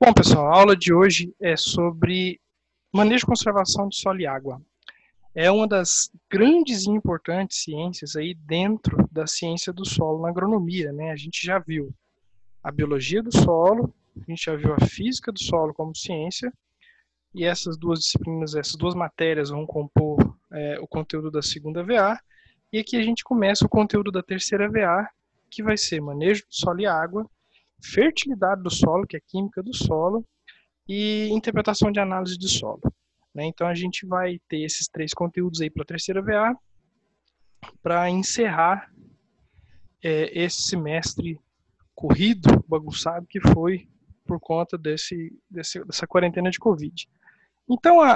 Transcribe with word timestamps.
Bom, 0.00 0.12
pessoal, 0.12 0.46
a 0.46 0.58
aula 0.58 0.76
de 0.76 0.92
hoje 0.92 1.34
é 1.40 1.56
sobre 1.56 2.40
manejo 2.92 3.24
e 3.24 3.26
conservação 3.26 3.88
de 3.88 3.96
solo 3.96 4.20
e 4.20 4.26
água. 4.26 4.60
É 5.34 5.50
uma 5.50 5.66
das 5.66 6.10
grandes 6.30 6.86
e 6.86 6.90
importantes 6.90 7.62
ciências 7.62 8.14
aí 8.14 8.34
dentro 8.34 9.08
da 9.10 9.26
ciência 9.26 9.72
do 9.72 9.84
solo 9.84 10.22
na 10.22 10.28
agronomia, 10.28 10.92
né? 10.92 11.10
A 11.10 11.16
gente 11.16 11.44
já 11.44 11.58
viu 11.58 11.92
a 12.62 12.70
biologia 12.70 13.22
do 13.22 13.36
solo, 13.36 13.92
a 14.16 14.30
gente 14.30 14.44
já 14.44 14.54
viu 14.54 14.72
a 14.72 14.86
física 14.86 15.32
do 15.32 15.40
solo 15.40 15.74
como 15.74 15.96
ciência, 15.96 16.52
e 17.34 17.44
essas 17.44 17.76
duas 17.76 17.98
disciplinas, 17.98 18.54
essas 18.54 18.76
duas 18.76 18.94
matérias 18.94 19.50
vão 19.50 19.66
compor 19.66 20.18
é, 20.52 20.78
o 20.78 20.86
conteúdo 20.86 21.30
da 21.30 21.42
segunda 21.42 21.82
VA, 21.82 22.18
e 22.72 22.78
aqui 22.78 22.96
a 22.96 23.02
gente 23.02 23.24
começa 23.24 23.66
o 23.66 23.68
conteúdo 23.68 24.12
da 24.12 24.22
terceira 24.22 24.70
VA, 24.70 25.08
que 25.50 25.62
vai 25.62 25.76
ser 25.76 26.00
manejo 26.00 26.42
do 26.42 26.54
solo 26.54 26.80
e 26.80 26.86
água, 26.86 27.28
fertilidade 27.82 28.62
do 28.62 28.70
solo, 28.70 29.06
que 29.06 29.16
é 29.16 29.20
química 29.20 29.62
do 29.62 29.74
solo, 29.74 30.24
e 30.88 31.28
interpretação 31.30 31.90
de 31.90 31.98
análise 31.98 32.36
de 32.36 32.48
solo. 32.48 32.80
Né? 33.34 33.46
Então 33.46 33.66
a 33.66 33.74
gente 33.74 34.06
vai 34.06 34.38
ter 34.48 34.62
esses 34.62 34.86
três 34.88 35.12
conteúdos 35.12 35.60
aí 35.60 35.70
para 35.70 35.82
a 35.82 35.86
terceira 35.86 36.22
VA, 36.22 36.56
para 37.82 38.08
encerrar 38.10 38.90
é, 40.02 40.38
esse 40.38 40.62
semestre 40.62 41.38
corrido, 41.94 42.62
bagunçado 42.68 43.26
que 43.26 43.40
foi 43.40 43.88
por 44.26 44.38
conta 44.40 44.76
desse, 44.76 45.32
desse 45.50 45.82
dessa 45.84 46.06
quarentena 46.06 46.50
de 46.50 46.58
Covid. 46.58 47.08
Então 47.68 48.00
a, 48.00 48.12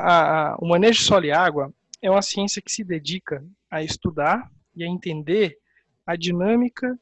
a, 0.53 0.57
o 0.57 0.69
manejo 0.69 0.99
de 0.99 1.05
solo 1.05 1.25
e 1.25 1.33
água 1.33 1.73
é 2.03 2.11
uma 2.11 2.23
ciência 2.23 2.63
que 2.63 2.71
se 2.71 2.85
dedica 2.85 3.45
a 3.71 3.83
estudar 3.83 4.51
e 4.75 4.85
a 4.85 4.87
entender 4.87 5.59
a 6.07 6.17
dinâmica 6.17 6.99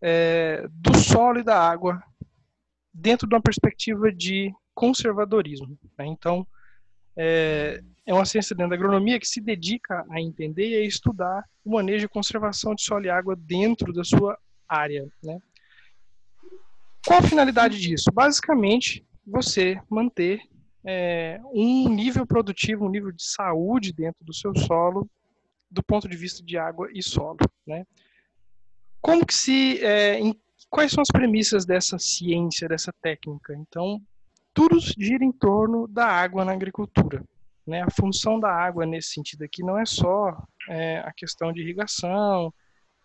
é, 0.00 0.66
do 0.70 0.96
solo 0.98 1.40
e 1.40 1.44
da 1.44 1.58
água 1.58 2.02
dentro 2.92 3.28
de 3.28 3.34
uma 3.34 3.42
perspectiva 3.42 4.10
de 4.10 4.52
conservadorismo. 4.74 5.78
Né? 5.98 6.06
Então, 6.06 6.46
é, 7.16 7.80
é, 8.04 8.14
uma 8.14 8.24
ciência 8.24 8.54
dentro 8.54 8.70
da 8.70 8.76
agronomia 8.76 9.18
que 9.18 9.26
se 9.26 9.40
dedica 9.40 10.04
a 10.10 10.20
entender 10.20 10.68
e 10.68 10.76
a 10.76 10.86
estudar 10.86 11.44
o 11.64 11.72
manejo 11.72 12.06
e 12.06 12.08
conservação 12.08 12.74
de 12.74 12.82
solo 12.82 13.04
e 13.04 13.10
água 13.10 13.34
dentro 13.36 13.92
da 13.92 14.04
sua 14.04 14.38
área. 14.68 15.08
Né? 15.22 15.38
Qual 17.06 17.18
a 17.18 17.22
finalidade 17.22 17.80
disso? 17.80 18.10
Basicamente, 18.12 19.04
você 19.26 19.80
manter 19.88 20.40
é, 20.84 21.40
um 21.52 21.88
nível 21.88 22.26
produtivo, 22.26 22.86
um 22.86 22.90
nível 22.90 23.12
de 23.12 23.22
saúde 23.22 23.92
dentro 23.92 24.24
do 24.24 24.34
seu 24.34 24.54
solo, 24.56 25.08
do 25.70 25.82
ponto 25.82 26.08
de 26.08 26.16
vista 26.16 26.44
de 26.44 26.56
água 26.56 26.88
e 26.92 27.02
solo. 27.02 27.38
Né? 27.66 27.84
Como 29.06 29.24
que 29.24 29.34
se. 29.34 29.78
É, 29.84 30.18
em, 30.18 30.36
quais 30.68 30.90
são 30.90 31.00
as 31.00 31.12
premissas 31.12 31.64
dessa 31.64 31.96
ciência, 31.96 32.68
dessa 32.68 32.92
técnica? 33.00 33.54
Então, 33.54 34.02
tudo 34.52 34.80
gira 34.80 35.24
em 35.24 35.30
torno 35.30 35.86
da 35.86 36.06
água 36.06 36.44
na 36.44 36.50
agricultura. 36.50 37.22
Né? 37.64 37.82
A 37.82 37.90
função 37.90 38.40
da 38.40 38.50
água 38.50 38.84
nesse 38.84 39.10
sentido 39.10 39.44
aqui 39.44 39.62
não 39.62 39.78
é 39.78 39.86
só 39.86 40.36
é, 40.68 40.98
a 40.98 41.12
questão 41.12 41.52
de 41.52 41.62
irrigação, 41.62 42.52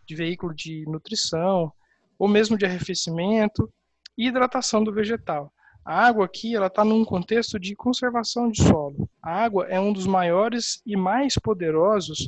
de 0.04 0.16
veículo 0.16 0.56
de 0.56 0.84
nutrição, 0.88 1.72
ou 2.18 2.28
mesmo 2.28 2.58
de 2.58 2.66
arrefecimento 2.66 3.72
e 4.18 4.26
hidratação 4.26 4.84
do 4.84 4.92
vegetal. 4.92 5.54
A 5.86 6.08
água 6.08 6.26
aqui 6.26 6.56
ela 6.56 6.66
está 6.66 6.84
num 6.84 7.06
contexto 7.06 7.60
de 7.60 7.76
conservação 7.76 8.50
de 8.50 8.64
solo. 8.64 9.08
A 9.22 9.32
água 9.32 9.68
é 9.68 9.80
um 9.80 9.94
dos 9.94 10.08
maiores 10.08 10.82
e 10.84 10.98
mais 10.98 11.36
poderosos 11.36 12.28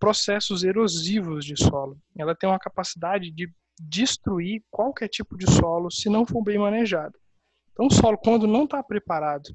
processos 0.00 0.64
erosivos 0.64 1.44
de 1.44 1.54
solo. 1.56 1.96
Ela 2.18 2.34
tem 2.34 2.48
uma 2.48 2.58
capacidade 2.58 3.30
de 3.30 3.52
destruir 3.78 4.64
qualquer 4.70 5.08
tipo 5.08 5.36
de 5.36 5.48
solo 5.50 5.90
se 5.90 6.08
não 6.08 6.26
for 6.26 6.42
bem 6.42 6.58
manejado. 6.58 7.16
Então, 7.72 7.86
o 7.86 7.92
solo, 7.92 8.18
quando 8.18 8.46
não 8.46 8.64
está 8.64 8.82
preparado 8.82 9.54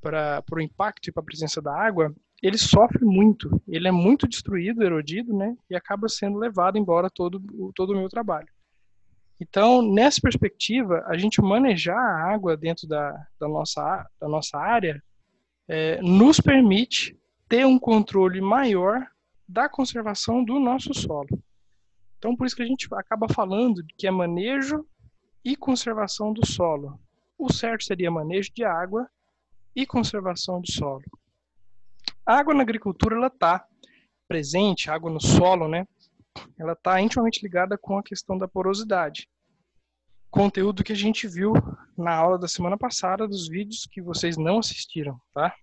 para 0.00 0.42
o 0.52 0.60
impacto 0.60 1.08
e 1.08 1.12
para 1.12 1.22
a 1.22 1.24
presença 1.24 1.62
da 1.62 1.74
água, 1.74 2.14
ele 2.42 2.58
sofre 2.58 3.04
muito. 3.04 3.60
Ele 3.66 3.88
é 3.88 3.90
muito 3.90 4.28
destruído, 4.28 4.82
erodido, 4.82 5.36
né? 5.36 5.56
E 5.70 5.74
acaba 5.74 6.08
sendo 6.08 6.38
levado 6.38 6.76
embora 6.78 7.08
todo, 7.10 7.40
todo 7.74 7.92
o 7.92 7.96
meu 7.96 8.08
trabalho. 8.08 8.48
Então, 9.40 9.82
nessa 9.82 10.20
perspectiva, 10.20 11.04
a 11.06 11.16
gente 11.16 11.40
manejar 11.40 11.96
a 11.96 12.32
água 12.32 12.56
dentro 12.56 12.88
da, 12.88 13.12
da, 13.40 13.48
nossa, 13.48 14.06
da 14.20 14.28
nossa 14.28 14.58
área 14.58 15.02
é, 15.68 16.00
nos 16.02 16.40
permite 16.40 17.16
ter 17.48 17.64
um 17.64 17.78
controle 17.78 18.40
maior 18.40 19.06
da 19.48 19.68
conservação 19.68 20.44
do 20.44 20.60
nosso 20.60 20.92
solo. 20.92 21.42
Então, 22.18 22.36
por 22.36 22.46
isso 22.46 22.54
que 22.54 22.62
a 22.62 22.66
gente 22.66 22.86
acaba 22.92 23.28
falando 23.28 23.82
que 23.96 24.06
é 24.06 24.10
manejo 24.10 24.84
e 25.44 25.56
conservação 25.56 26.32
do 26.32 26.44
solo. 26.44 27.00
O 27.38 27.50
certo 27.52 27.84
seria 27.84 28.10
manejo 28.10 28.52
de 28.52 28.64
água 28.64 29.08
e 29.74 29.86
conservação 29.86 30.60
do 30.60 30.70
solo. 30.70 31.04
A 32.26 32.34
água 32.34 32.52
na 32.52 32.62
agricultura 32.62 33.16
ela 33.16 33.28
está 33.28 33.64
presente, 34.26 34.90
a 34.90 34.94
água 34.94 35.10
no 35.10 35.20
solo, 35.20 35.68
né? 35.68 35.86
Ela 36.58 36.72
está 36.72 37.00
intimamente 37.00 37.42
ligada 37.42 37.78
com 37.78 37.96
a 37.96 38.02
questão 38.02 38.36
da 38.36 38.46
porosidade. 38.46 39.28
Conteúdo 40.30 40.84
que 40.84 40.92
a 40.92 40.96
gente 40.96 41.26
viu 41.26 41.54
na 41.96 42.14
aula 42.14 42.38
da 42.38 42.46
semana 42.46 42.76
passada 42.76 43.26
dos 43.26 43.48
vídeos 43.48 43.86
que 43.90 44.02
vocês 44.02 44.36
não 44.36 44.58
assistiram, 44.58 45.18
tá? 45.32 45.54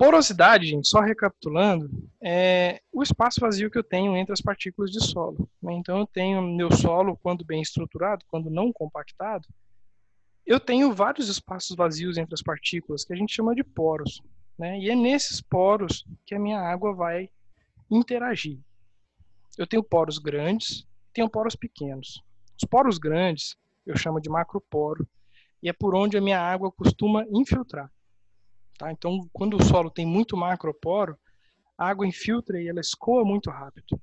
Porosidade, 0.00 0.66
gente, 0.66 0.88
só 0.88 1.00
recapitulando, 1.00 1.90
é 2.22 2.80
o 2.90 3.02
espaço 3.02 3.38
vazio 3.38 3.70
que 3.70 3.76
eu 3.76 3.84
tenho 3.84 4.16
entre 4.16 4.32
as 4.32 4.40
partículas 4.40 4.90
de 4.90 4.98
solo. 4.98 5.46
Né? 5.62 5.74
Então, 5.74 5.98
eu 5.98 6.06
tenho 6.06 6.40
meu 6.40 6.72
solo, 6.72 7.18
quando 7.18 7.44
bem 7.44 7.60
estruturado, 7.60 8.24
quando 8.26 8.48
não 8.48 8.72
compactado, 8.72 9.46
eu 10.46 10.58
tenho 10.58 10.94
vários 10.94 11.28
espaços 11.28 11.76
vazios 11.76 12.16
entre 12.16 12.32
as 12.32 12.42
partículas, 12.42 13.04
que 13.04 13.12
a 13.12 13.16
gente 13.16 13.34
chama 13.34 13.54
de 13.54 13.62
poros. 13.62 14.22
Né? 14.58 14.78
E 14.78 14.88
é 14.88 14.94
nesses 14.96 15.42
poros 15.42 16.06
que 16.24 16.34
a 16.34 16.38
minha 16.38 16.60
água 16.60 16.94
vai 16.94 17.28
interagir. 17.90 18.58
Eu 19.58 19.66
tenho 19.66 19.84
poros 19.84 20.16
grandes, 20.16 20.86
tenho 21.12 21.28
poros 21.28 21.54
pequenos. 21.54 22.24
Os 22.58 22.66
poros 22.66 22.96
grandes 22.96 23.54
eu 23.84 23.98
chamo 23.98 24.18
de 24.18 24.30
macroporo, 24.30 25.06
e 25.62 25.68
é 25.68 25.74
por 25.74 25.94
onde 25.94 26.16
a 26.16 26.22
minha 26.22 26.40
água 26.40 26.72
costuma 26.72 27.26
infiltrar. 27.30 27.92
Tá? 28.80 28.90
Então, 28.90 29.28
quando 29.30 29.58
o 29.58 29.62
solo 29.62 29.90
tem 29.90 30.06
muito 30.06 30.38
macroporo, 30.38 31.14
a 31.76 31.86
água 31.90 32.06
infiltra 32.06 32.58
e 32.58 32.66
ela 32.66 32.80
escoa 32.80 33.26
muito 33.26 33.50
rápido. 33.50 34.00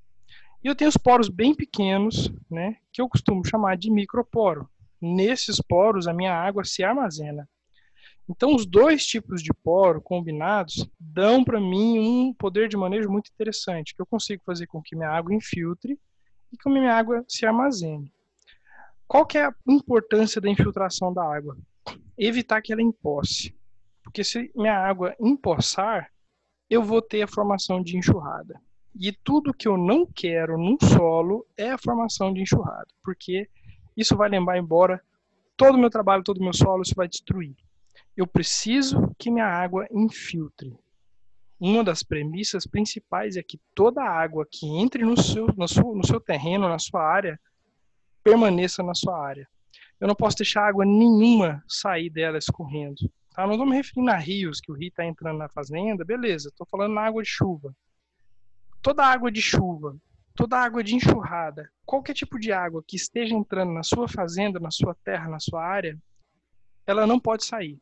E 0.63 0.67
eu 0.67 0.75
tenho 0.75 0.89
os 0.89 0.97
poros 0.97 1.29
bem 1.29 1.55
pequenos, 1.55 2.31
né, 2.47 2.77
que 2.93 3.01
eu 3.01 3.09
costumo 3.09 3.43
chamar 3.43 3.75
de 3.75 3.89
microporo. 3.89 4.69
Nesses 5.01 5.59
poros, 5.59 6.07
a 6.07 6.13
minha 6.13 6.31
água 6.31 6.63
se 6.63 6.83
armazena. 6.83 7.49
Então, 8.29 8.53
os 8.53 8.67
dois 8.67 9.03
tipos 9.03 9.41
de 9.41 9.51
poro 9.51 9.99
combinados 9.99 10.87
dão 10.99 11.43
para 11.43 11.59
mim 11.59 11.97
um 11.97 12.33
poder 12.35 12.69
de 12.69 12.77
manejo 12.77 13.09
muito 13.09 13.31
interessante, 13.33 13.95
que 13.95 14.01
eu 14.01 14.05
consigo 14.05 14.43
fazer 14.45 14.67
com 14.67 14.79
que 14.79 14.95
minha 14.95 15.09
água 15.09 15.33
infiltre 15.33 15.99
e 16.53 16.57
que 16.57 16.69
minha 16.69 16.93
água 16.93 17.25
se 17.27 17.47
armazene. 17.47 18.13
Qual 19.07 19.25
que 19.25 19.39
é 19.39 19.45
a 19.45 19.55
importância 19.67 20.39
da 20.39 20.49
infiltração 20.49 21.11
da 21.11 21.23
água? 21.23 21.57
Evitar 22.15 22.61
que 22.61 22.71
ela 22.71 22.81
emposse. 22.81 23.56
Porque 24.07 24.23
se 24.23 24.49
minha 24.55 24.73
água 24.73 25.13
empoçar, 25.19 26.09
eu 26.69 26.81
vou 26.81 27.01
ter 27.01 27.23
a 27.23 27.27
formação 27.27 27.83
de 27.83 27.97
enxurrada. 27.97 28.59
E 28.95 29.11
tudo 29.11 29.53
que 29.53 29.67
eu 29.67 29.77
não 29.77 30.05
quero 30.05 30.57
num 30.57 30.77
solo 30.79 31.45
é 31.57 31.71
a 31.71 31.77
formação 31.77 32.33
de 32.33 32.41
enxurrada, 32.41 32.87
porque 33.03 33.49
isso 33.97 34.15
vai 34.15 34.29
levar 34.29 34.57
embora 34.57 35.03
todo 35.57 35.75
o 35.75 35.77
meu 35.77 35.89
trabalho, 35.89 36.23
todo 36.23 36.37
o 36.37 36.43
meu 36.43 36.53
solo, 36.53 36.83
isso 36.83 36.95
vai 36.95 37.07
destruir. 37.09 37.53
Eu 38.15 38.25
preciso 38.25 39.13
que 39.19 39.29
minha 39.29 39.45
água 39.45 39.85
infiltre. 39.91 40.73
Uma 41.59 41.83
das 41.83 42.01
premissas 42.01 42.65
principais 42.65 43.35
é 43.35 43.43
que 43.43 43.59
toda 43.75 44.01
a 44.01 44.09
água 44.09 44.47
que 44.49 44.65
entre 44.65 45.03
no 45.03 45.21
seu, 45.21 45.47
no 45.47 45.67
seu, 45.67 45.93
no 45.93 46.07
seu 46.07 46.21
terreno, 46.21 46.69
na 46.69 46.79
sua 46.79 47.03
área, 47.03 47.37
permaneça 48.23 48.81
na 48.81 48.95
sua 48.95 49.21
área. 49.21 49.47
Eu 49.99 50.07
não 50.07 50.15
posso 50.15 50.37
deixar 50.37 50.65
água 50.65 50.85
nenhuma 50.85 51.61
sair 51.67 52.09
dela 52.09 52.37
escorrendo. 52.37 53.11
Tá? 53.37 53.45
Não 53.45 53.53
estou 53.53 53.67
me 53.67 53.75
referindo 53.75 54.09
a 54.09 54.17
rios, 54.17 54.59
que 54.59 54.71
o 54.71 54.75
rio 54.75 54.87
está 54.87 55.05
entrando 55.05 55.37
na 55.37 55.47
fazenda, 55.47 56.03
beleza. 56.03 56.49
Estou 56.49 56.65
falando 56.65 56.95
na 56.95 57.01
água 57.01 57.21
de 57.21 57.29
chuva. 57.29 57.71
Toda 58.81 59.05
água 59.05 59.31
de 59.31 59.43
chuva, 59.43 59.95
toda 60.33 60.57
água 60.57 60.83
de 60.83 60.95
enxurrada, 60.95 61.71
qualquer 61.85 62.15
tipo 62.15 62.39
de 62.39 62.51
água 62.51 62.83
que 62.85 62.95
esteja 62.95 63.35
entrando 63.35 63.71
na 63.71 63.83
sua 63.83 64.07
fazenda, 64.07 64.59
na 64.59 64.71
sua 64.71 64.95
terra, 65.03 65.29
na 65.29 65.39
sua 65.39 65.63
área, 65.63 65.95
ela 66.87 67.05
não 67.05 67.19
pode 67.19 67.45
sair. 67.45 67.79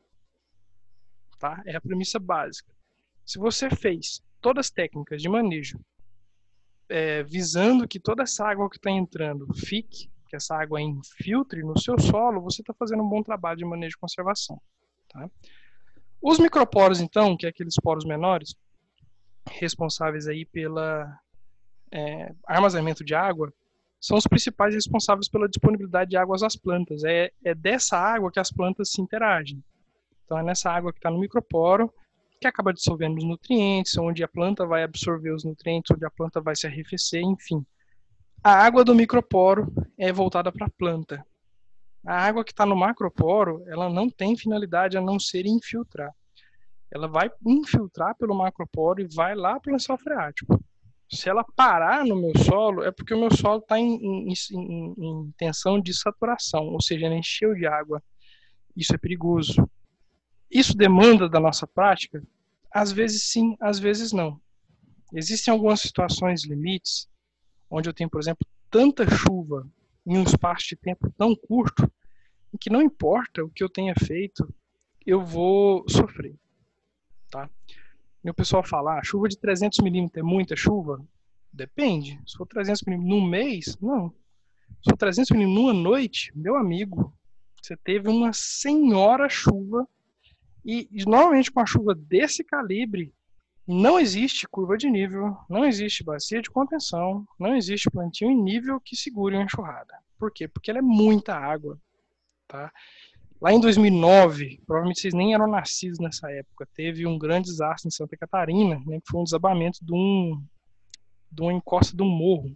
Tá? 1.40 1.63
É 1.66 1.74
a 1.78 1.81
premissa 1.81 2.19
básica. 2.19 2.69
Se 3.25 3.40
você 3.40 3.69
fez 3.69 4.22
todas 4.42 4.66
as 4.66 4.69
técnicas 4.69 5.22
de 5.22 5.30
manejo 5.30 5.80
é, 6.90 7.24
visando 7.24 7.88
que 7.88 8.00
toda 8.00 8.24
essa 8.24 8.46
água 8.46 8.69
que 8.69 8.75
está 8.75 8.92
entrando 8.92 9.48
fique, 9.54 10.12
que 10.28 10.36
essa 10.36 10.54
água 10.54 10.81
infiltre 10.81 11.63
no 11.63 11.80
seu 11.80 11.98
solo, 11.98 12.42
você 12.42 12.62
está 12.62 12.74
fazendo 12.74 13.04
um 13.04 13.10
bom 13.10 13.24
trabalho 13.24 13.57
de 13.57 13.63
manejo 13.63 13.96
e 13.96 14.00
conservação. 14.00 14.62
Tá? 15.16 15.30
Os 16.22 16.40
microporos, 16.40 17.00
então, 17.00 17.38
que 17.38 17.46
é 17.46 17.50
aqueles 17.50 17.76
poros 17.76 18.04
menores, 18.04 18.54
responsáveis 19.50 20.28
aí 20.28 20.44
pela 20.44 21.18
é, 21.92 22.34
armazenamento 22.46 23.04
de 23.04 23.16
água, 23.16 23.54
são 24.02 24.18
os 24.18 24.28
principais 24.28 24.76
responsáveis 24.76 25.30
pela 25.30 25.48
disponibilidade 25.48 26.10
de 26.10 26.18
água 26.18 26.36
às 26.36 26.56
plantas. 26.56 27.04
É, 27.04 27.32
é 27.44 27.56
dessa 27.56 27.98
água 27.98 28.32
que 28.32 28.40
as 28.40 28.52
plantas 28.52 28.92
se 28.92 29.02
interagem. 29.02 29.64
Então, 30.26 30.38
é 30.38 30.44
nessa 30.44 30.70
água 30.70 30.92
que 30.92 31.00
está 31.00 31.10
no 31.10 31.20
microporo 31.20 31.92
que 32.40 32.48
acaba 32.48 32.74
dissolvendo 32.74 33.18
os 33.18 33.24
nutrientes, 33.24 33.98
onde 33.98 34.24
a 34.24 34.28
planta 34.28 34.66
vai 34.66 34.84
absorver 34.84 35.32
os 35.32 35.46
nutrientes, 35.46 35.92
onde 35.92 36.06
a 36.06 36.12
planta 36.12 36.42
vai 36.42 36.56
se 36.56 36.68
arrefecer, 36.68 37.22
enfim. 37.22 37.66
A 38.44 38.52
água 38.52 38.84
do 38.84 38.94
microporo 38.94 39.72
é 39.98 40.12
voltada 40.12 40.52
para 40.52 40.68
a 40.68 40.70
planta. 40.70 41.26
A 42.06 42.16
água 42.16 42.44
que 42.44 42.52
está 42.52 42.66
no 42.66 42.75
macroporo, 42.75 43.63
ela 43.68 43.90
não 43.90 44.10
tem 44.10 44.38
finalidade 44.38 44.96
a 44.96 45.02
não 45.02 45.19
ser 45.19 45.48
infiltrar. 45.48 46.13
Ela 46.92 47.07
vai 47.07 47.31
infiltrar 47.46 48.16
pelo 48.16 48.36
macroporo 48.36 49.02
e 49.02 49.07
vai 49.07 49.36
lá 49.36 49.60
para 49.60 49.72
o 49.72 49.74
lençol 49.74 49.98
freático. 49.98 50.63
Se 51.12 51.30
ela 51.30 51.44
parar 51.56 52.06
no 52.06 52.16
meu 52.16 52.31
solo, 52.38 52.84
é 52.84 52.92
porque 52.92 53.13
o 53.13 53.19
meu 53.19 53.36
solo 53.36 53.60
está 53.60 53.80
em, 53.80 53.96
em, 53.96 54.34
em, 54.52 54.94
em 54.98 55.34
tensão 55.38 55.81
de 55.81 55.94
saturação, 55.94 56.66
ou 56.68 56.81
seja, 56.81 57.07
ele 57.07 57.16
encheu 57.16 57.56
de 57.56 57.66
água. 57.66 58.02
Isso 58.75 58.94
é 58.94 58.98
perigoso. 58.98 59.68
Isso 60.50 60.78
demanda 60.78 61.28
da 61.28 61.40
nossa 61.40 61.66
prática? 61.66 62.22
Às 62.72 62.92
vezes 62.92 63.31
sim, 63.31 63.56
às 63.60 63.80
vezes 63.80 64.12
não. 64.12 64.40
Existem 65.13 65.52
algumas 65.52 65.81
situações 65.81 66.46
limites 66.46 67.07
onde 67.69 67.90
eu 67.90 67.94
tenho, 67.94 68.10
por 68.10 68.22
exemplo, 68.22 68.46
tanta 68.69 69.10
chuva 69.10 69.68
em 70.06 70.18
um 70.18 70.24
espaço 70.24 70.68
de 70.69 70.75
tempo 70.75 71.12
tão 71.18 71.36
curto 71.36 71.92
que 72.57 72.69
não 72.69 72.81
importa 72.81 73.44
o 73.44 73.50
que 73.50 73.63
eu 73.63 73.69
tenha 73.69 73.94
feito, 73.96 74.48
eu 75.06 75.24
vou 75.24 75.86
sofrer, 75.88 76.36
tá? 77.30 77.50
E 78.24 78.30
o 78.30 78.34
pessoal 78.34 78.63
fala, 78.63 78.98
ah, 78.98 79.04
chuva 79.04 79.28
de 79.28 79.38
300 79.38 79.80
milímetros 79.80 80.18
é 80.19 80.24
muita 80.24 80.56
chuva? 80.56 81.06
Depende. 81.54 82.19
Se 82.25 82.36
for 82.36 82.48
300 82.48 82.81
milímetros 82.84 83.16
num 83.16 83.25
mês, 83.25 83.78
não. 83.80 84.10
Se 84.84 84.90
for 84.90 84.98
300 84.98 85.31
milímetros 85.31 85.63
numa 85.63 85.74
noite, 85.74 86.31
meu 86.36 86.56
amigo, 86.56 87.13
você 87.62 87.78
teve 87.78 88.10
uma 88.10 88.34
senhora 88.34 89.30
chuva 89.30 89.88
e, 90.63 90.88
normalmente 91.06 91.52
com 91.52 91.60
a 91.60 91.66
chuva 91.66 91.94
desse 91.94 92.44
calibre, 92.44 93.13
não 93.68 94.00
existe 94.00 94.48
curva 94.48 94.78
de 94.78 94.90
nível, 94.90 95.36
não 95.50 95.66
existe 95.66 96.04
bacia 96.04 96.42
de 96.42 96.52
contenção, 96.52 97.28
não 97.40 97.56
existe 97.56 97.90
plantio 97.90 98.30
em 98.30 98.40
nível 98.40 98.80
que 98.80 98.96
segure 98.96 99.36
uma 99.36 99.44
enxurrada. 99.44 99.94
Por 100.19 100.31
quê? 100.31 100.48
Porque 100.48 100.69
ela 100.69 100.80
é 100.80 100.84
muita 100.84 101.36
água. 101.36 101.80
Tá? 102.47 102.71
Lá 103.42 103.53
em 103.53 103.59
2009, 103.59 104.62
provavelmente 104.65 105.01
vocês 105.01 105.13
nem 105.13 105.33
eram 105.33 105.47
nascidos 105.47 106.00
nessa 106.00 106.31
época, 106.31 106.68
teve 106.74 107.06
um 107.06 107.18
grande 107.18 107.50
desastre 107.50 107.88
em 107.88 107.92
Santa 107.92 108.15
Catarina, 108.18 108.81
né, 108.86 109.00
que 109.00 109.12
foi 109.12 109.19
um 109.19 109.24
desabamento 109.24 109.80
de, 109.83 109.94
um, 109.94 110.42
de 111.31 111.42
uma 111.42 111.53
encosta 111.53 111.95
de 111.95 112.01
um 112.01 112.09
morro. 112.09 112.56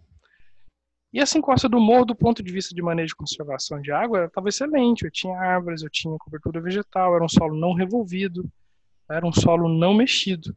E 1.12 1.18
essa 1.18 1.36
encosta 1.36 1.68
do 1.68 1.80
morro, 1.80 2.04
do 2.04 2.14
ponto 2.14 2.42
de 2.42 2.52
vista 2.52 2.74
de 2.74 2.80
manejo 2.80 3.08
de 3.08 3.16
conservação 3.16 3.80
de 3.80 3.90
água, 3.90 4.26
estava 4.26 4.48
excelente. 4.48 5.04
Eu 5.04 5.10
tinha 5.10 5.36
árvores, 5.36 5.82
eu 5.82 5.90
tinha 5.90 6.16
cobertura 6.18 6.60
vegetal, 6.60 7.16
era 7.16 7.24
um 7.24 7.28
solo 7.28 7.58
não 7.58 7.74
revolvido, 7.74 8.48
era 9.10 9.26
um 9.26 9.32
solo 9.32 9.68
não 9.68 9.92
mexido. 9.92 10.56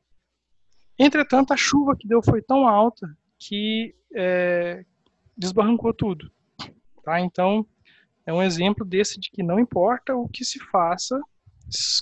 Entretanto, 0.97 1.53
a 1.53 1.57
chuva 1.57 1.95
que 1.97 2.07
deu 2.07 2.21
foi 2.21 2.39
tão 2.39 2.67
alta 2.67 3.07
que 3.39 3.95
é, 4.15 4.85
desbarrancou 5.35 5.91
tudo. 5.91 6.31
Tá? 7.03 7.19
Então, 7.19 7.65
é 8.25 8.33
um 8.33 8.41
exemplo 8.41 8.85
desse 8.85 9.19
de 9.19 9.29
que 9.29 9.43
não 9.43 9.59
importa 9.59 10.15
o 10.15 10.27
que 10.27 10.45
se 10.45 10.59
faça, 10.59 11.19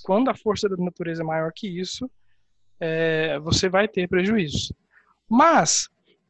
quando 0.03 0.29
a 0.29 0.35
força 0.35 0.68
da 0.69 0.77
natureza 0.77 1.23
é 1.23 1.25
maior 1.25 1.51
que 1.53 1.68
isso, 1.68 2.09
é, 2.79 3.39
você 3.39 3.69
vai 3.69 3.88
ter 3.88 4.07
prejuízo. 4.07 4.75
Mas 5.29 5.88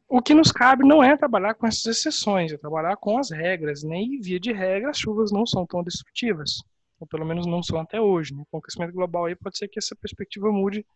o 0.08 0.20
que 0.20 0.34
nos 0.34 0.52
cabe 0.52 0.86
não 0.86 1.02
é 1.02 1.16
trabalhar 1.16 1.54
com 1.54 1.66
essas 1.66 1.86
exceções, 1.86 2.52
é 2.52 2.58
trabalhar 2.58 2.96
com 2.96 3.18
as 3.18 3.30
regras. 3.30 3.82
Né? 3.82 4.02
E, 4.02 4.20
via 4.20 4.38
de 4.38 4.52
regra, 4.52 4.90
as 4.90 4.98
chuvas 4.98 5.32
não 5.32 5.46
são 5.46 5.66
tão 5.66 5.82
destrutivas, 5.82 6.62
ou 7.00 7.06
pelo 7.06 7.24
menos 7.24 7.46
não 7.46 7.62
são 7.62 7.80
até 7.80 8.00
hoje. 8.00 8.34
Né? 8.34 8.44
Com 8.50 8.58
o 8.58 8.60
aquecimento 8.60 8.92
global, 8.92 9.26
aí 9.26 9.34
pode 9.34 9.56
ser 9.56 9.68
que 9.68 9.78
essa 9.78 9.96
perspectiva 9.96 10.52
mude 10.52 10.86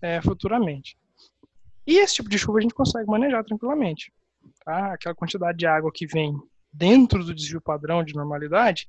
é, 0.00 0.20
futuramente. 0.22 0.96
E 1.86 1.98
esse 1.98 2.16
tipo 2.16 2.28
de 2.28 2.38
chuva 2.38 2.58
a 2.58 2.62
gente 2.62 2.74
consegue 2.74 3.08
manejar 3.08 3.44
tranquilamente. 3.44 4.12
Tá? 4.64 4.94
Aquela 4.94 5.14
quantidade 5.14 5.58
de 5.58 5.66
água 5.66 5.90
que 5.92 6.06
vem 6.06 6.34
dentro 6.72 7.24
do 7.24 7.34
desvio 7.34 7.60
padrão 7.60 8.04
de 8.04 8.14
normalidade 8.14 8.88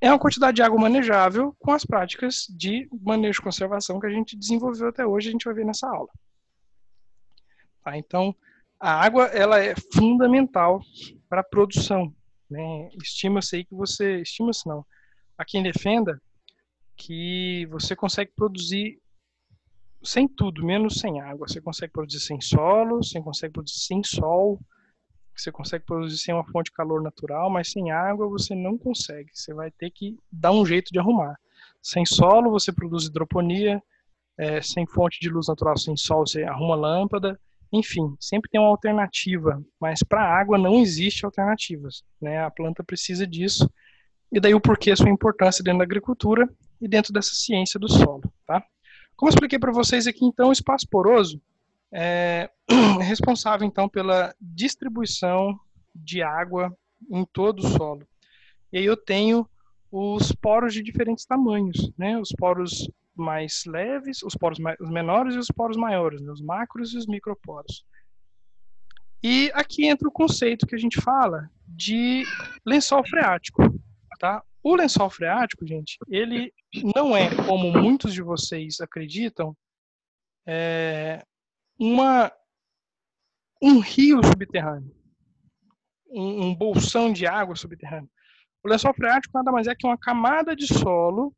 é 0.00 0.10
uma 0.10 0.18
quantidade 0.18 0.56
de 0.56 0.62
água 0.62 0.80
manejável 0.80 1.54
com 1.58 1.72
as 1.72 1.84
práticas 1.84 2.46
de 2.48 2.88
manejo 3.00 3.38
de 3.38 3.44
conservação 3.44 3.98
que 3.98 4.06
a 4.06 4.10
gente 4.10 4.36
desenvolveu 4.36 4.88
até 4.88 5.04
hoje, 5.04 5.28
a 5.28 5.32
gente 5.32 5.44
vai 5.44 5.54
ver 5.54 5.64
nessa 5.64 5.88
aula. 5.88 6.08
Tá? 7.82 7.96
Então, 7.96 8.34
a 8.78 8.92
água 8.92 9.24
ela 9.26 9.58
é 9.58 9.74
fundamental 9.92 10.80
para 11.28 11.40
a 11.40 11.44
produção. 11.44 12.14
Né? 12.48 12.88
Estima-se 13.02 13.56
aí 13.56 13.64
que 13.64 13.74
você, 13.74 14.20
estima-se 14.20 14.66
não, 14.68 14.86
a 15.36 15.44
quem 15.44 15.62
defenda 15.62 16.20
que 16.96 17.66
você 17.66 17.96
consegue 17.96 18.32
produzir 18.36 19.00
sem 20.02 20.28
tudo, 20.28 20.64
menos 20.64 21.00
sem 21.00 21.20
água. 21.20 21.48
Você 21.48 21.60
consegue 21.60 21.92
produzir 21.92 22.20
sem 22.20 22.40
solo, 22.40 23.02
você 23.02 23.20
consegue 23.20 23.52
produzir 23.52 23.80
sem 23.80 24.02
sol, 24.04 24.60
você 25.40 25.52
consegue 25.52 25.84
produzir 25.84 26.18
sem 26.18 26.34
uma 26.34 26.44
fonte 26.44 26.70
de 26.70 26.76
calor 26.76 27.02
natural, 27.02 27.50
mas 27.50 27.70
sem 27.70 27.90
água 27.90 28.28
você 28.28 28.54
não 28.54 28.76
consegue. 28.76 29.30
Você 29.32 29.54
vai 29.54 29.70
ter 29.70 29.90
que 29.90 30.18
dar 30.30 30.52
um 30.52 30.64
jeito 30.64 30.92
de 30.92 30.98
arrumar. 30.98 31.38
Sem 31.82 32.04
solo 32.04 32.50
você 32.50 32.72
produz 32.72 33.06
hidroponia, 33.06 33.82
é, 34.36 34.62
sem 34.62 34.86
fonte 34.86 35.18
de 35.20 35.28
luz 35.28 35.48
natural, 35.48 35.76
sem 35.76 35.96
sol 35.96 36.26
você 36.26 36.44
arruma 36.44 36.74
lâmpada, 36.74 37.38
enfim, 37.72 38.16
sempre 38.18 38.50
tem 38.50 38.60
uma 38.60 38.70
alternativa, 38.70 39.62
mas 39.80 40.02
para 40.02 40.22
a 40.22 40.40
água 40.40 40.56
não 40.56 40.80
existe 40.80 41.24
alternativas. 41.24 42.02
Né? 42.20 42.42
A 42.42 42.50
planta 42.50 42.82
precisa 42.82 43.26
disso, 43.26 43.70
e 44.32 44.40
daí 44.40 44.54
o 44.54 44.60
porquê 44.60 44.94
sua 44.94 45.10
importância 45.10 45.62
dentro 45.62 45.78
da 45.78 45.84
agricultura 45.84 46.48
e 46.80 46.88
dentro 46.88 47.12
dessa 47.12 47.34
ciência 47.34 47.78
do 47.78 47.88
solo. 47.88 48.22
Tá? 48.46 48.62
Como 49.16 49.28
eu 49.28 49.34
expliquei 49.34 49.58
para 49.58 49.72
vocês 49.72 50.06
aqui, 50.06 50.24
então, 50.24 50.48
o 50.48 50.52
espaço 50.52 50.86
poroso 50.88 51.40
é, 51.92 52.50
responsável, 53.00 53.66
então, 53.66 53.88
pela 53.88 54.34
distribuição 54.40 55.58
de 55.94 56.22
água 56.22 56.76
em 57.10 57.24
todo 57.24 57.60
o 57.60 57.68
solo. 57.68 58.06
E 58.72 58.78
aí 58.78 58.84
eu 58.84 58.96
tenho 58.96 59.48
os 59.90 60.32
poros 60.32 60.74
de 60.74 60.82
diferentes 60.82 61.24
tamanhos, 61.24 61.90
né? 61.96 62.18
Os 62.18 62.30
poros 62.30 62.90
mais 63.14 63.62
leves, 63.66 64.22
os 64.22 64.34
poros 64.34 64.58
mais, 64.58 64.78
os 64.80 64.90
menores 64.90 65.34
e 65.34 65.38
os 65.38 65.48
poros 65.48 65.76
maiores, 65.76 66.20
né? 66.20 66.30
os 66.30 66.40
macros 66.40 66.92
e 66.92 66.98
os 66.98 67.06
microporos. 67.06 67.84
E 69.22 69.50
aqui 69.54 69.86
entra 69.86 70.06
o 70.06 70.12
conceito 70.12 70.66
que 70.66 70.76
a 70.76 70.78
gente 70.78 71.00
fala 71.00 71.50
de 71.66 72.24
lençol 72.64 73.04
freático. 73.04 73.62
Tá? 74.20 74.42
O 74.62 74.76
lençol 74.76 75.10
freático, 75.10 75.66
gente, 75.66 75.98
ele 76.08 76.52
não 76.94 77.16
é, 77.16 77.34
como 77.46 77.72
muitos 77.72 78.12
de 78.12 78.22
vocês 78.22 78.80
acreditam, 78.80 79.56
é 80.46 81.24
uma, 81.78 82.32
um 83.62 83.78
rio 83.78 84.24
subterrâneo, 84.24 84.94
um, 86.10 86.46
um 86.46 86.54
bolsão 86.54 87.12
de 87.12 87.26
água 87.26 87.54
subterrâneo. 87.54 88.10
O 88.62 88.68
lençol 88.68 88.94
freático 88.94 89.36
nada 89.36 89.52
mais 89.52 89.66
é 89.66 89.74
que 89.74 89.86
uma 89.86 89.96
camada 89.96 90.56
de 90.56 90.66
solo 90.66 91.34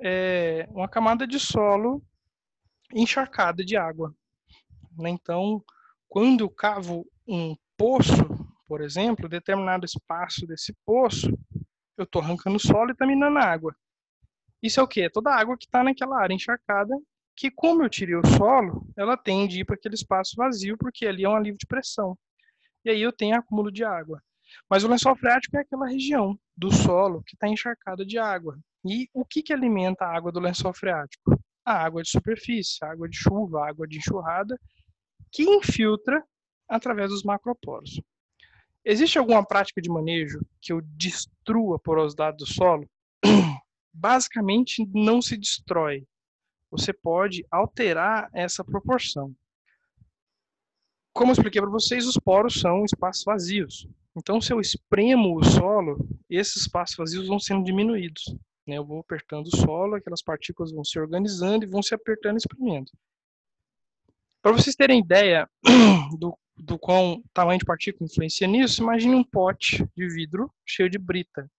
é, 0.00 0.66
uma 0.70 0.88
camada 0.88 1.26
de 1.26 1.38
solo 1.38 2.02
encharcada 2.94 3.64
de 3.64 3.76
água. 3.76 4.14
Né? 4.96 5.10
Então, 5.10 5.62
quando 6.08 6.40
eu 6.40 6.50
cavo 6.50 7.06
um 7.28 7.54
poço, 7.76 8.12
por 8.66 8.80
exemplo, 8.80 9.28
determinado 9.28 9.84
espaço 9.84 10.46
desse 10.46 10.74
poço, 10.84 11.28
eu 11.96 12.04
estou 12.04 12.22
arrancando 12.22 12.58
solo 12.58 12.90
e 12.90 12.92
está 12.92 13.06
minando 13.06 13.38
água. 13.38 13.76
Isso 14.62 14.80
é 14.80 14.82
o 14.82 14.88
quê? 14.88 15.02
É 15.02 15.10
toda 15.10 15.30
a 15.30 15.38
água 15.38 15.56
que 15.56 15.66
está 15.66 15.82
naquela 15.82 16.20
área 16.20 16.34
encharcada, 16.34 16.94
que 17.40 17.50
como 17.50 17.82
eu 17.82 17.88
tirei 17.88 18.14
o 18.14 18.26
solo, 18.36 18.86
ela 18.94 19.16
tende 19.16 19.56
a 19.56 19.60
ir 19.62 19.64
para 19.64 19.74
aquele 19.74 19.94
espaço 19.94 20.36
vazio, 20.36 20.76
porque 20.76 21.06
ali 21.06 21.24
é 21.24 21.28
um 21.28 21.34
alívio 21.34 21.56
de 21.56 21.66
pressão. 21.66 22.14
E 22.84 22.90
aí 22.90 23.00
eu 23.00 23.10
tenho 23.10 23.34
acúmulo 23.34 23.72
de 23.72 23.82
água. 23.82 24.22
Mas 24.68 24.84
o 24.84 24.88
lençol 24.88 25.16
freático 25.16 25.56
é 25.56 25.60
aquela 25.60 25.88
região 25.88 26.38
do 26.54 26.70
solo 26.70 27.22
que 27.22 27.34
está 27.34 27.48
encharcada 27.48 28.04
de 28.04 28.18
água. 28.18 28.58
E 28.84 29.08
o 29.14 29.24
que, 29.24 29.42
que 29.42 29.54
alimenta 29.54 30.04
a 30.04 30.14
água 30.14 30.30
do 30.30 30.38
lençol 30.38 30.74
freático? 30.74 31.40
A 31.64 31.82
água 31.82 32.02
de 32.02 32.10
superfície, 32.10 32.76
a 32.82 32.90
água 32.90 33.08
de 33.08 33.16
chuva, 33.16 33.60
a 33.60 33.70
água 33.70 33.88
de 33.88 33.96
enxurrada, 33.96 34.60
que 35.32 35.42
infiltra 35.42 36.22
através 36.68 37.08
dos 37.08 37.22
macroporos. 37.22 38.02
Existe 38.84 39.18
alguma 39.18 39.42
prática 39.42 39.80
de 39.80 39.88
manejo 39.88 40.40
que 40.60 40.74
eu 40.74 40.82
destrua 40.82 41.76
a 41.76 41.80
porosidade 41.80 42.36
do 42.36 42.46
solo? 42.46 42.86
Basicamente, 43.94 44.86
não 44.92 45.22
se 45.22 45.38
destrói. 45.38 46.06
Você 46.70 46.92
pode 46.92 47.44
alterar 47.50 48.30
essa 48.32 48.64
proporção. 48.64 49.34
Como 51.12 51.30
eu 51.30 51.32
expliquei 51.32 51.60
para 51.60 51.70
vocês, 51.70 52.06
os 52.06 52.16
poros 52.16 52.60
são 52.60 52.84
espaços 52.84 53.24
vazios. 53.24 53.88
Então, 54.16 54.40
se 54.40 54.52
eu 54.52 54.60
espremo 54.60 55.36
o 55.36 55.44
solo, 55.44 55.98
esses 56.28 56.62
espaços 56.62 56.96
vazios 56.96 57.26
vão 57.26 57.38
sendo 57.38 57.64
diminuídos. 57.64 58.34
Né? 58.66 58.78
Eu 58.78 58.84
vou 58.84 59.00
apertando 59.00 59.46
o 59.46 59.56
solo, 59.56 59.96
aquelas 59.96 60.22
partículas 60.22 60.72
vão 60.72 60.84
se 60.84 60.98
organizando 60.98 61.64
e 61.64 61.68
vão 61.68 61.82
se 61.82 61.94
apertando 61.94 62.36
e 62.36 62.38
espremendo. 62.38 62.90
Para 64.42 64.52
vocês 64.52 64.76
terem 64.76 65.00
ideia 65.00 65.48
do 66.18 66.36
do 66.60 66.78
quão 66.78 67.22
tamanho 67.32 67.58
de 67.58 67.64
partícula 67.64 68.08
influencia 68.10 68.46
nisso, 68.46 68.82
imagine 68.82 69.14
um 69.14 69.24
pote 69.24 69.84
de 69.96 70.08
vidro 70.08 70.52
cheio 70.64 70.90
de 70.90 70.98
brita, 70.98 71.50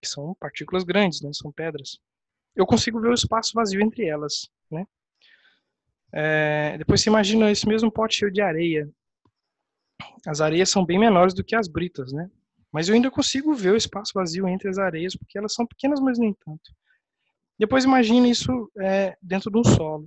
que 0.00 0.08
são 0.08 0.34
partículas 0.38 0.84
grandes, 0.84 1.20
né, 1.20 1.30
são 1.32 1.52
pedras. 1.52 1.98
Eu 2.54 2.66
consigo 2.66 3.00
ver 3.00 3.08
o 3.08 3.14
espaço 3.14 3.52
vazio 3.54 3.80
entre 3.80 4.06
elas, 4.06 4.50
né? 4.70 4.86
É, 6.12 6.76
depois 6.78 7.00
você 7.00 7.08
imagina 7.08 7.50
esse 7.50 7.66
mesmo 7.66 7.90
pote 7.90 8.16
cheio 8.16 8.32
de 8.32 8.40
areia. 8.40 8.88
As 10.26 10.40
areias 10.40 10.68
são 10.70 10.84
bem 10.84 10.98
menores 10.98 11.32
do 11.32 11.44
que 11.44 11.54
as 11.54 11.68
britas, 11.68 12.12
né? 12.12 12.30
Mas 12.72 12.88
eu 12.88 12.94
ainda 12.94 13.10
consigo 13.10 13.54
ver 13.54 13.72
o 13.72 13.76
espaço 13.76 14.12
vazio 14.14 14.46
entre 14.48 14.68
as 14.68 14.78
areias, 14.78 15.16
porque 15.16 15.38
elas 15.38 15.54
são 15.54 15.66
pequenas, 15.66 16.00
mas 16.00 16.18
nem 16.18 16.34
tanto. 16.34 16.74
Depois 17.58 17.84
imagina 17.84 18.28
isso 18.28 18.70
é, 18.78 19.16
dentro 19.20 19.50
de 19.50 19.58
um 19.58 19.64
solo, 19.64 20.06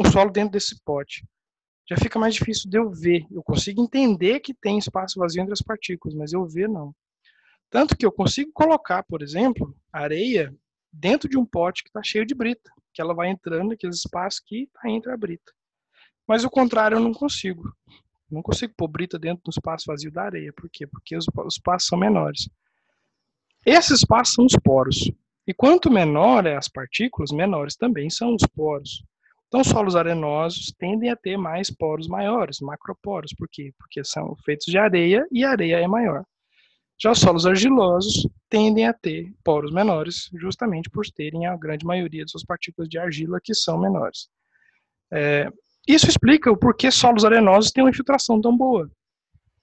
o 0.00 0.04
solo 0.10 0.30
dentro 0.30 0.52
desse 0.52 0.80
pote 0.82 1.24
já 1.88 1.96
fica 1.96 2.18
mais 2.18 2.34
difícil 2.34 2.68
de 2.68 2.78
eu 2.78 2.90
ver. 2.90 3.24
Eu 3.30 3.42
consigo 3.42 3.80
entender 3.80 4.40
que 4.40 4.52
tem 4.52 4.78
espaço 4.78 5.20
vazio 5.20 5.40
entre 5.40 5.52
as 5.52 5.62
partículas, 5.62 6.16
mas 6.16 6.32
eu 6.32 6.44
ver 6.46 6.68
não. 6.68 6.94
Tanto 7.70 7.96
que 7.96 8.04
eu 8.04 8.12
consigo 8.12 8.50
colocar, 8.52 9.04
por 9.04 9.22
exemplo, 9.22 9.74
areia 9.92 10.54
dentro 10.98 11.28
de 11.28 11.38
um 11.38 11.44
pote 11.44 11.82
que 11.82 11.88
está 11.88 12.02
cheio 12.02 12.26
de 12.26 12.34
brita, 12.34 12.70
que 12.92 13.00
ela 13.00 13.14
vai 13.14 13.28
entrando 13.28 13.70
naqueles 13.70 13.98
espaços 13.98 14.40
que 14.40 14.64
está 14.64 14.90
entre 14.90 15.12
a 15.12 15.16
brita. 15.16 15.52
Mas 16.26 16.44
o 16.44 16.50
contrário 16.50 16.96
eu 16.96 17.00
não 17.00 17.12
consigo. 17.12 17.72
não 18.30 18.42
consigo 18.42 18.74
pôr 18.76 18.88
brita 18.88 19.18
dentro 19.18 19.44
do 19.44 19.50
espaço 19.50 19.84
vazio 19.86 20.10
da 20.10 20.24
areia. 20.24 20.52
Por 20.52 20.68
quê? 20.70 20.86
Porque 20.86 21.16
os, 21.16 21.26
os 21.28 21.54
espaços 21.54 21.88
são 21.88 21.98
menores. 21.98 22.48
Esses 23.64 24.00
espaços 24.00 24.34
são 24.34 24.44
os 24.46 24.56
poros. 24.56 25.10
E 25.46 25.54
quanto 25.54 25.90
menor 25.90 26.46
é 26.46 26.56
as 26.56 26.68
partículas, 26.68 27.30
menores 27.30 27.76
também 27.76 28.10
são 28.10 28.34
os 28.34 28.42
poros. 28.54 29.04
Então, 29.46 29.62
solos 29.62 29.94
arenosos 29.94 30.74
tendem 30.76 31.10
a 31.10 31.16
ter 31.16 31.36
mais 31.36 31.70
poros 31.70 32.08
maiores, 32.08 32.58
macroporos. 32.60 33.32
Por 33.32 33.48
quê? 33.48 33.72
Porque 33.78 34.02
são 34.02 34.34
feitos 34.44 34.66
de 34.66 34.76
areia 34.76 35.24
e 35.30 35.44
a 35.44 35.50
areia 35.50 35.76
é 35.76 35.86
maior. 35.86 36.24
Já 36.98 37.10
os 37.10 37.18
solos 37.18 37.46
argilosos 37.46 38.26
tendem 38.48 38.86
a 38.86 38.92
ter 38.92 39.32
poros 39.44 39.72
menores, 39.72 40.30
justamente 40.34 40.88
por 40.88 41.04
terem 41.06 41.46
a 41.46 41.56
grande 41.56 41.84
maioria 41.84 42.24
de 42.24 42.30
suas 42.30 42.44
partículas 42.44 42.88
de 42.88 42.98
argila 42.98 43.38
que 43.42 43.54
são 43.54 43.78
menores. 43.78 44.28
É, 45.12 45.50
isso 45.86 46.08
explica 46.08 46.50
o 46.50 46.56
porquê 46.56 46.90
solos 46.90 47.24
arenosos 47.24 47.70
têm 47.70 47.84
uma 47.84 47.90
infiltração 47.90 48.40
tão 48.40 48.56
boa. 48.56 48.90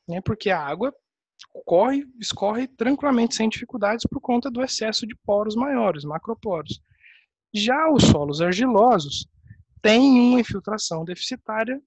Né? 0.07 0.21
Porque 0.21 0.49
a 0.49 0.59
água 0.59 0.93
corre, 1.65 2.05
escorre 2.19 2.67
tranquilamente, 2.67 3.35
sem 3.35 3.49
dificuldades, 3.49 4.05
por 4.09 4.21
conta 4.21 4.49
do 4.49 4.61
excesso 4.61 5.07
de 5.07 5.15
poros 5.25 5.55
maiores, 5.55 6.03
macroporos. 6.03 6.79
Já 7.53 7.89
os 7.91 8.03
solos 8.03 8.41
argilosos 8.41 9.27
tem 9.81 10.01
uma 10.01 10.39
infiltração 10.39 11.03
deficitária 11.03 11.81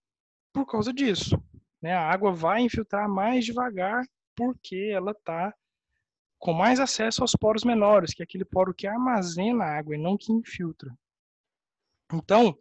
por 0.52 0.66
causa 0.66 0.92
disso. 0.92 1.40
Né? 1.80 1.92
A 1.92 2.10
água 2.10 2.32
vai 2.32 2.62
infiltrar 2.62 3.08
mais 3.08 3.44
devagar 3.44 4.04
porque 4.36 4.90
ela 4.92 5.12
está 5.12 5.54
com 6.38 6.52
mais 6.52 6.78
acesso 6.78 7.22
aos 7.22 7.32
poros 7.32 7.64
menores, 7.64 8.12
que 8.12 8.22
é 8.22 8.24
aquele 8.24 8.44
poro 8.44 8.74
que 8.74 8.86
armazena 8.86 9.64
água 9.64 9.94
e 9.94 9.98
não 9.98 10.16
que 10.16 10.32
infiltra. 10.32 10.92
Então, 12.12 12.56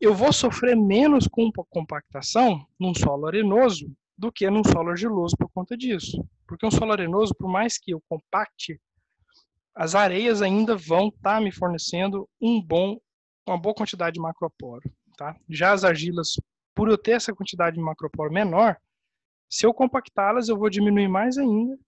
eu 0.00 0.14
vou 0.14 0.32
sofrer 0.32 0.76
menos 0.76 1.26
com 1.26 1.50
compactação 1.70 2.66
num 2.78 2.94
solo 2.94 3.26
arenoso 3.26 3.90
do 4.16 4.32
que 4.32 4.50
num 4.50 4.64
solo 4.64 4.90
argiloso 4.90 5.36
por 5.36 5.48
conta 5.50 5.76
disso. 5.76 6.22
Porque 6.46 6.66
um 6.66 6.70
solo 6.70 6.92
arenoso, 6.92 7.34
por 7.34 7.48
mais 7.48 7.78
que 7.78 7.92
eu 7.92 8.02
compacte, 8.08 8.80
as 9.74 9.94
areias 9.94 10.42
ainda 10.42 10.76
vão 10.76 11.08
estar 11.08 11.36
tá 11.36 11.40
me 11.40 11.52
fornecendo 11.52 12.28
um 12.40 12.60
bom 12.60 12.98
uma 13.46 13.58
boa 13.58 13.74
quantidade 13.74 14.14
de 14.14 14.20
macroporo. 14.20 14.82
Tá? 15.16 15.34
Já 15.48 15.72
as 15.72 15.84
argilas, 15.84 16.40
por 16.74 16.88
eu 16.88 16.98
ter 16.98 17.12
essa 17.12 17.34
quantidade 17.34 17.76
de 17.76 17.82
macroporo 17.82 18.32
menor, 18.32 18.76
se 19.48 19.66
eu 19.66 19.72
compactá-las, 19.72 20.48
eu 20.48 20.58
vou 20.58 20.68
diminuir 20.68 21.08
mais 21.08 21.38
ainda. 21.38 21.78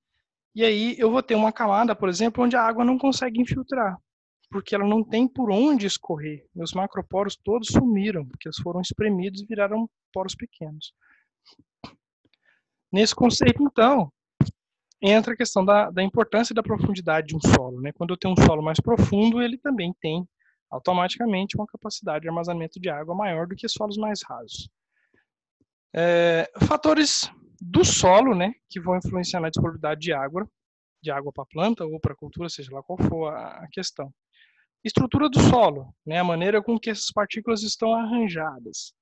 E 0.54 0.64
aí 0.64 0.96
eu 0.98 1.10
vou 1.10 1.22
ter 1.22 1.34
uma 1.34 1.52
camada, 1.52 1.94
por 1.94 2.08
exemplo, 2.08 2.44
onde 2.44 2.56
a 2.56 2.62
água 2.62 2.84
não 2.84 2.98
consegue 2.98 3.40
infiltrar, 3.40 3.96
porque 4.50 4.74
ela 4.74 4.86
não 4.86 5.04
tem 5.04 5.28
por 5.28 5.50
onde 5.50 5.86
escorrer. 5.86 6.44
Meus 6.54 6.72
macroporos 6.72 7.36
todos 7.36 7.68
sumiram, 7.68 8.26
porque 8.26 8.48
eles 8.48 8.58
foram 8.58 8.80
espremidos 8.80 9.40
e 9.40 9.46
viraram 9.46 9.88
poros 10.12 10.34
pequenos. 10.34 10.92
Nesse 12.92 13.14
conceito, 13.14 13.62
então, 13.62 14.12
entra 15.00 15.34
a 15.34 15.36
questão 15.36 15.64
da, 15.64 15.90
da 15.90 16.02
importância 16.02 16.54
da 16.54 16.62
profundidade 16.62 17.28
de 17.28 17.36
um 17.36 17.40
solo. 17.40 17.80
Né? 17.80 17.92
Quando 17.92 18.10
eu 18.10 18.16
tenho 18.16 18.34
um 18.36 18.44
solo 18.44 18.62
mais 18.62 18.80
profundo, 18.80 19.40
ele 19.40 19.56
também 19.56 19.94
tem 20.00 20.26
automaticamente 20.68 21.56
uma 21.56 21.66
capacidade 21.66 22.22
de 22.22 22.28
armazenamento 22.28 22.80
de 22.80 22.88
água 22.88 23.14
maior 23.14 23.46
do 23.46 23.54
que 23.54 23.68
solos 23.68 23.96
mais 23.96 24.22
rasos. 24.22 24.68
É, 25.94 26.50
fatores 26.66 27.30
do 27.60 27.84
solo, 27.84 28.34
né, 28.34 28.54
que 28.68 28.80
vão 28.80 28.96
influenciar 28.96 29.40
na 29.40 29.50
disponibilidade 29.50 30.00
de 30.00 30.12
água, 30.12 30.48
de 31.02 31.10
água 31.10 31.32
para 31.32 31.42
a 31.44 31.46
planta 31.46 31.84
ou 31.84 32.00
para 32.00 32.14
a 32.14 32.16
cultura, 32.16 32.48
seja 32.48 32.72
lá 32.72 32.82
qual 32.82 32.98
for 32.98 33.28
a 33.32 33.68
questão. 33.70 34.12
Estrutura 34.82 35.28
do 35.28 35.38
solo, 35.38 35.94
né, 36.06 36.18
a 36.18 36.24
maneira 36.24 36.62
com 36.62 36.78
que 36.78 36.88
essas 36.88 37.10
partículas 37.12 37.62
estão 37.62 37.92
arranjadas. 37.92 38.94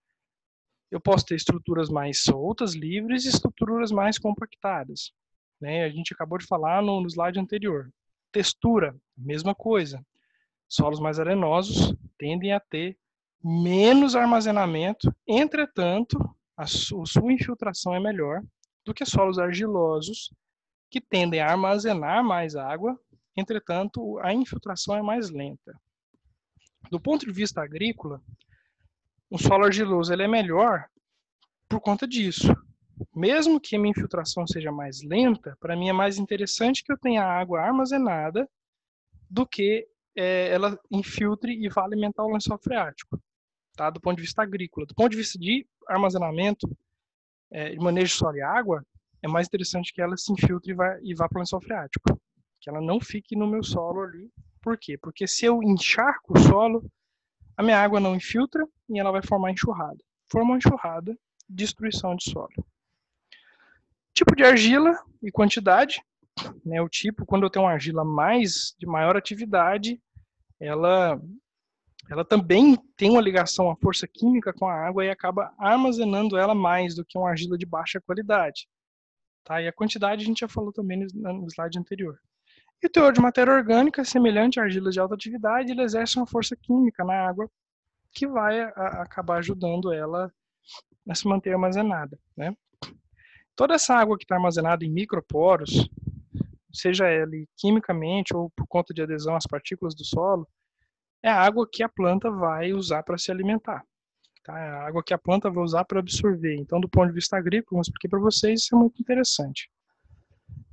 Eu 0.90 1.00
posso 1.00 1.24
ter 1.24 1.36
estruturas 1.36 1.88
mais 1.88 2.22
soltas, 2.22 2.74
livres, 2.74 3.26
e 3.26 3.28
estruturas 3.28 3.92
mais 3.92 4.18
compactadas. 4.18 5.12
Né, 5.60 5.84
a 5.84 5.90
gente 5.90 6.12
acabou 6.12 6.38
de 6.38 6.46
falar 6.46 6.82
no, 6.82 7.00
no 7.00 7.06
slide 7.06 7.38
anterior. 7.38 7.92
Textura, 8.32 8.96
mesma 9.16 9.54
coisa. 9.54 10.04
Solos 10.68 10.98
mais 10.98 11.20
arenosos 11.20 11.94
tendem 12.18 12.52
a 12.52 12.60
ter 12.60 12.98
menos 13.42 14.16
armazenamento, 14.16 15.14
entretanto, 15.26 16.18
a 16.58 16.66
sua 16.66 17.32
infiltração 17.32 17.94
é 17.94 18.00
melhor 18.00 18.42
do 18.84 18.92
que 18.92 19.06
solos 19.06 19.38
argilosos, 19.38 20.34
que 20.90 21.00
tendem 21.00 21.40
a 21.40 21.52
armazenar 21.52 22.24
mais 22.24 22.56
água, 22.56 22.98
entretanto, 23.36 24.18
a 24.18 24.34
infiltração 24.34 24.96
é 24.96 25.02
mais 25.02 25.30
lenta. 25.30 25.78
Do 26.90 26.98
ponto 26.98 27.24
de 27.24 27.32
vista 27.32 27.62
agrícola, 27.62 28.20
um 29.30 29.38
solo 29.38 29.66
argiloso 29.66 30.12
ele 30.12 30.24
é 30.24 30.28
melhor 30.28 30.86
por 31.68 31.80
conta 31.80 32.08
disso. 32.08 32.48
Mesmo 33.14 33.60
que 33.60 33.76
a 33.76 33.78
minha 33.78 33.92
infiltração 33.92 34.44
seja 34.44 34.72
mais 34.72 35.00
lenta, 35.04 35.56
para 35.60 35.76
mim 35.76 35.88
é 35.88 35.92
mais 35.92 36.18
interessante 36.18 36.82
que 36.82 36.90
eu 36.90 36.98
tenha 36.98 37.22
água 37.22 37.60
armazenada 37.60 38.48
do 39.30 39.46
que 39.46 39.86
é, 40.16 40.48
ela 40.52 40.76
infiltre 40.90 41.52
e 41.52 41.68
vá 41.68 41.84
alimentar 41.84 42.24
o 42.24 42.32
lençol 42.32 42.58
freático, 42.58 43.20
tá? 43.78 43.90
do 43.90 44.00
ponto 44.00 44.16
de 44.16 44.22
vista 44.22 44.42
agrícola. 44.42 44.84
Do 44.84 44.94
ponto 44.94 45.10
de 45.10 45.16
vista 45.16 45.38
de 45.38 45.64
armazenamento, 45.86 46.68
é, 47.50 47.70
de 47.70 47.78
manejo 47.78 48.08
de 48.08 48.18
solo 48.18 48.36
e 48.36 48.42
água, 48.42 48.84
é 49.22 49.28
mais 49.28 49.46
interessante 49.46 49.92
que 49.92 50.02
ela 50.02 50.16
se 50.16 50.32
infiltre 50.32 50.72
e 50.72 50.74
vá, 50.74 50.98
e 51.00 51.14
vá 51.14 51.28
para 51.28 51.38
o 51.38 51.40
lençol 51.40 51.60
freático, 51.60 52.20
que 52.60 52.68
ela 52.68 52.80
não 52.80 53.00
fique 53.00 53.36
no 53.36 53.46
meu 53.46 53.62
solo 53.62 54.02
ali. 54.02 54.30
Por 54.60 54.76
quê? 54.76 54.98
Porque 54.98 55.26
se 55.26 55.44
eu 55.44 55.62
encharco 55.62 56.36
o 56.36 56.38
solo, 56.38 56.84
a 57.56 57.62
minha 57.62 57.78
água 57.78 58.00
não 58.00 58.14
infiltra 58.14 58.66
e 58.88 58.98
ela 58.98 59.12
vai 59.12 59.22
formar 59.22 59.52
enxurrada. 59.52 59.98
Forma 60.30 60.56
enxurrada, 60.56 61.16
destruição 61.48 62.14
de 62.16 62.30
solo. 62.30 62.66
Tipo 64.12 64.34
de 64.34 64.42
argila 64.42 64.98
e 65.22 65.30
quantidade. 65.30 66.02
Né, 66.64 66.80
o 66.80 66.88
tipo, 66.88 67.26
quando 67.26 67.44
eu 67.44 67.50
tenho 67.50 67.64
uma 67.64 67.72
argila 67.72 68.04
mais 68.04 68.74
de 68.78 68.86
maior 68.86 69.16
atividade, 69.16 70.00
ela, 70.60 71.20
ela 72.10 72.24
também 72.24 72.76
tem 72.96 73.10
uma 73.10 73.20
ligação, 73.20 73.70
a 73.70 73.76
força 73.76 74.08
química 74.08 74.52
com 74.52 74.66
a 74.66 74.74
água 74.74 75.04
e 75.04 75.10
acaba 75.10 75.52
armazenando 75.58 76.38
ela 76.38 76.54
mais 76.54 76.94
do 76.94 77.04
que 77.04 77.18
uma 77.18 77.28
argila 77.28 77.58
de 77.58 77.66
baixa 77.66 78.00
qualidade. 78.00 78.66
Tá? 79.44 79.60
E 79.60 79.68
a 79.68 79.72
quantidade 79.72 80.22
a 80.22 80.26
gente 80.26 80.40
já 80.40 80.48
falou 80.48 80.72
também 80.72 81.06
no 81.14 81.46
slide 81.46 81.78
anterior. 81.78 82.18
E 82.82 82.86
o 82.86 82.90
teor 82.90 83.12
de 83.12 83.20
matéria 83.20 83.52
orgânica, 83.52 84.04
semelhante 84.04 84.58
à 84.58 84.62
argila 84.62 84.90
de 84.90 84.98
alta 84.98 85.14
atividade, 85.14 85.72
ele 85.72 85.82
exerce 85.82 86.16
uma 86.16 86.26
força 86.26 86.56
química 86.56 87.04
na 87.04 87.28
água 87.28 87.50
que 88.12 88.26
vai 88.26 88.60
a, 88.60 89.02
acabar 89.02 89.38
ajudando 89.38 89.92
ela 89.92 90.32
a 91.08 91.14
se 91.14 91.26
manter 91.26 91.52
armazenada. 91.52 92.18
Né? 92.36 92.56
Toda 93.54 93.74
essa 93.74 93.94
água 93.94 94.16
que 94.16 94.24
está 94.24 94.36
armazenada 94.36 94.84
em 94.84 94.90
microporos, 94.90 95.88
seja 96.72 97.10
ele 97.10 97.46
quimicamente 97.56 98.34
ou 98.34 98.50
por 98.50 98.66
conta 98.66 98.94
de 98.94 99.02
adesão 99.02 99.34
às 99.34 99.46
partículas 99.46 99.94
do 99.94 100.04
solo, 100.04 100.46
é 101.22 101.28
a 101.28 101.40
água 101.40 101.68
que 101.70 101.82
a 101.82 101.88
planta 101.88 102.30
vai 102.30 102.72
usar 102.72 103.02
para 103.02 103.18
se 103.18 103.30
alimentar. 103.30 103.84
Tá? 104.44 104.58
É 104.58 104.68
a 104.68 104.86
água 104.86 105.02
que 105.02 105.12
a 105.12 105.18
planta 105.18 105.50
vai 105.50 105.62
usar 105.62 105.84
para 105.84 105.98
absorver. 105.98 106.56
Então, 106.56 106.80
do 106.80 106.88
ponto 106.88 107.08
de 107.08 107.14
vista 107.14 107.36
agrícola, 107.36 107.66
como 107.68 107.80
eu 107.80 107.82
expliquei 107.82 108.08
para 108.08 108.20
vocês, 108.20 108.62
isso 108.62 108.74
é 108.74 108.78
muito 108.78 109.00
interessante. 109.00 109.70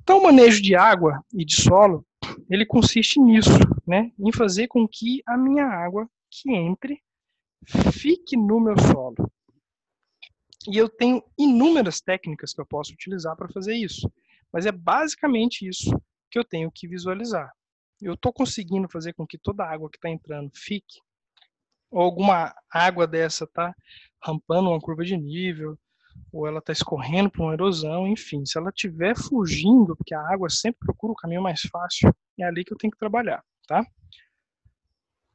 Então, 0.02 0.18
o 0.18 0.22
manejo 0.22 0.62
de 0.62 0.74
água 0.74 1.22
e 1.34 1.44
de 1.44 1.60
solo, 1.60 2.06
ele 2.48 2.64
consiste 2.64 3.20
nisso, 3.20 3.50
né? 3.86 4.12
em 4.18 4.32
fazer 4.32 4.68
com 4.68 4.86
que 4.86 5.22
a 5.26 5.36
minha 5.36 5.66
água 5.66 6.08
que 6.30 6.52
entre 6.52 7.02
fique 7.92 8.36
no 8.36 8.60
meu 8.60 8.78
solo. 8.78 9.30
E 10.68 10.76
eu 10.76 10.88
tenho 10.88 11.22
inúmeras 11.38 12.00
técnicas 12.00 12.52
que 12.52 12.60
eu 12.60 12.66
posso 12.66 12.92
utilizar 12.92 13.36
para 13.36 13.48
fazer 13.48 13.74
isso. 13.74 14.10
Mas 14.52 14.66
é 14.66 14.72
basicamente 14.72 15.66
isso 15.66 15.90
que 16.30 16.38
eu 16.38 16.44
tenho 16.44 16.70
que 16.70 16.88
visualizar. 16.88 17.52
Eu 18.00 18.14
estou 18.14 18.32
conseguindo 18.32 18.88
fazer 18.88 19.12
com 19.14 19.26
que 19.26 19.38
toda 19.38 19.64
a 19.64 19.72
água 19.72 19.90
que 19.90 19.96
está 19.96 20.08
entrando 20.08 20.50
fique, 20.54 21.00
ou 21.90 22.02
alguma 22.02 22.54
água 22.70 23.06
dessa 23.06 23.44
está 23.44 23.74
rampando 24.22 24.70
uma 24.70 24.80
curva 24.80 25.04
de 25.04 25.16
nível, 25.16 25.78
ou 26.32 26.46
ela 26.46 26.58
está 26.58 26.72
escorrendo 26.72 27.30
por 27.30 27.42
uma 27.42 27.54
erosão, 27.54 28.06
enfim, 28.06 28.44
se 28.44 28.58
ela 28.58 28.70
estiver 28.70 29.16
fugindo, 29.16 29.96
porque 29.96 30.14
a 30.14 30.20
água 30.20 30.48
sempre 30.50 30.80
procura 30.80 31.12
o 31.12 31.16
caminho 31.16 31.42
mais 31.42 31.62
fácil, 31.62 32.14
é 32.38 32.44
ali 32.44 32.64
que 32.64 32.72
eu 32.72 32.78
tenho 32.78 32.90
que 32.90 32.98
trabalhar, 32.98 33.42
tá? 33.66 33.84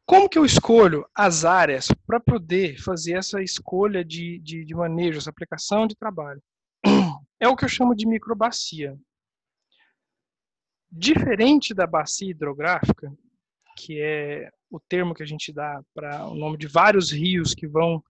Como 0.05 0.27
que 0.27 0.37
eu 0.37 0.43
escolho 0.43 1.05
as 1.15 1.45
áreas 1.45 1.87
para 2.05 2.19
poder 2.19 2.77
fazer 2.81 3.13
essa 3.13 3.41
escolha 3.41 4.03
de, 4.03 4.39
de, 4.39 4.65
de 4.65 4.75
manejo, 4.75 5.17
essa 5.17 5.29
aplicação 5.29 5.87
de 5.87 5.95
trabalho? 5.95 6.41
É 7.39 7.47
o 7.47 7.55
que 7.55 7.65
eu 7.65 7.69
chamo 7.69 7.95
de 7.95 8.05
microbacia. 8.05 8.95
Diferente 10.91 11.73
da 11.73 11.87
bacia 11.87 12.29
hidrográfica, 12.29 13.11
que 13.77 14.01
é 14.01 14.51
o 14.69 14.79
termo 14.79 15.13
que 15.13 15.23
a 15.23 15.25
gente 15.25 15.51
dá 15.51 15.81
para 15.93 16.25
o 16.27 16.35
nome 16.35 16.57
de 16.57 16.67
vários 16.67 17.11
rios 17.11 17.53
que 17.53 17.67
vão 17.67 18.03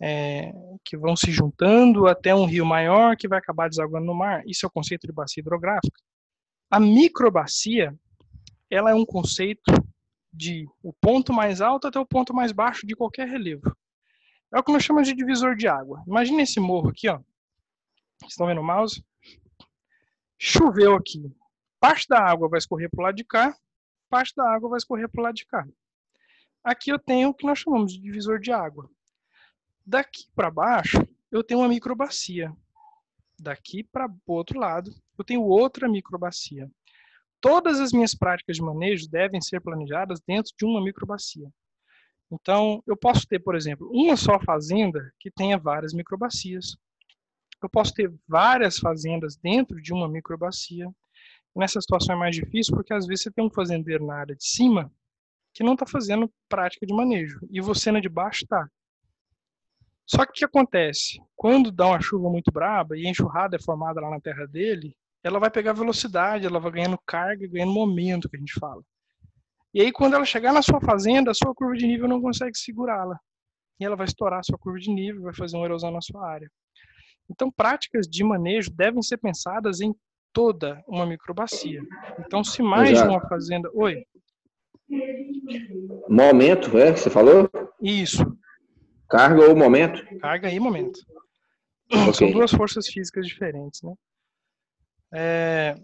é, 0.00 0.52
que 0.84 0.96
vão 0.96 1.14
se 1.14 1.30
juntando 1.30 2.06
até 2.06 2.34
um 2.34 2.44
rio 2.44 2.66
maior 2.66 3.16
que 3.16 3.28
vai 3.28 3.38
acabar 3.38 3.68
desaguando 3.68 4.06
no 4.06 4.14
mar. 4.14 4.42
Isso 4.46 4.66
é 4.66 4.68
o 4.68 4.72
conceito 4.72 5.06
de 5.06 5.12
bacia 5.12 5.40
hidrográfica. 5.40 6.00
A 6.70 6.80
microbacia, 6.80 7.94
ela 8.70 8.90
é 8.90 8.94
um 8.94 9.06
conceito 9.06 9.72
de 10.32 10.66
o 10.82 10.92
ponto 10.92 11.32
mais 11.32 11.60
alto 11.60 11.86
até 11.86 11.98
o 11.98 12.06
ponto 12.06 12.34
mais 12.34 12.50
baixo 12.50 12.86
de 12.86 12.96
qualquer 12.96 13.28
relevo. 13.28 13.74
É 14.52 14.58
o 14.58 14.64
que 14.64 14.72
nós 14.72 14.82
chamamos 14.82 15.08
de 15.08 15.14
divisor 15.14 15.54
de 15.54 15.68
água. 15.68 16.02
Imagine 16.06 16.42
esse 16.42 16.58
morro 16.58 16.88
aqui, 16.88 17.08
ó. 17.08 17.18
Vocês 18.18 18.32
estão 18.32 18.46
vendo 18.46 18.60
o 18.60 18.64
mouse? 18.64 19.04
Choveu 20.38 20.96
aqui. 20.96 21.22
Parte 21.84 22.08
da 22.08 22.18
água 22.18 22.48
vai 22.48 22.56
escorrer 22.56 22.88
para 22.88 22.98
o 22.98 23.02
lado 23.02 23.14
de 23.14 23.24
cá, 23.24 23.54
parte 24.08 24.34
da 24.34 24.50
água 24.50 24.70
vai 24.70 24.78
escorrer 24.78 25.06
para 25.06 25.20
o 25.20 25.22
lado 25.22 25.34
de 25.34 25.44
cá. 25.44 25.68
Aqui 26.64 26.88
eu 26.88 26.98
tenho 26.98 27.28
o 27.28 27.34
que 27.34 27.44
nós 27.44 27.58
chamamos 27.58 27.92
de 27.92 28.00
divisor 28.00 28.40
de 28.40 28.50
água. 28.50 28.88
Daqui 29.84 30.24
para 30.34 30.50
baixo, 30.50 31.06
eu 31.30 31.44
tenho 31.44 31.60
uma 31.60 31.68
microbacia. 31.68 32.50
Daqui 33.38 33.84
para 33.84 34.06
o 34.06 34.32
outro 34.32 34.58
lado, 34.58 34.90
eu 35.18 35.24
tenho 35.26 35.42
outra 35.42 35.86
microbacia. 35.86 36.70
Todas 37.38 37.78
as 37.78 37.92
minhas 37.92 38.14
práticas 38.14 38.56
de 38.56 38.62
manejo 38.62 39.06
devem 39.06 39.42
ser 39.42 39.60
planejadas 39.60 40.22
dentro 40.26 40.54
de 40.56 40.64
uma 40.64 40.82
microbacia. 40.82 41.52
Então, 42.32 42.82
eu 42.86 42.96
posso 42.96 43.28
ter, 43.28 43.40
por 43.40 43.54
exemplo, 43.54 43.90
uma 43.92 44.16
só 44.16 44.40
fazenda 44.40 45.12
que 45.20 45.30
tenha 45.30 45.58
várias 45.58 45.92
microbacias. 45.92 46.78
Eu 47.62 47.68
posso 47.68 47.92
ter 47.92 48.10
várias 48.26 48.78
fazendas 48.78 49.36
dentro 49.36 49.82
de 49.82 49.92
uma 49.92 50.08
microbacia. 50.08 50.90
Nessa 51.54 51.80
situação 51.80 52.14
é 52.14 52.18
mais 52.18 52.34
difícil 52.34 52.74
porque 52.74 52.92
às 52.92 53.06
vezes 53.06 53.24
você 53.24 53.30
tem 53.30 53.44
um 53.44 53.50
fazendeiro 53.50 54.04
na 54.04 54.16
área 54.16 54.34
de 54.34 54.44
cima 54.44 54.92
que 55.52 55.62
não 55.62 55.74
está 55.74 55.86
fazendo 55.86 56.30
prática 56.48 56.84
de 56.84 56.92
manejo 56.92 57.38
e 57.50 57.60
você 57.60 57.92
na 57.92 58.00
de 58.00 58.08
baixo 58.08 58.42
está. 58.44 58.68
Só 60.06 60.26
que 60.26 60.32
o 60.32 60.34
que 60.34 60.44
acontece? 60.44 61.20
Quando 61.34 61.70
dá 61.70 61.86
uma 61.86 62.00
chuva 62.00 62.28
muito 62.28 62.50
braba 62.52 62.96
e 62.96 63.06
a 63.06 63.10
enxurrada 63.10 63.56
é 63.56 63.62
formada 63.62 64.00
lá 64.00 64.10
na 64.10 64.20
terra 64.20 64.46
dele, 64.46 64.94
ela 65.22 65.38
vai 65.38 65.50
pegar 65.50 65.72
velocidade, 65.72 66.44
ela 66.44 66.60
vai 66.60 66.72
ganhando 66.72 66.98
carga, 67.06 67.48
ganhando 67.48 67.72
momento, 67.72 68.28
que 68.28 68.36
a 68.36 68.38
gente 68.38 68.52
fala. 68.60 68.82
E 69.72 69.80
aí, 69.80 69.90
quando 69.90 70.14
ela 70.14 70.24
chegar 70.24 70.52
na 70.52 70.60
sua 70.60 70.80
fazenda, 70.80 71.30
a 71.30 71.34
sua 71.34 71.54
curva 71.54 71.74
de 71.74 71.86
nível 71.86 72.06
não 72.06 72.20
consegue 72.20 72.56
segurá-la. 72.56 73.18
E 73.80 73.84
ela 73.84 73.96
vai 73.96 74.06
estourar 74.06 74.40
a 74.40 74.42
sua 74.42 74.58
curva 74.58 74.78
de 74.78 74.90
nível, 74.90 75.22
vai 75.22 75.34
fazer 75.34 75.56
uma 75.56 75.64
erosão 75.64 75.90
na 75.90 76.00
sua 76.00 76.28
área. 76.28 76.50
Então, 77.28 77.50
práticas 77.50 78.06
de 78.06 78.22
manejo 78.22 78.70
devem 78.70 79.02
ser 79.02 79.16
pensadas 79.16 79.80
em 79.80 79.94
toda 80.34 80.84
uma 80.86 81.06
microbacia. 81.06 81.80
Então, 82.18 82.44
se 82.44 82.62
mais 82.62 82.90
Exato. 82.90 83.10
uma 83.10 83.20
fazenda. 83.26 83.70
Oi? 83.72 84.04
Momento, 86.08 86.76
é? 86.76 86.92
Você 86.92 87.08
falou? 87.08 87.48
Isso. 87.80 88.36
Carga 89.08 89.48
ou 89.48 89.56
momento? 89.56 90.04
Carga 90.18 90.50
e 90.50 90.60
momento. 90.60 90.98
Okay. 91.90 92.12
São 92.12 92.30
duas 92.32 92.50
forças 92.50 92.88
físicas 92.88 93.26
diferentes, 93.26 93.80
né? 93.82 93.94
É... 95.14 95.74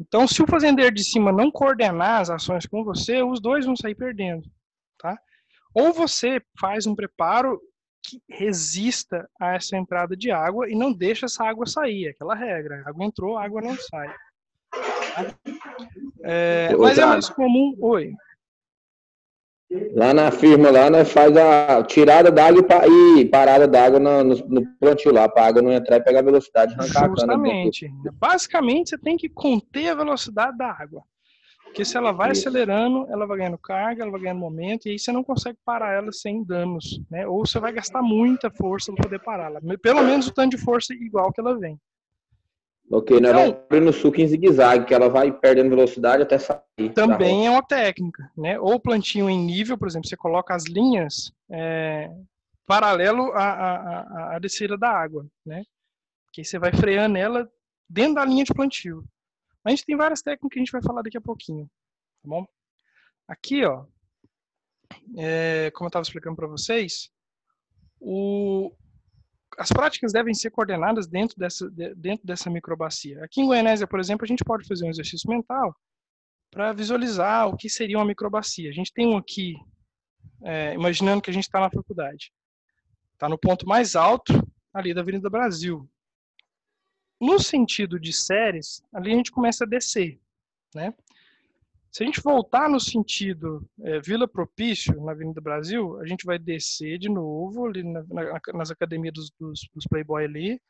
Então, 0.00 0.26
se 0.26 0.42
o 0.42 0.46
fazendeiro 0.46 0.94
de 0.94 1.04
cima 1.04 1.30
não 1.30 1.50
coordenar 1.50 2.20
as 2.22 2.30
ações 2.30 2.66
com 2.66 2.82
você, 2.82 3.22
os 3.22 3.40
dois 3.40 3.66
vão 3.66 3.76
sair 3.76 3.94
perdendo, 3.94 4.48
tá? 4.98 5.18
Ou 5.74 5.92
você 5.92 6.40
faz 6.58 6.86
um 6.86 6.94
preparo 6.94 7.60
que 8.02 8.20
resista 8.28 9.28
a 9.40 9.54
essa 9.54 9.76
entrada 9.76 10.16
de 10.16 10.30
água 10.30 10.70
e 10.70 10.74
não 10.74 10.92
deixa 10.92 11.26
essa 11.26 11.44
água 11.44 11.66
sair, 11.66 12.06
é 12.06 12.10
aquela 12.10 12.34
regra. 12.34 12.82
A 12.84 12.90
água 12.90 13.04
entrou, 13.04 13.36
a 13.36 13.44
água 13.44 13.60
não 13.60 13.76
sai. 13.76 14.14
É, 16.22 16.74
mas 16.76 16.98
é 16.98 17.06
mais 17.06 17.28
comum. 17.28 17.74
Oi. 17.80 18.12
Lá 19.94 20.14
na 20.14 20.30
firma, 20.30 20.70
lá, 20.70 20.88
nós 20.88 21.12
faz 21.12 21.36
a 21.36 21.82
tirada 21.82 22.30
d'água 22.30 22.64
e 22.86 23.26
parada 23.26 23.68
d'água 23.68 24.00
no, 24.00 24.24
no, 24.24 24.66
plantio 24.78 25.12
lá, 25.12 25.28
para 25.28 25.42
a 25.42 25.46
água 25.48 25.60
não 25.60 25.72
entrar 25.72 25.98
e 25.98 26.02
pegar 26.02 26.20
a 26.20 26.22
velocidade 26.22 26.74
arrancar 26.74 27.10
Justamente. 27.10 27.92
Basicamente, 28.14 28.90
você 28.90 28.98
tem 28.98 29.18
que 29.18 29.28
conter 29.28 29.90
a 29.90 29.94
velocidade 29.94 30.56
da 30.56 30.70
água. 30.70 31.02
Porque 31.78 31.88
se 31.88 31.96
ela 31.96 32.10
vai 32.10 32.32
acelerando, 32.32 33.06
ela 33.08 33.24
vai 33.24 33.38
ganhando 33.38 33.56
carga, 33.56 34.02
ela 34.02 34.10
vai 34.10 34.22
ganhando 34.22 34.40
momento, 34.40 34.86
e 34.86 34.90
aí 34.90 34.98
você 34.98 35.12
não 35.12 35.22
consegue 35.22 35.56
parar 35.64 35.92
ela 35.92 36.10
sem 36.10 36.42
danos, 36.42 37.00
né? 37.08 37.24
Ou 37.24 37.46
você 37.46 37.60
vai 37.60 37.72
gastar 37.72 38.02
muita 38.02 38.50
força 38.50 38.92
para 38.92 39.04
poder 39.04 39.20
pará-la. 39.20 39.60
Pelo 39.80 40.02
menos 40.02 40.26
o 40.26 40.34
tanto 40.34 40.56
de 40.56 40.58
força 40.60 40.92
igual 40.92 41.32
que 41.32 41.40
ela 41.40 41.56
vem. 41.56 41.78
Ok, 42.90 43.20
nós 43.20 43.30
então, 43.30 43.62
vamos 43.70 43.84
no 43.84 43.92
suco 43.92 44.20
em 44.20 44.26
zigue-zague, 44.26 44.86
que 44.86 44.92
ela 44.92 45.08
vai 45.08 45.30
perdendo 45.30 45.68
velocidade 45.68 46.24
até 46.24 46.36
sair. 46.36 46.92
Também 46.96 47.46
é 47.46 47.50
uma 47.50 47.62
técnica, 47.62 48.28
né? 48.36 48.58
Ou 48.58 48.80
plantio 48.80 49.30
em 49.30 49.38
nível, 49.38 49.78
por 49.78 49.86
exemplo, 49.86 50.08
você 50.08 50.16
coloca 50.16 50.56
as 50.56 50.64
linhas 50.64 51.30
é, 51.48 52.10
paralelo 52.66 53.30
à, 53.34 53.52
à, 53.52 54.34
à, 54.34 54.38
descida 54.40 54.76
da 54.76 54.90
água, 54.90 55.24
né? 55.46 55.62
Que 56.32 56.42
você 56.42 56.58
vai 56.58 56.72
freando 56.72 57.16
ela 57.16 57.48
dentro 57.88 58.16
da 58.16 58.24
linha 58.24 58.42
de 58.42 58.52
plantio. 58.52 59.04
A 59.68 59.70
gente 59.70 59.84
tem 59.84 59.96
várias 59.96 60.22
técnicas 60.22 60.48
que 60.50 60.58
a 60.58 60.62
gente 60.62 60.72
vai 60.72 60.82
falar 60.82 61.02
daqui 61.02 61.18
a 61.18 61.20
pouquinho, 61.20 61.66
tá 61.66 62.28
bom? 62.28 62.46
Aqui, 63.28 63.66
ó, 63.66 63.84
é, 65.18 65.70
como 65.72 65.86
eu 65.86 65.88
estava 65.88 66.02
explicando 66.02 66.36
para 66.36 66.46
vocês, 66.46 67.10
o, 68.00 68.74
as 69.58 69.68
práticas 69.68 70.10
devem 70.10 70.32
ser 70.32 70.50
coordenadas 70.50 71.06
dentro 71.06 71.36
dessa, 71.38 71.68
dentro 71.94 72.26
dessa 72.26 72.48
microbacia. 72.48 73.22
Aqui 73.22 73.42
em 73.42 73.46
Goianésia, 73.46 73.86
por 73.86 74.00
exemplo, 74.00 74.24
a 74.24 74.26
gente 74.26 74.42
pode 74.42 74.66
fazer 74.66 74.86
um 74.86 74.90
exercício 74.90 75.28
mental 75.28 75.76
para 76.50 76.72
visualizar 76.72 77.46
o 77.48 77.54
que 77.54 77.68
seria 77.68 77.98
uma 77.98 78.06
microbacia. 78.06 78.70
A 78.70 78.72
gente 78.72 78.90
tem 78.90 79.06
um 79.06 79.18
aqui, 79.18 79.54
é, 80.44 80.72
imaginando 80.72 81.20
que 81.20 81.28
a 81.28 81.34
gente 81.34 81.44
está 81.44 81.60
na 81.60 81.70
faculdade. 81.70 82.32
Está 83.12 83.28
no 83.28 83.36
ponto 83.38 83.68
mais 83.68 83.94
alto 83.94 84.32
ali 84.72 84.94
da 84.94 85.02
Avenida 85.02 85.28
Brasil. 85.28 85.86
No 87.20 87.38
sentido 87.38 87.98
de 87.98 88.12
séries, 88.12 88.82
ali 88.92 89.12
a 89.12 89.16
gente 89.16 89.32
começa 89.32 89.64
a 89.64 89.66
descer, 89.66 90.20
né? 90.74 90.94
Se 91.90 92.02
a 92.02 92.06
gente 92.06 92.20
voltar 92.20 92.68
no 92.68 92.78
sentido 92.78 93.68
é, 93.80 93.98
Vila 93.98 94.28
Propício, 94.28 95.02
na 95.02 95.12
Avenida 95.12 95.40
Brasil, 95.40 95.98
a 96.00 96.06
gente 96.06 96.24
vai 96.24 96.38
descer 96.38 96.98
de 96.98 97.08
novo 97.08 97.66
ali 97.66 97.82
na, 97.82 98.04
na, 98.08 98.40
nas 98.54 98.70
academias 98.70 99.14
dos, 99.14 99.30
dos, 99.38 99.68
dos, 99.74 99.86
Playboy 99.86 100.24
ali, 100.24 100.60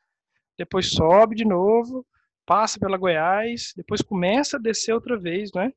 depois 0.57 0.89
sobe 0.89 1.35
de 1.35 1.45
novo, 1.45 2.05
passa 2.45 2.79
pela 2.79 2.97
Goiás, 2.97 3.73
depois 3.75 4.01
começa 4.01 4.57
a 4.57 4.59
descer 4.59 4.93
outra 4.93 5.19
vez, 5.19 5.51
né? 5.53 5.71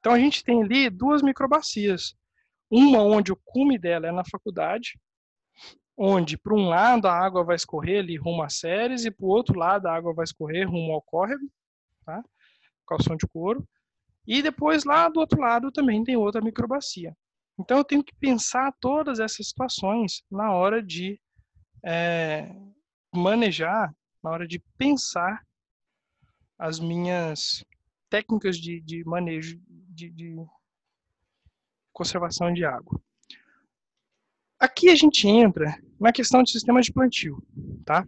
Então 0.00 0.12
a 0.12 0.18
gente 0.18 0.42
tem 0.42 0.62
ali 0.62 0.88
duas 0.90 1.22
microbacias. 1.22 2.14
Uma 2.70 3.02
onde 3.02 3.30
o 3.30 3.38
cume 3.44 3.78
dela 3.78 4.08
é 4.08 4.12
na 4.12 4.24
faculdade, 4.24 4.98
onde 5.96 6.36
para 6.36 6.54
um 6.54 6.68
lado 6.68 7.06
a 7.06 7.12
água 7.12 7.42
vai 7.42 7.56
escorrer 7.56 8.00
ali 8.00 8.16
rumo 8.16 8.42
a 8.42 8.48
Séries 8.48 9.04
e 9.04 9.10
para 9.10 9.24
o 9.24 9.28
outro 9.30 9.58
lado 9.58 9.86
a 9.86 9.94
água 9.94 10.12
vai 10.12 10.24
escorrer 10.24 10.68
rumo 10.68 10.92
ao 10.92 11.02
córrego, 11.02 11.50
tá? 12.04 12.22
calção 12.86 13.16
de 13.16 13.26
couro. 13.26 13.66
E 14.26 14.42
depois 14.42 14.84
lá 14.84 15.08
do 15.08 15.20
outro 15.20 15.40
lado 15.40 15.72
também 15.72 16.04
tem 16.04 16.16
outra 16.16 16.40
microbacia. 16.40 17.16
Então 17.58 17.78
eu 17.78 17.84
tenho 17.84 18.04
que 18.04 18.14
pensar 18.16 18.72
todas 18.80 19.18
essas 19.18 19.48
situações 19.48 20.22
na 20.30 20.52
hora 20.52 20.82
de 20.82 21.18
é, 21.84 22.54
manejar, 23.14 23.94
na 24.22 24.30
hora 24.30 24.46
de 24.46 24.58
pensar 24.76 25.42
as 26.58 26.78
minhas 26.78 27.64
técnicas 28.10 28.56
de, 28.56 28.80
de 28.80 29.04
manejo 29.04 29.58
de, 29.68 30.10
de 30.10 30.36
conservação 31.92 32.52
de 32.52 32.64
água. 32.64 33.00
Aqui 34.58 34.88
a 34.88 34.94
gente 34.94 35.28
entra 35.28 35.78
na 36.00 36.12
questão 36.12 36.42
de 36.42 36.50
sistemas 36.50 36.86
de 36.86 36.92
plantio, 36.92 37.42
tá? 37.84 38.06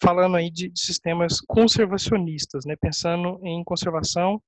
Falando 0.00 0.36
aí 0.36 0.50
de, 0.50 0.68
de 0.68 0.80
sistemas 0.80 1.40
conservacionistas, 1.40 2.64
né? 2.64 2.76
Pensando 2.76 3.38
em 3.42 3.64
conservação 3.64 4.42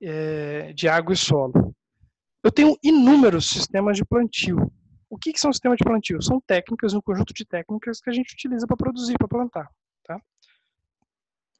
é, 0.00 0.72
de 0.72 0.88
água 0.88 1.12
e 1.12 1.16
solo. 1.16 1.74
Eu 2.42 2.50
tenho 2.50 2.76
inúmeros 2.82 3.48
sistemas 3.48 3.96
de 3.96 4.04
plantio. 4.04 4.70
O 5.10 5.18
que, 5.18 5.32
que 5.32 5.40
são 5.40 5.52
sistemas 5.52 5.78
de 5.78 5.84
plantio? 5.84 6.22
São 6.22 6.40
técnicas, 6.40 6.94
um 6.94 7.00
conjunto 7.00 7.34
de 7.34 7.44
técnicas 7.44 8.00
que 8.00 8.08
a 8.10 8.12
gente 8.12 8.32
utiliza 8.32 8.66
para 8.66 8.76
produzir, 8.76 9.16
para 9.18 9.28
plantar. 9.28 9.68
Tá? 10.04 10.20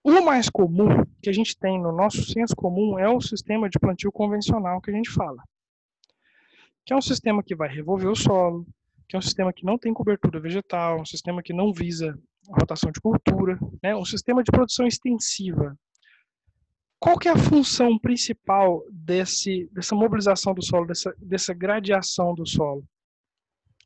O 0.03 0.23
mais 0.23 0.49
comum 0.49 1.05
que 1.23 1.29
a 1.29 1.33
gente 1.33 1.59
tem 1.59 1.81
no 1.81 1.92
nosso 1.92 2.25
senso 2.25 2.55
comum 2.55 2.99
é 2.99 3.09
o 3.09 3.21
sistema 3.21 3.69
de 3.69 3.79
plantio 3.79 4.11
convencional 4.12 4.81
que 4.81 4.90
a 4.90 4.95
gente 4.95 5.11
fala. 5.11 5.42
Que 6.87 6.94
é 6.94 6.96
um 6.96 7.03
sistema 7.03 7.42
que 7.42 7.55
vai 7.55 7.68
revolver 7.68 8.09
o 8.09 8.16
solo, 8.16 8.66
que 9.09 9.16
é 9.16 9.18
um 9.18 9.22
sistema 9.22 9.53
que 9.53 9.64
não 9.64 9.77
tem 9.77 9.92
cobertura 9.92 10.40
vegetal, 10.40 11.01
um 11.01 11.05
sistema 11.05 11.42
que 11.42 11.53
não 11.53 11.72
visa 11.72 12.18
rotação 12.49 12.90
de 12.90 13.01
cultura, 13.01 13.59
né, 13.83 13.94
um 13.94 14.05
sistema 14.05 14.42
de 14.42 14.51
produção 14.51 14.87
extensiva. 14.87 15.77
Qual 16.99 17.18
que 17.18 17.29
é 17.29 17.33
a 17.33 17.37
função 17.37 17.99
principal 17.99 18.83
desse, 18.90 19.68
dessa 19.72 19.94
mobilização 19.94 20.55
do 20.55 20.64
solo, 20.64 20.87
dessa, 20.87 21.14
dessa 21.18 21.53
gradiação 21.53 22.35
do 22.35 22.46
solo? 22.46 22.85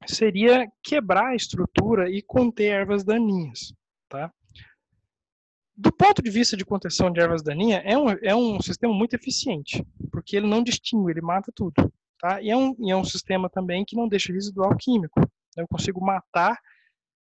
Seria 0.07 0.71
quebrar 0.83 1.29
a 1.29 1.35
estrutura 1.35 2.09
e 2.09 2.23
conter 2.23 2.69
ervas 2.69 3.05
daninhas. 3.05 3.73
Tá? 4.09 4.33
Do 5.77 5.93
ponto 5.93 6.23
de 6.23 6.31
vista 6.31 6.57
de 6.57 6.65
contenção 6.65 7.11
de 7.11 7.21
ervas 7.21 7.43
daninhas, 7.43 7.83
é 7.85 7.99
um, 7.99 8.11
é 8.11 8.35
um 8.35 8.61
sistema 8.61 8.95
muito 8.95 9.15
eficiente, 9.15 9.85
porque 10.11 10.37
ele 10.37 10.47
não 10.47 10.63
distingue, 10.63 11.11
ele 11.11 11.21
mata 11.21 11.51
tudo. 11.55 11.93
Tá? 12.21 12.41
E, 12.43 12.51
é 12.51 12.57
um, 12.57 12.75
e 12.79 12.91
é 12.91 12.97
um 12.97 13.05
sistema 13.05 13.49
também 13.49 13.85
que 13.85 13.97
não 13.97 14.07
deixa 14.07 14.33
residual 14.33 14.77
químico. 14.77 15.21
Eu 15.57 15.67
consigo 15.67 16.05
matar 16.05 16.59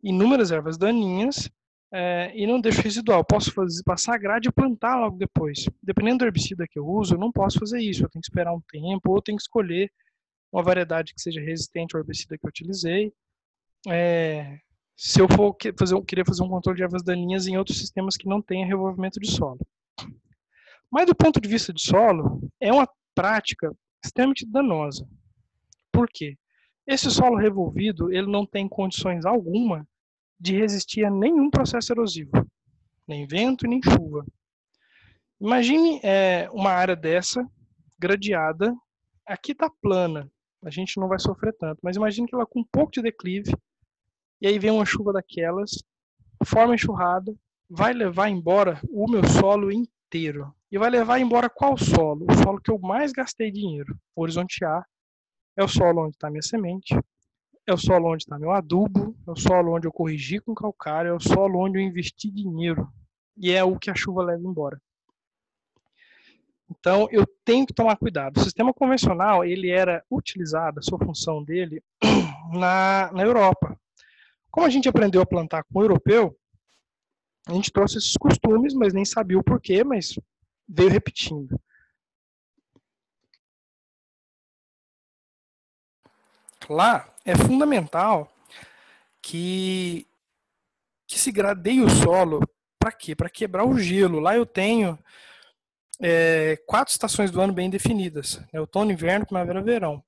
inúmeras 0.02 0.50
ervas 0.50 0.78
daninhas 0.78 1.50
é, 1.92 2.32
e 2.34 2.46
não 2.46 2.60
deixo 2.60 2.80
residual. 2.80 3.24
Posso 3.24 3.52
fazer, 3.52 3.82
passar 3.84 4.18
grade 4.18 4.48
e 4.48 4.52
plantar 4.52 4.96
logo 4.96 5.18
depois. 5.18 5.66
Dependendo 5.82 6.18
do 6.18 6.24
herbicida 6.24 6.66
que 6.68 6.78
eu 6.78 6.86
uso, 6.86 7.14
eu 7.14 7.18
não 7.18 7.30
posso 7.30 7.58
fazer 7.58 7.80
isso. 7.80 8.04
Eu 8.04 8.08
tenho 8.08 8.22
que 8.22 8.28
esperar 8.28 8.54
um 8.54 8.62
tempo 8.68 9.12
ou 9.12 9.22
tenho 9.22 9.36
que 9.36 9.42
escolher 9.42 9.90
uma 10.50 10.62
variedade 10.62 11.12
que 11.14 11.20
seja 11.20 11.40
resistente 11.40 11.94
ao 11.94 12.00
herbicida 12.00 12.38
que 12.38 12.46
eu 12.46 12.48
utilizei. 12.48 13.12
É, 13.88 14.58
se 14.96 15.20
eu 15.20 15.28
for 15.28 15.54
fazer, 15.78 16.00
querer 16.04 16.26
fazer 16.26 16.42
um 16.42 16.48
controle 16.48 16.76
de 16.76 16.82
ervas 16.82 17.02
daninhas 17.02 17.46
em 17.46 17.58
outros 17.58 17.78
sistemas 17.78 18.16
que 18.16 18.26
não 18.26 18.40
tenham 18.40 18.66
revolvimento 18.66 19.20
de 19.20 19.30
solo. 19.30 19.60
Mas 20.90 21.06
do 21.06 21.14
ponto 21.14 21.38
de 21.40 21.48
vista 21.48 21.72
de 21.72 21.82
solo, 21.82 22.40
é 22.58 22.72
uma 22.72 22.88
prática 23.14 23.70
extremamente 24.06 24.46
danosa. 24.46 25.08
Por 25.92 26.08
quê? 26.08 26.36
Esse 26.86 27.10
solo 27.10 27.36
revolvido, 27.36 28.12
ele 28.12 28.30
não 28.30 28.46
tem 28.46 28.68
condições 28.68 29.24
alguma 29.24 29.86
de 30.38 30.56
resistir 30.56 31.04
a 31.04 31.10
nenhum 31.10 31.50
processo 31.50 31.92
erosivo, 31.92 32.30
nem 33.06 33.26
vento 33.26 33.66
nem 33.66 33.80
chuva. 33.82 34.24
Imagine 35.40 36.00
é, 36.02 36.48
uma 36.52 36.70
área 36.70 36.94
dessa, 36.94 37.46
gradeada, 37.98 38.74
aqui 39.26 39.52
está 39.52 39.70
plana, 39.82 40.30
a 40.62 40.70
gente 40.70 40.98
não 40.98 41.08
vai 41.08 41.18
sofrer 41.18 41.54
tanto, 41.58 41.80
mas 41.82 41.96
imagine 41.96 42.26
que 42.26 42.34
ela 42.34 42.46
com 42.46 42.60
um 42.60 42.64
pouco 42.70 42.92
de 42.92 43.02
declive, 43.02 43.52
e 44.40 44.46
aí 44.46 44.58
vem 44.58 44.70
uma 44.70 44.84
chuva 44.84 45.12
daquelas, 45.12 45.82
forma 46.44 46.74
enxurrada, 46.74 47.34
vai 47.68 47.92
levar 47.92 48.28
embora 48.28 48.80
o 48.88 49.10
meu 49.10 49.24
solo 49.26 49.72
inteiro. 50.16 50.54
E 50.70 50.78
vai 50.78 50.90
levar 50.90 51.20
embora 51.20 51.48
qual 51.48 51.76
solo? 51.76 52.26
O 52.28 52.34
solo 52.42 52.60
que 52.60 52.70
eu 52.70 52.78
mais 52.78 53.12
gastei 53.12 53.50
dinheiro. 53.50 53.96
O 54.14 54.22
horizonte 54.22 54.64
A 54.64 54.84
é 55.56 55.62
o 55.62 55.68
solo 55.68 56.04
onde 56.04 56.16
está 56.16 56.30
minha 56.30 56.42
semente, 56.42 56.98
é 57.66 57.72
o 57.72 57.78
solo 57.78 58.12
onde 58.12 58.24
está 58.24 58.38
meu 58.38 58.50
adubo, 58.50 59.16
é 59.26 59.30
o 59.30 59.36
solo 59.36 59.74
onde 59.74 59.86
eu 59.86 59.92
corrigi 59.92 60.38
com 60.40 60.54
calcário, 60.54 61.10
é 61.10 61.14
o 61.14 61.20
solo 61.20 61.60
onde 61.60 61.78
eu 61.78 61.82
investi 61.82 62.30
dinheiro. 62.30 62.88
E 63.36 63.52
é 63.52 63.62
o 63.62 63.78
que 63.78 63.90
a 63.90 63.94
chuva 63.94 64.22
leva 64.22 64.42
embora. 64.42 64.80
Então, 66.70 67.06
eu 67.12 67.24
tenho 67.44 67.66
que 67.66 67.74
tomar 67.74 67.96
cuidado. 67.96 68.38
O 68.38 68.42
sistema 68.42 68.72
convencional, 68.72 69.44
ele 69.44 69.70
era 69.70 70.02
utilizado, 70.10 70.80
a 70.80 70.82
sua 70.82 70.98
função 70.98 71.44
dele, 71.44 71.82
na, 72.52 73.10
na 73.12 73.22
Europa. 73.22 73.78
Como 74.50 74.66
a 74.66 74.70
gente 74.70 74.88
aprendeu 74.88 75.20
a 75.20 75.26
plantar 75.26 75.62
com 75.64 75.78
o 75.78 75.82
europeu, 75.82 76.36
a 77.46 77.52
gente 77.52 77.72
trouxe 77.72 77.98
esses 77.98 78.16
costumes, 78.16 78.74
mas 78.74 78.92
nem 78.92 79.04
sabia 79.04 79.38
o 79.38 79.44
porquê, 79.44 79.84
mas 79.84 80.18
veio 80.68 80.90
repetindo. 80.90 81.60
Lá 86.68 87.08
é 87.24 87.36
fundamental 87.36 88.32
que, 89.22 90.04
que 91.06 91.16
se 91.16 91.30
gradeie 91.30 91.80
o 91.80 91.88
solo 91.88 92.40
para 92.80 92.90
quê? 92.90 93.14
Para 93.14 93.30
quebrar 93.30 93.64
o 93.64 93.78
gelo. 93.78 94.18
Lá 94.18 94.36
eu 94.36 94.44
tenho 94.44 94.98
é, 96.00 96.56
quatro 96.66 96.92
estações 96.92 97.30
do 97.30 97.40
ano 97.40 97.52
bem 97.52 97.70
definidas: 97.70 98.40
né? 98.52 98.58
outono, 98.58 98.90
inverno, 98.90 99.24
primavera, 99.24 99.62
verão. 99.62 100.02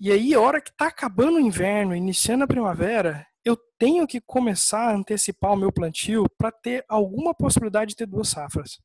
E 0.00 0.10
aí, 0.10 0.34
a 0.34 0.40
hora 0.40 0.60
que 0.60 0.70
está 0.70 0.88
acabando 0.88 1.36
o 1.36 1.40
inverno, 1.40 1.94
iniciando 1.94 2.42
a 2.42 2.48
primavera, 2.48 3.26
eu 3.44 3.56
tenho 3.78 4.06
que 4.06 4.20
começar 4.20 4.90
a 4.90 4.94
antecipar 4.94 5.52
o 5.52 5.56
meu 5.56 5.72
plantio 5.72 6.26
para 6.36 6.50
ter 6.50 6.84
alguma 6.88 7.34
possibilidade 7.34 7.90
de 7.90 7.96
ter 7.96 8.06
duas 8.06 8.28
safras. 8.28 8.78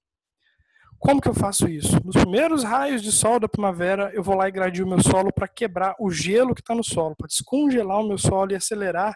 Como 0.99 1.19
que 1.19 1.27
eu 1.27 1.33
faço 1.33 1.67
isso? 1.67 1.99
Nos 2.05 2.15
primeiros 2.15 2.63
raios 2.63 3.01
de 3.01 3.11
sol 3.11 3.37
da 3.37 3.49
primavera, 3.49 4.09
eu 4.13 4.23
vou 4.23 4.35
lá 4.35 4.47
e 4.47 4.51
gradio 4.51 4.85
o 4.85 4.87
meu 4.87 5.01
solo 5.01 5.33
para 5.33 5.49
quebrar 5.49 5.95
o 5.99 6.09
gelo 6.09 6.55
que 6.55 6.61
está 6.61 6.73
no 6.73 6.83
solo, 6.83 7.13
para 7.15 7.27
descongelar 7.27 7.99
o 7.99 8.07
meu 8.07 8.17
solo 8.17 8.53
e 8.53 8.55
acelerar 8.55 9.13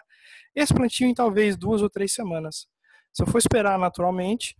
esse 0.54 0.74
plantio 0.74 1.06
em 1.06 1.14
talvez 1.14 1.56
duas 1.56 1.80
ou 1.80 1.88
três 1.88 2.12
semanas. 2.12 2.66
Se 3.10 3.22
eu 3.22 3.26
for 3.26 3.38
esperar 3.38 3.78
naturalmente, 3.78 4.54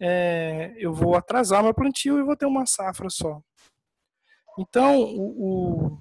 é, 0.00 0.74
eu 0.76 0.92
vou 0.92 1.14
atrasar 1.14 1.62
meu 1.62 1.72
plantio 1.72 2.18
e 2.18 2.24
vou 2.24 2.36
ter 2.36 2.46
uma 2.46 2.66
safra 2.66 3.08
só. 3.08 3.40
Então, 4.58 5.00
o, 5.00 5.92
o, 5.92 5.98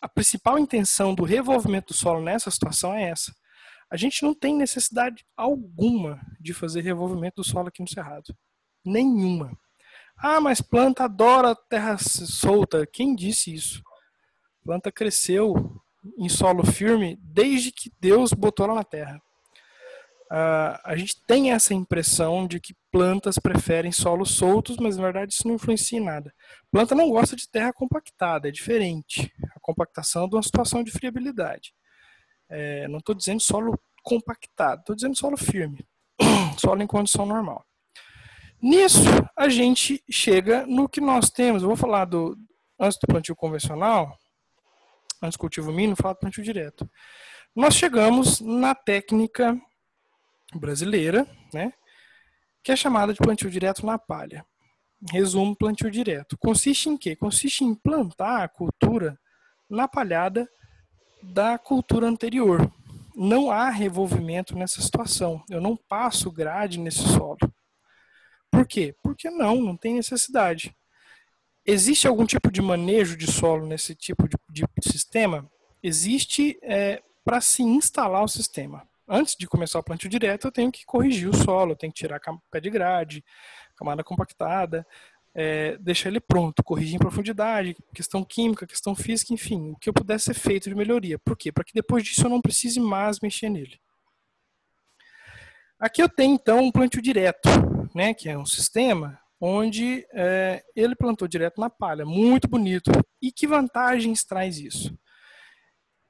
a 0.00 0.08
principal 0.08 0.58
intenção 0.58 1.14
do 1.14 1.24
revolvimento 1.24 1.88
do 1.88 1.96
solo 1.96 2.22
nessa 2.22 2.50
situação 2.50 2.94
é 2.94 3.10
essa. 3.10 3.34
A 3.90 3.96
gente 3.96 4.22
não 4.22 4.34
tem 4.34 4.54
necessidade 4.54 5.24
alguma 5.36 6.20
de 6.40 6.54
fazer 6.54 6.80
revolvimento 6.80 7.36
do 7.36 7.44
solo 7.44 7.68
aqui 7.68 7.82
no 7.82 7.88
Cerrado. 7.88 8.34
Nenhuma. 8.84 9.52
Ah, 10.16 10.40
mas 10.40 10.60
planta 10.60 11.04
adora 11.04 11.56
terra 11.68 11.98
solta. 11.98 12.86
Quem 12.86 13.14
disse 13.14 13.52
isso? 13.52 13.82
Planta 14.62 14.92
cresceu 14.92 15.82
em 16.18 16.28
solo 16.28 16.64
firme 16.64 17.18
desde 17.20 17.72
que 17.72 17.92
Deus 18.00 18.32
botou 18.32 18.66
ela 18.66 18.76
na 18.76 18.84
terra. 18.84 19.20
Uh, 20.30 20.78
a 20.84 20.94
gente 20.96 21.20
tem 21.26 21.50
essa 21.50 21.74
impressão 21.74 22.46
de 22.46 22.60
que 22.60 22.76
plantas 22.92 23.36
preferem 23.36 23.90
solos 23.90 24.30
soltos, 24.30 24.76
mas 24.76 24.96
na 24.96 25.02
verdade 25.02 25.32
isso 25.32 25.48
não 25.48 25.56
influencia 25.56 25.98
em 25.98 26.04
nada. 26.04 26.32
Planta 26.70 26.94
não 26.94 27.10
gosta 27.10 27.34
de 27.34 27.48
terra 27.50 27.72
compactada, 27.72 28.48
é 28.48 28.52
diferente. 28.52 29.32
A 29.56 29.59
compactação 29.70 30.28
de 30.28 30.36
uma 30.36 30.42
situação 30.42 30.82
de 30.82 30.90
friabilidade. 30.90 31.72
É, 32.48 32.88
não 32.88 32.98
estou 32.98 33.14
dizendo 33.14 33.40
solo 33.40 33.78
compactado, 34.02 34.80
estou 34.80 34.96
dizendo 34.96 35.16
solo 35.16 35.36
firme, 35.36 35.86
solo 36.58 36.82
em 36.82 36.86
condição 36.86 37.24
normal. 37.24 37.64
Nisso, 38.60 39.00
a 39.36 39.48
gente 39.48 40.02
chega 40.10 40.66
no 40.66 40.88
que 40.88 41.00
nós 41.00 41.30
temos. 41.30 41.62
Eu 41.62 41.68
vou 41.68 41.76
falar 41.76 42.04
do 42.04 42.36
antes 42.78 42.98
do 42.98 43.06
plantio 43.06 43.36
convencional, 43.36 44.16
antes 45.22 45.36
do 45.36 45.40
cultivo 45.40 45.72
mínimo, 45.72 45.96
falar 45.96 46.14
do 46.14 46.20
plantio 46.20 46.42
direto. 46.42 46.90
Nós 47.54 47.74
chegamos 47.74 48.40
na 48.40 48.74
técnica 48.74 49.58
brasileira, 50.54 51.26
né, 51.54 51.72
que 52.62 52.72
é 52.72 52.76
chamada 52.76 53.12
de 53.12 53.18
plantio 53.18 53.50
direto 53.50 53.84
na 53.84 53.98
palha. 53.98 54.44
Resumo, 55.10 55.56
plantio 55.56 55.90
direto. 55.90 56.36
Consiste 56.38 56.88
em 56.90 56.96
quê? 56.96 57.16
Consiste 57.16 57.64
em 57.64 57.74
plantar 57.74 58.42
a 58.42 58.48
cultura 58.48 59.18
na 59.70 59.86
palhada 59.86 60.50
da 61.22 61.56
cultura 61.56 62.06
anterior. 62.06 62.70
Não 63.14 63.50
há 63.50 63.70
revolvimento 63.70 64.56
nessa 64.56 64.80
situação. 64.80 65.42
Eu 65.48 65.60
não 65.60 65.76
passo 65.76 66.30
grade 66.30 66.78
nesse 66.78 67.02
solo. 67.08 67.38
Por 68.50 68.66
quê? 68.66 68.94
Porque 69.02 69.30
não, 69.30 69.56
não 69.60 69.76
tem 69.76 69.94
necessidade. 69.94 70.74
Existe 71.64 72.08
algum 72.08 72.26
tipo 72.26 72.50
de 72.50 72.60
manejo 72.60 73.16
de 73.16 73.30
solo 73.30 73.66
nesse 73.66 73.94
tipo 73.94 74.28
de, 74.28 74.36
de 74.48 74.90
sistema? 74.90 75.48
Existe 75.82 76.58
é, 76.62 77.02
para 77.24 77.40
se 77.40 77.62
instalar 77.62 78.24
o 78.24 78.28
sistema. 78.28 78.88
Antes 79.06 79.36
de 79.36 79.46
começar 79.46 79.78
o 79.78 79.82
plantio 79.82 80.08
direto, 80.08 80.46
eu 80.46 80.52
tenho 80.52 80.70
que 80.70 80.84
corrigir 80.84 81.28
o 81.28 81.36
solo, 81.36 81.72
eu 81.72 81.76
tenho 81.76 81.92
que 81.92 81.98
tirar 81.98 82.20
pé 82.50 82.60
de 82.60 82.70
grade, 82.70 83.24
camada 83.76 84.04
compactada, 84.04 84.86
é, 85.34 85.76
deixar 85.78 86.08
ele 86.08 86.20
pronto, 86.20 86.62
corrigir 86.62 86.96
em 86.96 86.98
profundidade, 86.98 87.76
questão 87.94 88.24
química, 88.24 88.66
questão 88.66 88.94
física, 88.94 89.32
enfim, 89.32 89.70
o 89.70 89.76
que 89.76 89.88
eu 89.88 89.92
pudesse 89.92 90.26
ser 90.26 90.34
feito 90.34 90.68
de 90.68 90.74
melhoria. 90.74 91.18
Por 91.18 91.36
quê? 91.36 91.52
Para 91.52 91.64
que 91.64 91.72
depois 91.72 92.04
disso 92.04 92.26
eu 92.26 92.30
não 92.30 92.40
precise 92.40 92.80
mais 92.80 93.20
mexer 93.20 93.48
nele. 93.48 93.80
Aqui 95.78 96.02
eu 96.02 96.08
tenho 96.08 96.34
então 96.34 96.58
um 96.58 96.72
plantio 96.72 97.00
direto 97.00 97.48
né, 97.94 98.14
que 98.14 98.28
é 98.28 98.38
um 98.38 98.46
sistema 98.46 99.18
onde 99.40 100.06
é, 100.12 100.62
ele 100.76 100.94
plantou 100.94 101.26
direto 101.26 101.60
na 101.60 101.70
palha, 101.70 102.04
muito 102.04 102.46
bonito. 102.46 102.90
E 103.22 103.32
que 103.32 103.46
vantagens 103.46 104.24
traz 104.24 104.58
isso? 104.58 104.96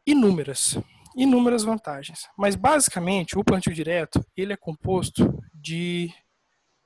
Inúmeras, 0.05 0.79
inúmeras 1.17 1.63
vantagens. 1.63 2.29
Mas 2.37 2.57
basicamente 2.57 3.39
o 3.39 3.45
plantio 3.45 3.73
direto 3.73 4.25
ele 4.37 4.53
é 4.53 4.57
composto 4.57 5.41
de 5.55 6.13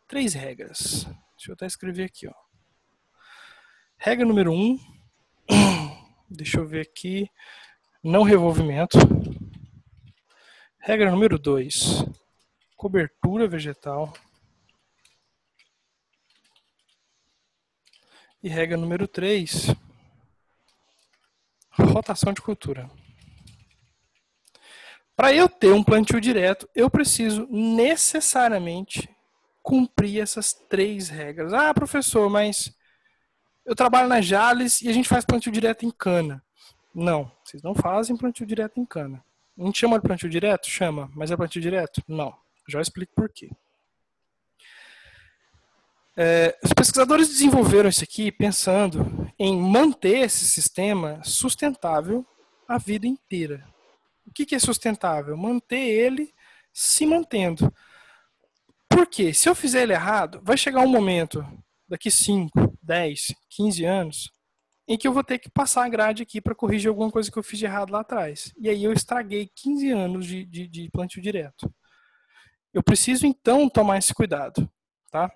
três 0.07 0.35
regras. 0.35 1.07
Deixa 1.45 1.51
eu 1.51 1.55
até 1.57 1.67
escrever 1.67 2.05
aqui, 2.05 2.27
ó. 2.27 2.33
Regra 3.99 4.25
número 4.25 4.51
um, 4.51 4.79
deixa 6.31 6.59
eu 6.59 6.67
ver 6.67 6.81
aqui, 6.81 7.31
não 8.03 8.23
revolvimento. 8.23 8.97
Regra 10.79 11.11
número 11.11 11.39
dois, 11.39 12.03
cobertura 12.79 13.47
vegetal. 13.47 14.11
E 18.43 18.49
regra 18.49 18.79
número 18.79 19.07
3, 19.07 19.67
rotação 21.73 22.33
de 22.33 22.41
cultura. 22.41 22.91
Para 25.15 25.35
eu 25.35 25.47
ter 25.47 25.75
um 25.75 25.85
plantio 25.85 26.19
direto, 26.23 26.67
eu 26.75 26.89
preciso 26.91 27.47
necessariamente 27.51 29.14
cumprir 29.65 30.21
essas 30.21 30.53
três 30.53 31.09
regras. 31.09 31.55
Ah, 31.55 31.73
professor, 31.73 32.29
mas 32.29 32.71
eu 33.65 33.75
trabalho 33.75 34.07
na 34.07 34.21
Jales 34.21 34.83
e 34.83 34.91
a 34.91 34.93
gente 34.93 35.09
faz 35.09 35.25
plantio 35.25 35.51
direto 35.51 35.87
em 35.87 35.91
cana. 35.91 36.45
Não, 36.95 37.33
vocês 37.43 37.63
não 37.63 37.75
fazem 37.75 38.15
plantio 38.15 38.47
direto 38.47 38.79
em 38.79 38.85
cana. 38.85 39.25
Gente 39.57 39.79
chama 39.79 39.99
de 39.99 40.07
plantio 40.07 40.29
direto? 40.29 40.69
Chama. 40.69 41.11
Mas 41.15 41.31
é 41.31 41.37
plantio 41.37 41.63
direto? 41.63 42.03
Não. 42.07 42.37
Já 42.69 42.81
explico 42.81 43.15
por 43.17 43.31
quê. 43.31 43.51
É, 46.17 46.57
os 46.63 46.73
pesquisadores 46.73 47.29
desenvolveram 47.29 47.89
isso 47.89 48.05
aqui 48.05 48.31
pensando 48.31 49.33
em 49.39 49.57
manter 49.57 50.19
esse 50.19 50.45
sistema 50.45 51.21
sustentável 51.25 52.25
a 52.69 52.77
vida 52.77 53.07
inteira. 53.07 53.67
O 54.27 54.31
que, 54.33 54.45
que 54.45 54.55
é 54.55 54.59
sustentável? 54.59 55.37
Manter 55.37 55.77
ele 55.77 56.33
se 56.73 57.07
mantendo. 57.07 57.73
Por 58.95 59.09
quê? 59.09 59.35
Se 59.35 59.49
eu 59.49 59.57
fizer 59.57 59.83
ele 59.83 59.93
errado, 59.93 60.41
vai 60.45 60.57
chegar 60.57 60.81
um 60.81 60.89
momento, 60.89 61.45
daqui 61.89 62.13
5, 62.13 62.79
10, 62.81 63.35
15 63.51 63.85
anos, 63.85 64.31
em 64.87 64.97
que 64.97 65.09
eu 65.09 65.13
vou 65.13 65.25
ter 65.25 65.41
que 65.41 65.51
passar 65.51 65.85
a 65.85 65.89
grade 65.89 66.23
aqui 66.23 66.41
para 66.41 66.55
corrigir 66.55 66.89
alguma 66.89 67.11
coisa 67.11 67.29
que 67.29 67.37
eu 67.37 67.43
fiz 67.43 67.59
de 67.59 67.65
errado 67.65 67.91
lá 67.91 68.03
atrás. 68.03 68.53
E 68.57 68.69
aí 68.69 68.85
eu 68.85 68.93
estraguei 68.93 69.51
15 69.53 69.91
anos 69.91 70.27
de, 70.27 70.45
de, 70.45 70.69
de 70.69 70.89
plantio 70.93 71.21
direto. 71.21 71.69
Eu 72.73 72.85
preciso 72.85 73.27
então 73.27 73.69
tomar 73.69 73.99
esse 73.99 74.15
cuidado, 74.15 74.71
tá? 75.11 75.29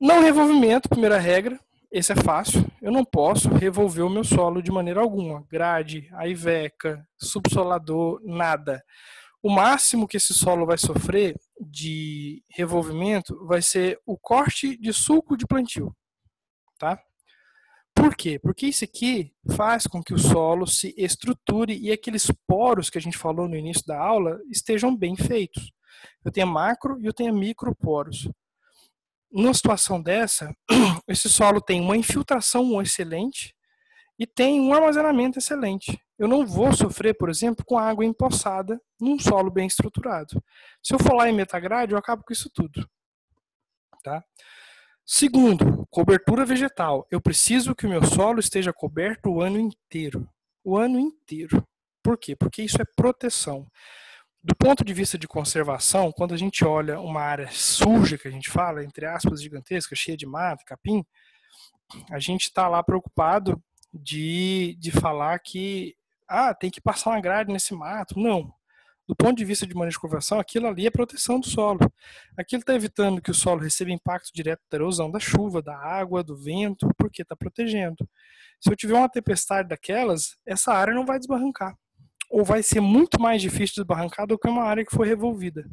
Não 0.00 0.22
revolvimento, 0.22 0.88
primeira 0.88 1.18
regra, 1.18 1.58
esse 1.90 2.12
é 2.12 2.16
fácil. 2.16 2.64
Eu 2.80 2.92
não 2.92 3.04
posso 3.04 3.48
revolver 3.48 4.04
o 4.04 4.10
meu 4.10 4.22
solo 4.22 4.62
de 4.62 4.70
maneira 4.70 5.00
alguma. 5.00 5.44
Grade, 5.50 6.08
aiveca, 6.12 7.04
subsolador, 7.18 8.20
nada. 8.22 8.84
O 9.42 9.50
máximo 9.50 10.06
que 10.06 10.16
esse 10.16 10.32
solo 10.32 10.64
vai 10.64 10.78
sofrer 10.78 11.34
de 11.60 12.42
revolvimento 12.48 13.46
vai 13.46 13.60
ser 13.60 14.00
o 14.06 14.16
corte 14.16 14.76
de 14.76 14.92
sulco 14.92 15.36
de 15.36 15.46
plantio, 15.46 15.94
tá? 16.78 16.98
Por 17.94 18.16
quê? 18.16 18.38
Porque 18.38 18.66
isso 18.66 18.84
aqui 18.84 19.32
faz 19.54 19.86
com 19.86 20.02
que 20.02 20.14
o 20.14 20.18
solo 20.18 20.66
se 20.66 20.94
estruture 20.96 21.76
e 21.76 21.92
aqueles 21.92 22.30
poros 22.46 22.88
que 22.88 22.96
a 22.96 23.00
gente 23.00 23.18
falou 23.18 23.46
no 23.46 23.56
início 23.56 23.84
da 23.86 23.98
aula 23.98 24.40
estejam 24.50 24.96
bem 24.96 25.16
feitos. 25.16 25.70
Eu 26.24 26.32
tenho 26.32 26.46
macro 26.46 26.98
e 27.00 27.04
eu 27.04 27.12
tenho 27.12 27.34
microporos. 27.34 28.28
Numa 29.30 29.52
situação 29.52 30.00
dessa, 30.00 30.54
esse 31.06 31.28
solo 31.28 31.60
tem 31.60 31.80
uma 31.80 31.96
infiltração 31.96 32.80
excelente 32.80 33.54
e 34.20 34.26
tem 34.26 34.60
um 34.60 34.74
armazenamento 34.74 35.38
excelente. 35.38 35.98
Eu 36.18 36.28
não 36.28 36.46
vou 36.46 36.74
sofrer, 36.74 37.16
por 37.16 37.30
exemplo, 37.30 37.64
com 37.64 37.78
água 37.78 38.04
empoçada 38.04 38.78
num 39.00 39.18
solo 39.18 39.50
bem 39.50 39.66
estruturado. 39.66 40.44
Se 40.82 40.92
eu 40.92 40.98
for 40.98 41.14
lá 41.14 41.26
em 41.26 41.32
metagrade, 41.32 41.92
eu 41.92 41.98
acabo 41.98 42.22
com 42.22 42.30
isso 42.30 42.50
tudo. 42.50 42.86
Tá? 44.02 44.22
Segundo, 45.06 45.86
cobertura 45.90 46.44
vegetal. 46.44 47.06
Eu 47.10 47.18
preciso 47.18 47.74
que 47.74 47.86
o 47.86 47.88
meu 47.88 48.04
solo 48.04 48.40
esteja 48.40 48.74
coberto 48.74 49.30
o 49.30 49.40
ano 49.40 49.58
inteiro. 49.58 50.28
O 50.62 50.76
ano 50.76 50.98
inteiro. 50.98 51.66
Por 52.02 52.18
quê? 52.18 52.36
Porque 52.36 52.62
isso 52.62 52.76
é 52.80 52.84
proteção. 52.94 53.66
Do 54.44 54.54
ponto 54.54 54.84
de 54.84 54.92
vista 54.92 55.16
de 55.16 55.26
conservação, 55.26 56.12
quando 56.12 56.34
a 56.34 56.36
gente 56.36 56.62
olha 56.62 57.00
uma 57.00 57.22
área 57.22 57.48
suja, 57.50 58.18
que 58.18 58.28
a 58.28 58.30
gente 58.30 58.50
fala, 58.50 58.84
entre 58.84 59.06
aspas, 59.06 59.40
gigantesca, 59.40 59.96
cheia 59.96 60.16
de 60.16 60.26
mato, 60.26 60.62
capim, 60.66 61.02
a 62.10 62.18
gente 62.18 62.42
está 62.42 62.68
lá 62.68 62.82
preocupado 62.82 63.62
de, 63.92 64.76
de 64.78 64.90
falar 64.90 65.38
que 65.40 65.96
ah, 66.28 66.54
tem 66.54 66.70
que 66.70 66.80
passar 66.80 67.10
uma 67.10 67.20
grade 67.20 67.52
nesse 67.52 67.74
mato. 67.74 68.18
Não 68.18 68.52
do 69.10 69.16
ponto 69.16 69.36
de 69.36 69.44
vista 69.44 69.66
de 69.66 69.74
manejo 69.74 69.96
de 69.96 70.00
conversão, 70.00 70.38
aquilo 70.38 70.68
ali 70.68 70.86
é 70.86 70.90
proteção 70.90 71.40
do 71.40 71.46
solo. 71.48 71.80
Aquilo 72.38 72.60
está 72.60 72.76
evitando 72.76 73.20
que 73.20 73.32
o 73.32 73.34
solo 73.34 73.60
receba 73.60 73.90
impacto 73.90 74.30
direto 74.32 74.62
da 74.70 74.76
erosão 74.76 75.10
da 75.10 75.18
chuva, 75.18 75.60
da 75.60 75.76
água, 75.76 76.22
do 76.22 76.36
vento, 76.36 76.88
porque 76.96 77.22
está 77.22 77.34
protegendo. 77.34 78.08
Se 78.60 78.70
eu 78.70 78.76
tiver 78.76 78.94
uma 78.94 79.08
tempestade 79.08 79.68
daquelas, 79.68 80.36
essa 80.46 80.72
área 80.72 80.94
não 80.94 81.04
vai 81.04 81.18
desbarrancar. 81.18 81.74
Ou 82.30 82.44
vai 82.44 82.62
ser 82.62 82.80
muito 82.80 83.20
mais 83.20 83.42
difícil 83.42 83.74
de 83.74 83.80
desbarrancar 83.80 84.28
do 84.28 84.38
que 84.38 84.46
uma 84.46 84.62
área 84.62 84.84
que 84.84 84.94
foi 84.94 85.08
revolvida. 85.08 85.68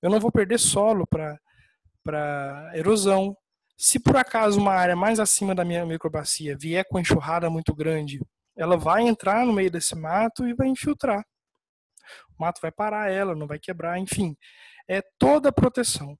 Eu 0.00 0.08
não 0.08 0.18
vou 0.18 0.32
perder 0.32 0.58
solo 0.58 1.06
para 1.06 2.72
erosão. 2.72 3.36
Se 3.76 3.98
por 3.98 4.16
acaso 4.16 4.60
uma 4.60 4.72
área 4.72 4.96
mais 4.96 5.18
acima 5.18 5.54
da 5.54 5.64
minha 5.64 5.84
microbacia 5.84 6.56
vier 6.56 6.84
com 6.88 6.98
enxurrada 6.98 7.50
muito 7.50 7.74
grande, 7.74 8.20
ela 8.56 8.76
vai 8.76 9.02
entrar 9.02 9.44
no 9.44 9.52
meio 9.52 9.70
desse 9.70 9.94
mato 9.94 10.46
e 10.46 10.54
vai 10.54 10.68
infiltrar 10.68 11.24
o 12.38 12.42
mato 12.42 12.60
vai 12.60 12.72
parar 12.72 13.10
ela, 13.10 13.34
não 13.34 13.46
vai 13.46 13.58
quebrar, 13.58 13.98
enfim. 13.98 14.36
É 14.88 15.02
toda 15.18 15.48
a 15.48 15.52
proteção. 15.52 16.18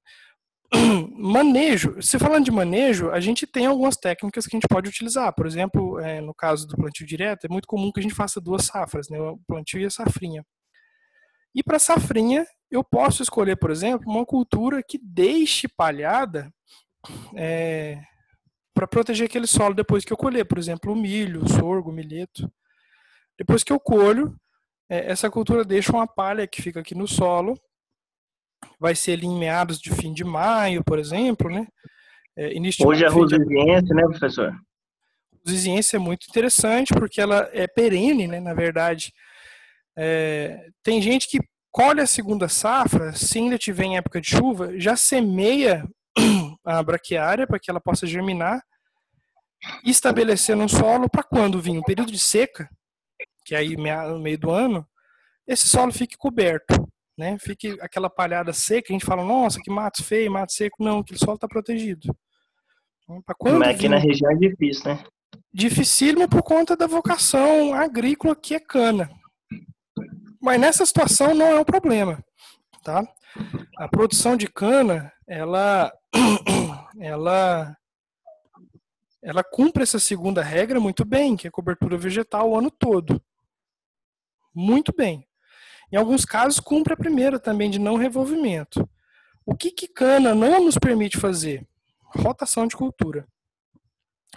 Manejo, 1.11 2.01
se 2.01 2.17
falando 2.17 2.45
de 2.45 2.51
manejo, 2.51 3.11
a 3.11 3.19
gente 3.19 3.45
tem 3.45 3.67
algumas 3.67 3.95
técnicas 3.95 4.47
que 4.47 4.55
a 4.55 4.59
gente 4.59 4.67
pode 4.67 4.89
utilizar. 4.89 5.33
Por 5.33 5.45
exemplo, 5.45 5.99
é, 5.99 6.19
no 6.19 6.33
caso 6.33 6.67
do 6.67 6.75
plantio 6.75 7.05
direto, 7.05 7.45
é 7.45 7.49
muito 7.49 7.67
comum 7.67 7.91
que 7.91 7.99
a 7.99 8.03
gente 8.03 8.15
faça 8.15 8.41
duas 8.41 8.65
safras, 8.65 9.07
né, 9.09 9.19
o 9.19 9.39
plantio 9.47 9.79
e 9.79 9.85
a 9.85 9.89
safrinha. 9.89 10.43
E 11.53 11.63
para 11.63 11.79
safrinha, 11.79 12.45
eu 12.69 12.83
posso 12.83 13.21
escolher, 13.21 13.55
por 13.57 13.71
exemplo, 13.71 14.11
uma 14.11 14.25
cultura 14.25 14.81
que 14.85 14.97
deixe 14.97 15.67
palhada 15.67 16.51
é, 17.35 18.01
para 18.73 18.87
proteger 18.87 19.27
aquele 19.27 19.47
solo 19.47 19.73
depois 19.73 20.03
que 20.03 20.11
eu 20.11 20.17
colher. 20.17 20.45
Por 20.45 20.57
exemplo, 20.57 20.91
o 20.91 20.95
milho, 20.95 21.43
o 21.43 21.49
sorgo, 21.49 21.89
o 21.89 21.93
milheto. 21.93 22.51
Depois 23.37 23.63
que 23.63 23.71
eu 23.71 23.79
colho, 23.79 24.35
é, 24.89 25.11
essa 25.11 25.29
cultura 25.29 25.63
deixa 25.63 25.91
uma 25.91 26.07
palha 26.07 26.47
que 26.47 26.61
fica 26.61 26.79
aqui 26.79 26.95
no 26.95 27.07
solo, 27.07 27.59
vai 28.79 28.95
ser 28.95 29.13
ali 29.13 29.25
em 29.25 29.37
meados 29.37 29.79
de 29.79 29.91
fim 29.91 30.13
de 30.13 30.23
maio, 30.23 30.83
por 30.83 30.99
exemplo, 30.99 31.49
né? 31.49 31.67
É, 32.37 32.51
Hoje 32.85 33.03
é 33.03 33.07
a 33.07 33.09
rosiziense, 33.09 33.93
né, 33.93 34.03
professor? 34.03 34.53
Rosiziense 35.45 35.95
é 35.95 35.99
muito 35.99 36.27
interessante 36.27 36.93
porque 36.93 37.21
ela 37.21 37.49
é 37.53 37.65
perene, 37.65 38.27
né, 38.27 38.39
na 38.41 38.53
verdade. 38.53 39.13
É, 39.97 40.67
tem 40.83 41.01
gente 41.01 41.29
que 41.29 41.39
colhe 41.71 42.01
a 42.01 42.07
segunda 42.07 42.49
safra, 42.49 43.13
se 43.13 43.37
ainda 43.37 43.57
tiver 43.57 43.85
em 43.85 43.97
época 43.97 44.19
de 44.19 44.29
chuva, 44.29 44.77
já 44.77 44.95
semeia 44.95 45.87
a 46.65 46.81
braquiária 46.81 47.45
para 47.45 47.59
que 47.59 47.69
ela 47.69 47.79
possa 47.79 48.07
germinar 48.07 48.61
e 49.83 49.91
estabelecer 49.91 50.55
no 50.55 50.67
solo 50.67 51.09
para 51.09 51.23
quando 51.23 51.61
vir 51.61 51.71
um 51.71 51.83
período 51.83 52.11
de 52.11 52.19
seca, 52.19 52.69
que 53.45 53.55
aí 53.55 53.75
no 53.75 54.19
meio 54.19 54.37
do 54.37 54.51
ano, 54.51 54.87
esse 55.47 55.67
solo 55.67 55.91
fique 55.91 56.17
coberto, 56.17 56.87
né? 57.17 57.37
Fique 57.39 57.77
aquela 57.79 58.09
palhada 58.09 58.51
seca, 58.51 58.91
a 58.91 58.93
gente 58.93 59.05
fala, 59.05 59.23
nossa, 59.23 59.59
que 59.61 59.71
mato 59.71 60.03
feio, 60.03 60.31
mato 60.31 60.51
seco. 60.51 60.83
Não, 60.83 60.99
aquele 60.99 61.19
solo 61.19 61.35
está 61.35 61.47
protegido. 61.47 62.15
Então, 63.03 63.23
quando 63.37 63.59
Mas 63.59 63.75
aqui 63.75 63.87
na 63.87 63.97
região 63.97 64.31
é 64.31 64.35
difícil, 64.35 64.93
né? 64.93 65.03
Dificílimo 65.53 66.27
por 66.27 66.41
conta 66.41 66.75
da 66.75 66.87
vocação 66.87 67.73
agrícola 67.73 68.35
que 68.35 68.55
é 68.55 68.59
cana. 68.59 69.09
Mas 70.41 70.59
nessa 70.59 70.85
situação 70.85 71.33
não 71.33 71.45
é 71.45 71.59
um 71.59 71.63
problema, 71.63 72.23
tá? 72.83 73.03
A 73.77 73.87
produção 73.87 74.35
de 74.35 74.47
cana, 74.47 75.11
ela, 75.27 75.91
ela 76.99 77.77
ela 79.21 79.43
cumpre 79.43 79.81
essa 79.81 79.97
segunda 79.97 80.43
regra 80.43 80.79
muito 80.79 81.03
bem, 81.03 81.35
que 81.35 81.47
é 81.47 81.51
cobertura 81.51 81.97
vegetal 81.97 82.51
o 82.51 82.57
ano 82.57 82.69
todo 82.69 83.19
muito 84.55 84.93
bem. 84.95 85.27
Em 85.91 85.97
alguns 85.97 86.23
casos, 86.23 86.59
cumpre 86.59 86.93
a 86.93 86.97
primeira 86.97 87.37
também, 87.37 87.69
de 87.69 87.77
não 87.77 87.97
revolvimento. 87.97 88.89
O 89.45 89.55
que, 89.55 89.69
que 89.69 89.87
cana 89.87 90.33
não 90.33 90.63
nos 90.63 90.77
permite 90.77 91.19
fazer? 91.19 91.67
Rotação 92.15 92.65
de 92.65 92.75
cultura. 92.75 93.27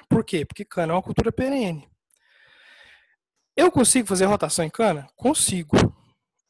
Por 0.08 0.24
quê? 0.24 0.44
Porque 0.44 0.64
cana 0.64 0.92
é 0.92 0.96
uma 0.96 1.02
cultura 1.02 1.32
perene. 1.32 1.88
Eu 3.56 3.70
consigo 3.70 4.06
fazer 4.06 4.26
rotação 4.26 4.64
em 4.64 4.70
cana? 4.70 5.08
Consigo. 5.16 5.76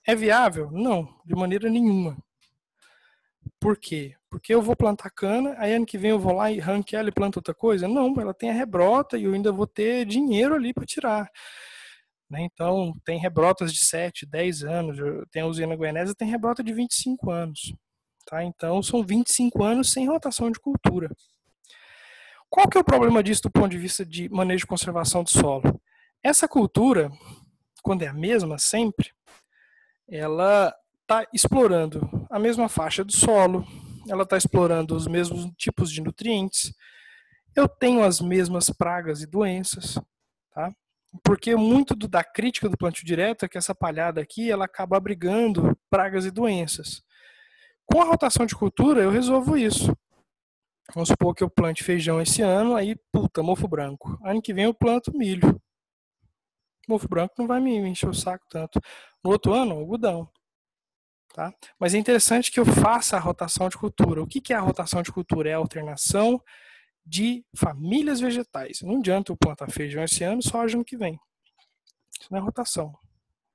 É 0.06 0.14
viável? 0.14 0.70
Não, 0.70 1.20
de 1.24 1.34
maneira 1.34 1.70
nenhuma. 1.70 2.16
Por 3.60 3.76
quê? 3.76 4.16
Porque 4.30 4.54
eu 4.54 4.60
vou 4.60 4.76
plantar 4.76 5.10
cana, 5.10 5.54
aí 5.58 5.72
ano 5.72 5.86
que 5.86 5.96
vem 5.96 6.10
eu 6.10 6.18
vou 6.18 6.34
lá 6.34 6.52
e 6.52 6.60
arranque 6.60 6.94
ela 6.94 7.08
e 7.08 7.12
planto 7.12 7.36
outra 7.36 7.54
coisa? 7.54 7.88
Não, 7.88 8.14
ela 8.20 8.34
tem 8.34 8.50
a 8.50 8.52
rebrota 8.52 9.16
e 9.16 9.24
eu 9.24 9.32
ainda 9.32 9.50
vou 9.50 9.66
ter 9.66 10.04
dinheiro 10.04 10.54
ali 10.54 10.74
para 10.74 10.84
tirar. 10.84 11.30
Né? 12.28 12.42
Então, 12.42 12.92
tem 13.04 13.18
rebrotas 13.18 13.72
de 13.72 13.84
7, 13.84 14.26
10 14.26 14.64
anos. 14.64 14.98
Tem 15.30 15.42
a 15.42 15.46
usina 15.46 15.74
Goianésia, 15.74 16.14
tem 16.14 16.28
rebrota 16.28 16.62
de 16.62 16.72
25 16.72 17.30
anos. 17.30 17.74
Tá? 18.26 18.44
Então, 18.44 18.82
são 18.82 19.02
25 19.02 19.64
anos 19.64 19.90
sem 19.90 20.06
rotação 20.06 20.50
de 20.50 20.60
cultura. 20.60 21.10
Qual 22.50 22.68
que 22.68 22.76
é 22.76 22.80
o 22.80 22.84
problema 22.84 23.22
disso 23.22 23.42
do 23.42 23.50
ponto 23.50 23.68
de 23.68 23.78
vista 23.78 24.04
de 24.04 24.28
manejo 24.28 24.60
de 24.60 24.66
conservação 24.66 25.22
do 25.22 25.30
solo? 25.30 25.80
Essa 26.22 26.48
cultura, 26.48 27.10
quando 27.82 28.02
é 28.02 28.08
a 28.08 28.12
mesma 28.12 28.58
sempre, 28.58 29.10
ela 30.08 30.74
está 31.02 31.26
explorando 31.32 32.08
a 32.30 32.38
mesma 32.38 32.68
faixa 32.68 33.04
do 33.04 33.12
solo, 33.12 33.66
ela 34.08 34.22
está 34.22 34.36
explorando 34.36 34.94
os 34.96 35.06
mesmos 35.06 35.50
tipos 35.56 35.90
de 35.90 36.02
nutrientes, 36.02 36.72
eu 37.54 37.68
tenho 37.68 38.04
as 38.04 38.20
mesmas 38.20 38.70
pragas 38.70 39.22
e 39.22 39.26
doenças, 39.26 40.00
tá? 40.54 40.72
porque 41.24 41.56
muito 41.56 41.94
do, 41.94 42.06
da 42.06 42.22
crítica 42.22 42.68
do 42.68 42.76
plantio 42.76 43.04
direto 43.04 43.44
é 43.44 43.48
que 43.48 43.58
essa 43.58 43.74
palhada 43.74 44.20
aqui 44.20 44.50
ela 44.50 44.64
acaba 44.64 44.96
abrigando 44.96 45.76
pragas 45.90 46.24
e 46.24 46.30
doenças. 46.30 47.02
Com 47.86 48.02
a 48.02 48.04
rotação 48.04 48.44
de 48.44 48.54
cultura, 48.54 49.00
eu 49.00 49.10
resolvo 49.10 49.56
isso. 49.56 49.96
Vamos 50.94 51.08
supor 51.08 51.34
que 51.34 51.42
eu 51.42 51.50
plante 51.50 51.84
feijão 51.84 52.20
esse 52.20 52.42
ano, 52.42 52.74
aí, 52.74 52.96
puta, 53.12 53.42
mofo 53.42 53.68
branco. 53.68 54.18
Ano 54.22 54.40
que 54.40 54.54
vem 54.54 54.64
eu 54.64 54.74
planto 54.74 55.16
milho. 55.16 55.60
Mofo 56.88 57.08
branco 57.08 57.34
não 57.38 57.46
vai 57.46 57.60
me 57.60 57.76
encher 57.76 58.08
o 58.08 58.14
saco 58.14 58.46
tanto. 58.48 58.80
No 59.22 59.30
outro 59.30 59.52
ano, 59.52 59.74
algodão. 59.74 60.30
Tá? 61.38 61.54
Mas 61.78 61.94
é 61.94 61.98
interessante 61.98 62.50
que 62.50 62.58
eu 62.58 62.66
faça 62.66 63.16
a 63.16 63.20
rotação 63.20 63.68
de 63.68 63.78
cultura. 63.78 64.20
O 64.20 64.26
que 64.26 64.52
é 64.52 64.56
a 64.56 64.60
rotação 64.60 65.02
de 65.02 65.12
cultura? 65.12 65.48
É 65.48 65.54
a 65.54 65.58
alternação 65.58 66.42
de 67.06 67.44
famílias 67.54 68.18
vegetais. 68.18 68.80
Não 68.82 68.98
adianta 68.98 69.30
eu 69.30 69.36
plantar 69.36 69.70
feijão 69.70 70.02
esse 70.02 70.24
ano, 70.24 70.42
soja 70.42 70.76
ano 70.76 70.84
que 70.84 70.96
vem. 70.96 71.16
Isso 72.20 72.26
não 72.28 72.40
é 72.40 72.42
rotação. 72.42 72.92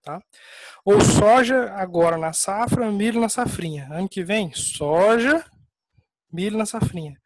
Tá? 0.01 0.21
Ou 0.85 1.01
soja 1.01 1.73
agora 1.73 2.17
na 2.17 2.31
safra, 2.31 2.89
milho 2.89 3.19
na 3.19 3.27
safrinha. 3.27 3.89
Ano 3.91 4.07
que 4.07 4.23
vem, 4.23 4.53
soja, 4.53 5.45
milho 6.31 6.57
na 6.57 6.65
safrinha. 6.65 7.19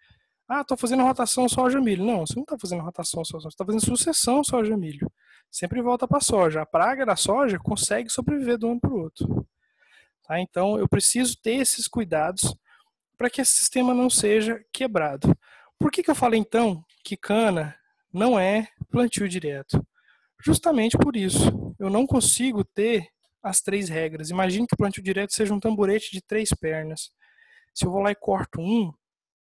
Ah, 0.48 0.62
estou 0.62 0.76
fazendo 0.76 1.04
rotação 1.04 1.48
soja-milho. 1.48 2.04
Não, 2.04 2.26
você 2.26 2.34
não 2.36 2.42
está 2.42 2.58
fazendo 2.58 2.82
rotação 2.82 3.24
soja, 3.24 3.44
você 3.44 3.50
está 3.50 3.64
fazendo 3.64 3.86
sucessão 3.86 4.44
soja-milho. 4.44 5.08
Sempre 5.52 5.84
volta 5.84 6.08
para 6.08 6.20
soja. 6.20 6.64
A 6.64 6.66
praga 6.66 7.06
da 7.06 7.16
soja 7.16 7.60
consegue 7.60 8.10
sobreviver 8.10 8.58
de 8.58 8.66
um 8.66 8.72
ano 8.72 8.82
para 8.82 8.90
o 8.90 9.02
outro. 9.02 9.48
Tá? 10.28 10.40
Então, 10.40 10.78
eu 10.78 10.88
preciso 10.88 11.38
ter 11.42 11.56
esses 11.56 11.88
cuidados 11.88 12.54
para 13.18 13.30
que 13.30 13.42
esse 13.42 13.54
sistema 13.54 13.94
não 13.94 14.10
seja 14.10 14.64
quebrado. 14.72 15.36
Por 15.80 15.92
que, 15.92 16.04
que 16.04 16.12
eu 16.12 16.16
falei 16.16 16.40
então 16.40 16.84
que 17.04 17.16
cana 17.16 17.76
não 18.12 18.40
é 18.40 18.68
plantio 18.92 19.28
direto? 19.28 19.86
Justamente 20.44 20.98
por 20.98 21.16
isso. 21.16 21.76
Eu 21.80 21.90
não 21.90 22.06
consigo 22.06 22.64
ter 22.64 23.08
as 23.42 23.62
três 23.62 23.90
regras. 23.90 24.30
Imagine 24.30 24.68
que 24.68 24.74
o 24.74 24.78
plantio 24.78 25.02
direto 25.02 25.34
seja 25.34 25.54
um 25.54 25.60
tamborete 25.60 26.12
de 26.12 26.22
três 26.22 26.50
pernas. 26.50 27.12
Se 27.74 27.86
eu 27.86 27.92
vou 27.92 28.02
lá 28.02 28.12
e 28.12 28.16
corto 28.16 28.60
um, 28.60 28.92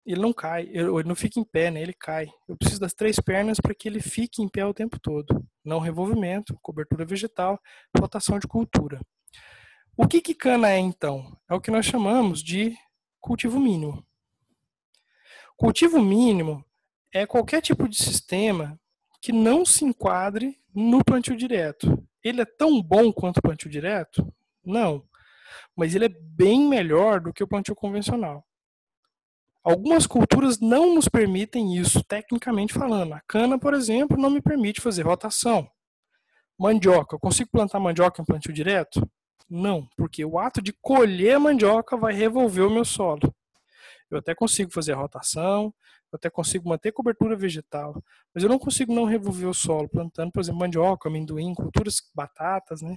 ele 0.07 0.21
não 0.21 0.33
cai, 0.33 0.63
ele 0.71 1.05
não 1.05 1.15
fica 1.15 1.39
em 1.39 1.45
pé, 1.45 1.71
né? 1.71 1.83
Ele 1.83 1.93
cai. 1.93 2.29
Eu 2.47 2.57
preciso 2.57 2.81
das 2.81 2.95
três 2.95 3.21
pernas 3.21 3.61
para 3.61 3.75
que 3.75 3.89
ele 3.89 4.01
fique 4.01 4.43
em 4.43 4.49
pé 4.49 4.65
o 4.65 4.73
tempo 4.73 4.99
todo. 4.99 5.45
Não 5.63 5.81
revolvimento, 5.81 6.59
cobertura 6.63 7.05
vegetal, 7.05 7.61
rotação 7.99 8.39
de 8.39 8.47
cultura. 8.47 9.01
O 10.01 10.07
que, 10.07 10.21
que 10.21 10.33
cana 10.33 10.71
é 10.71 10.79
então? 10.79 11.37
É 11.51 11.55
o 11.55 11.61
que 11.61 11.73
nós 11.73 11.85
chamamos 11.85 12.41
de 12.41 12.73
cultivo 13.21 13.59
mínimo. 13.59 14.07
Cultivo 15.57 16.01
mínimo 16.01 16.65
é 17.13 17.27
qualquer 17.27 17.61
tipo 17.61 17.89
de 17.89 17.97
sistema 17.97 18.79
que 19.21 19.33
não 19.33 19.67
se 19.67 19.85
enquadre 19.85 20.57
no 20.73 21.05
plantio 21.05 21.37
direto. 21.37 22.01
Ele 22.23 22.41
é 22.41 22.45
tão 22.45 22.81
bom 22.81 23.13
quanto 23.13 23.39
o 23.39 23.43
plantio 23.43 23.69
direto? 23.69 24.33
Não. 24.65 25.05
Mas 25.75 25.97
ele 25.97 26.05
é 26.05 26.09
bem 26.09 26.69
melhor 26.69 27.21
do 27.21 27.33
que 27.33 27.43
o 27.43 27.49
plantio 27.49 27.75
convencional. 27.75 28.47
Algumas 29.65 30.07
culturas 30.07 30.61
não 30.61 30.95
nos 30.95 31.09
permitem 31.09 31.77
isso, 31.77 32.05
tecnicamente 32.05 32.73
falando. 32.73 33.15
A 33.15 33.21
cana, 33.23 33.59
por 33.59 33.75
exemplo, 33.75 34.17
não 34.17 34.31
me 34.31 34.41
permite 34.41 34.81
fazer 34.81 35.03
rotação. 35.03 35.69
Mandioca, 36.57 37.17
eu 37.17 37.21
consigo 37.21 37.51
plantar 37.51 37.81
mandioca 37.81 38.23
em 38.23 38.25
plantio 38.25 38.53
direto? 38.53 39.05
Não, 39.49 39.87
porque 39.97 40.25
o 40.25 40.39
ato 40.39 40.61
de 40.61 40.73
colher 40.73 41.39
mandioca 41.39 41.97
vai 41.97 42.13
revolver 42.13 42.67
o 42.67 42.71
meu 42.71 42.85
solo. 42.85 43.35
Eu 44.11 44.19
até 44.19 44.35
consigo 44.35 44.73
fazer 44.73 44.93
a 44.93 44.97
rotação, 44.97 45.75
eu 46.11 46.17
até 46.17 46.31
consigo 46.31 46.69
manter 46.69 46.93
cobertura 46.93 47.37
vegetal, 47.37 48.03
mas 48.35 48.43
eu 48.43 48.49
não 48.49 48.59
consigo 48.59 48.95
não 48.95 49.05
revolver 49.05 49.49
o 49.49 49.55
solo, 49.55 49.89
plantando, 49.89 50.33
por 50.33 50.41
exemplo, 50.41 50.61
mandioca, 50.61 51.09
amendoim, 51.09 51.55
culturas, 51.55 52.01
batatas, 52.15 52.81
né? 52.81 52.97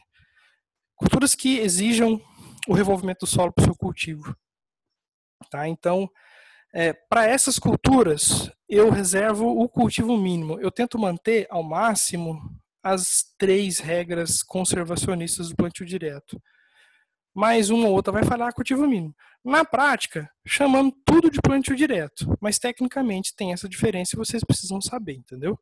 Culturas 0.96 1.36
que 1.36 1.60
exijam 1.60 2.22
o 2.68 2.74
revolvimento 2.74 3.26
do 3.26 3.30
solo 3.30 3.52
para 3.52 3.64
o 3.64 3.66
seu 3.66 3.76
cultivo. 3.76 4.36
Tá? 5.50 5.68
Então, 5.68 6.10
é, 6.74 6.94
para 6.94 7.26
essas 7.26 7.60
culturas, 7.60 8.52
eu 8.70 8.90
reservo 8.90 9.48
o 9.48 9.68
cultivo 9.68 10.16
mínimo. 10.16 10.60
Eu 10.60 10.72
tento 10.72 11.00
manter 11.00 11.48
ao 11.50 11.64
máximo 11.64 12.40
as 12.84 13.34
três 13.38 13.80
regras 13.80 14.42
conservacionistas 14.42 15.50
do 15.50 15.56
plantio 15.56 15.86
direto 15.86 16.42
mais 17.34 17.70
uma 17.70 17.88
ou 17.88 17.94
outra 17.94 18.12
vai 18.12 18.24
falar 18.24 18.54
cultivo 18.54 18.88
mínimo. 18.88 19.16
Na 19.44 19.66
prática, 19.66 20.30
chamando 20.46 20.94
tudo 21.06 21.32
de 21.32 21.42
plantio 21.42 21.76
direto, 21.76 22.38
mas 22.40 22.60
tecnicamente 22.60 23.36
tem 23.36 23.54
essa 23.54 23.68
diferença 23.68 24.16
e 24.16 24.18
vocês 24.18 24.44
precisam 24.44 24.82
saber, 24.82 25.14
entendeu? 25.14 25.58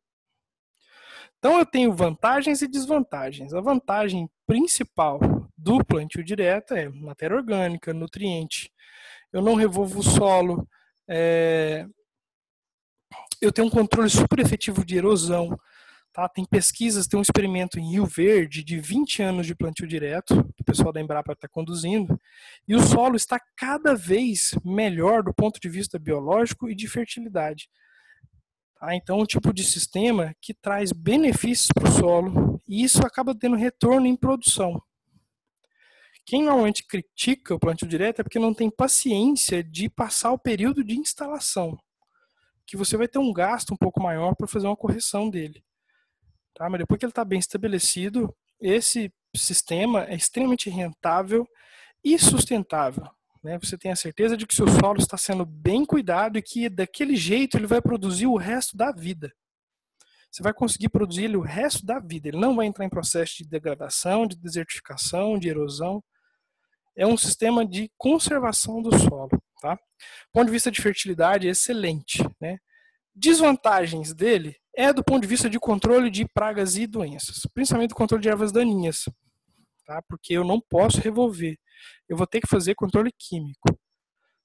Então 1.37 1.57
eu 1.57 1.65
tenho 1.65 1.93
vantagens 1.93 2.61
e 2.61 2.67
desvantagens. 2.67 3.53
A 3.53 3.61
vantagem 3.61 4.29
principal 4.45 5.19
do 5.57 5.83
plantio 5.85 6.23
direto 6.23 6.73
é 6.73 6.89
matéria 6.89 7.37
orgânica, 7.37 7.93
nutriente. 7.93 8.69
Eu 9.31 9.41
não 9.41 9.55
revolvo 9.55 9.99
o 9.99 10.03
solo. 10.03 10.67
É... 11.07 11.85
Eu 13.39 13.53
tenho 13.53 13.67
um 13.67 13.71
controle 13.71 14.09
super 14.09 14.39
efetivo 14.39 14.83
de 14.83 14.97
erosão. 14.97 15.57
Tá? 16.11 16.27
Tem 16.27 16.43
pesquisas, 16.43 17.07
tem 17.07 17.19
um 17.19 17.21
experimento 17.21 17.79
em 17.79 17.91
Rio 17.91 18.05
Verde 18.05 18.63
de 18.63 18.79
20 18.79 19.21
anos 19.21 19.45
de 19.45 19.55
plantio 19.55 19.87
direto, 19.87 20.43
que 20.55 20.61
o 20.61 20.65
pessoal 20.65 20.91
da 20.91 20.99
Embrapa 20.99 21.33
está 21.33 21.47
conduzindo, 21.47 22.19
e 22.67 22.75
o 22.75 22.81
solo 22.81 23.15
está 23.15 23.39
cada 23.55 23.93
vez 23.93 24.55
melhor 24.65 25.21
do 25.23 25.33
ponto 25.33 25.59
de 25.59 25.69
vista 25.69 25.99
biológico 25.99 26.69
e 26.69 26.75
de 26.75 26.87
fertilidade. 26.87 27.69
Tá? 28.79 28.95
Então, 28.95 29.19
é 29.19 29.23
um 29.23 29.25
tipo 29.25 29.53
de 29.53 29.63
sistema 29.63 30.33
que 30.41 30.53
traz 30.53 30.91
benefícios 30.91 31.69
para 31.73 31.87
o 31.87 31.91
solo, 31.91 32.61
e 32.67 32.83
isso 32.83 33.05
acaba 33.05 33.35
tendo 33.35 33.55
retorno 33.55 34.07
em 34.07 34.15
produção. 34.15 34.81
Quem 36.25 36.43
normalmente 36.43 36.85
critica 36.85 37.55
o 37.55 37.59
plantio 37.59 37.87
direto 37.87 38.19
é 38.19 38.23
porque 38.23 38.39
não 38.39 38.53
tem 38.53 38.69
paciência 38.69 39.63
de 39.63 39.89
passar 39.89 40.31
o 40.31 40.39
período 40.39 40.83
de 40.83 40.97
instalação, 40.97 41.77
que 42.65 42.77
você 42.77 42.95
vai 42.95 43.07
ter 43.07 43.19
um 43.19 43.33
gasto 43.33 43.73
um 43.73 43.77
pouco 43.77 44.01
maior 44.01 44.35
para 44.35 44.47
fazer 44.47 44.67
uma 44.67 44.75
correção 44.75 45.29
dele. 45.29 45.63
Tá? 46.53 46.69
Mas 46.69 46.79
depois 46.79 46.99
que 46.99 47.05
ele 47.05 47.11
está 47.11 47.23
bem 47.23 47.39
estabelecido, 47.39 48.35
esse 48.59 49.11
sistema 49.35 50.05
é 50.05 50.15
extremamente 50.15 50.69
rentável 50.69 51.47
e 52.03 52.17
sustentável. 52.17 53.09
Né? 53.43 53.57
Você 53.59 53.77
tem 53.77 53.91
a 53.91 53.95
certeza 53.95 54.35
de 54.35 54.45
que 54.45 54.55
seu 54.55 54.67
solo 54.67 54.99
está 54.99 55.17
sendo 55.17 55.45
bem 55.45 55.85
cuidado 55.85 56.37
e 56.37 56.41
que 56.41 56.69
daquele 56.69 57.15
jeito 57.15 57.57
ele 57.57 57.67
vai 57.67 57.81
produzir 57.81 58.27
o 58.27 58.37
resto 58.37 58.75
da 58.75 58.91
vida. 58.91 59.33
Você 60.31 60.43
vai 60.43 60.53
conseguir 60.53 60.89
produzir 60.89 61.23
ele 61.23 61.37
o 61.37 61.41
resto 61.41 61.85
da 61.85 61.99
vida. 61.99 62.27
Ele 62.27 62.37
não 62.37 62.55
vai 62.55 62.67
entrar 62.67 62.85
em 62.85 62.89
processo 62.89 63.37
de 63.37 63.45
degradação, 63.45 64.27
de 64.27 64.35
desertificação, 64.35 65.39
de 65.39 65.49
erosão. 65.49 66.03
É 66.95 67.07
um 67.07 67.17
sistema 67.17 67.65
de 67.65 67.91
conservação 67.97 68.81
do 68.81 68.95
solo. 68.99 69.41
Tá? 69.59 69.75
Do 69.75 70.31
ponto 70.31 70.45
de 70.45 70.51
vista 70.51 70.69
de 70.69 70.81
fertilidade, 70.81 71.47
é 71.47 71.51
excelente. 71.51 72.23
Né? 72.39 72.59
Desvantagens 73.19 74.13
dele 74.13 74.55
é 74.73 74.93
do 74.93 75.03
ponto 75.03 75.21
de 75.23 75.27
vista 75.27 75.49
de 75.49 75.59
controle 75.59 76.09
de 76.09 76.25
pragas 76.25 76.77
e 76.77 76.87
doenças, 76.87 77.41
principalmente 77.53 77.89
do 77.89 77.95
controle 77.95 78.21
de 78.21 78.29
ervas 78.29 78.49
daninhas, 78.49 79.09
tá? 79.85 80.01
Porque 80.07 80.33
eu 80.33 80.45
não 80.45 80.61
posso 80.61 81.01
revolver, 81.01 81.59
eu 82.07 82.15
vou 82.15 82.25
ter 82.25 82.39
que 82.39 82.47
fazer 82.47 82.75
controle 82.75 83.11
químico. 83.11 83.77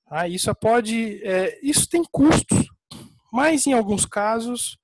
Tá? 0.08 0.26
Isso 0.26 0.52
pode, 0.56 1.22
é, 1.24 1.56
isso 1.62 1.88
tem 1.88 2.02
custos, 2.10 2.66
mas 3.32 3.64
em 3.64 3.72
alguns 3.72 4.04
casos 4.04 4.76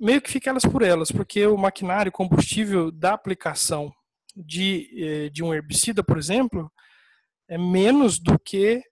meio 0.00 0.22
que 0.22 0.30
fica 0.30 0.48
elas 0.48 0.64
por 0.64 0.80
elas, 0.80 1.12
porque 1.12 1.46
o 1.46 1.58
maquinário 1.58 2.10
combustível 2.10 2.90
da 2.90 3.12
aplicação 3.12 3.92
de, 4.34 4.88
é, 4.96 5.28
de 5.28 5.44
um 5.44 5.52
herbicida, 5.52 6.02
por 6.02 6.16
exemplo, 6.16 6.72
é 7.48 7.58
menos 7.58 8.18
do 8.18 8.38
que 8.38 8.82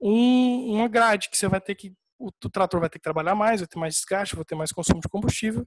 um, 0.00 0.72
uma 0.72 0.88
grade 0.88 1.28
que 1.28 1.36
você 1.36 1.46
vai 1.48 1.60
ter 1.60 1.74
que 1.74 1.94
o, 2.22 2.28
o, 2.28 2.50
trator 2.50 2.80
vai 2.80 2.88
ter 2.88 2.98
que 2.98 3.02
trabalhar 3.02 3.34
mais, 3.34 3.60
vai 3.60 3.66
ter 3.66 3.78
mais 3.78 3.94
desgaste, 3.94 4.36
vai 4.36 4.44
ter 4.44 4.54
mais 4.54 4.72
consumo 4.72 5.00
de 5.00 5.08
combustível. 5.08 5.66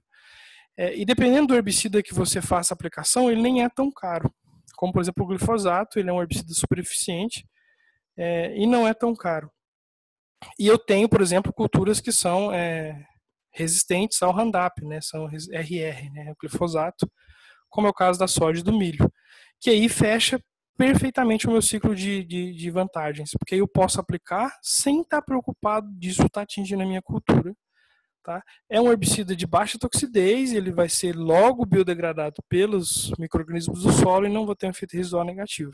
É, 0.76 0.96
e 0.96 1.04
dependendo 1.04 1.48
do 1.48 1.54
herbicida 1.54 2.02
que 2.02 2.14
você 2.14 2.40
faça 2.40 2.72
a 2.72 2.76
aplicação, 2.76 3.30
ele 3.30 3.42
nem 3.42 3.64
é 3.64 3.68
tão 3.68 3.90
caro. 3.90 4.32
Como, 4.76 4.92
por 4.92 5.00
exemplo, 5.00 5.24
o 5.24 5.26
glifosato, 5.26 5.98
ele 5.98 6.10
é 6.10 6.12
um 6.12 6.20
herbicida 6.20 6.52
super 6.52 6.78
eficiente 6.78 7.46
é, 8.16 8.56
e 8.56 8.66
não 8.66 8.86
é 8.86 8.92
tão 8.92 9.14
caro. 9.14 9.50
E 10.58 10.66
eu 10.66 10.78
tenho, 10.78 11.08
por 11.08 11.20
exemplo, 11.20 11.52
culturas 11.52 12.00
que 12.00 12.12
são 12.12 12.52
é, 12.52 13.06
resistentes 13.52 14.22
ao 14.22 14.32
Roundup, 14.32 14.84
né, 14.84 15.00
são 15.00 15.26
RR, 15.26 16.10
né, 16.12 16.32
o 16.32 16.36
glifosato, 16.38 17.10
como 17.70 17.86
é 17.86 17.90
o 17.90 17.94
caso 17.94 18.18
da 18.18 18.28
soja 18.28 18.60
e 18.60 18.64
do 18.64 18.72
milho, 18.72 19.10
que 19.60 19.70
aí 19.70 19.88
fecha 19.88 20.38
perfeitamente 20.76 21.46
o 21.46 21.50
meu 21.50 21.62
ciclo 21.62 21.94
de, 21.94 22.24
de, 22.24 22.52
de, 22.52 22.70
vantagens, 22.70 23.30
porque 23.38 23.54
eu 23.54 23.66
posso 23.66 24.00
aplicar 24.00 24.56
sem 24.62 25.00
estar 25.00 25.22
preocupado 25.22 25.88
disso 25.98 26.24
estar 26.24 26.42
atingindo 26.42 26.82
a 26.82 26.86
minha 26.86 27.02
cultura. 27.02 27.54
Tá? 28.22 28.42
É 28.68 28.80
um 28.80 28.90
herbicida 28.90 29.36
de 29.36 29.46
baixa 29.46 29.78
toxidez, 29.78 30.52
ele 30.52 30.72
vai 30.72 30.88
ser 30.88 31.14
logo 31.14 31.64
biodegradado 31.64 32.42
pelos 32.48 33.12
micro-organismos 33.18 33.82
do 33.84 33.92
solo 33.92 34.26
e 34.26 34.32
não 34.32 34.44
vai 34.44 34.56
ter 34.56 34.66
um 34.66 34.70
efeito 34.70 34.96
residual 34.96 35.24
negativo. 35.24 35.72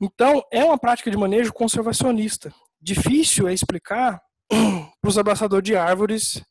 Então, 0.00 0.42
é 0.52 0.64
uma 0.64 0.78
prática 0.78 1.10
de 1.10 1.16
manejo 1.16 1.52
conservacionista. 1.52 2.52
Difícil 2.80 3.48
é 3.48 3.54
explicar 3.54 4.20
para 5.00 5.08
os 5.08 5.18
abraçadores 5.18 5.64
de 5.64 5.76
árvores 5.76 6.42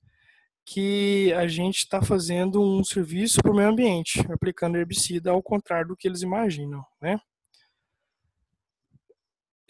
que 0.70 1.32
a 1.32 1.48
gente 1.48 1.78
está 1.78 2.02
fazendo 2.02 2.62
um 2.62 2.84
serviço 2.84 3.42
para 3.42 3.54
o 3.54 3.56
meio 3.56 3.70
ambiente, 3.70 4.20
aplicando 4.30 4.78
herbicida 4.78 5.32
ao 5.32 5.42
contrário 5.42 5.88
do 5.88 5.96
que 5.96 6.06
eles 6.06 6.22
imaginam, 6.22 6.86
né? 7.02 7.18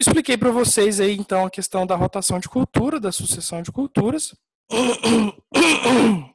Expliquei 0.00 0.36
para 0.36 0.50
vocês 0.50 0.98
aí 0.98 1.14
então 1.14 1.46
a 1.46 1.50
questão 1.50 1.86
da 1.86 1.94
rotação 1.94 2.40
de 2.40 2.48
cultura, 2.48 2.98
da 2.98 3.12
sucessão 3.12 3.62
de 3.62 3.70
culturas. 3.70 4.34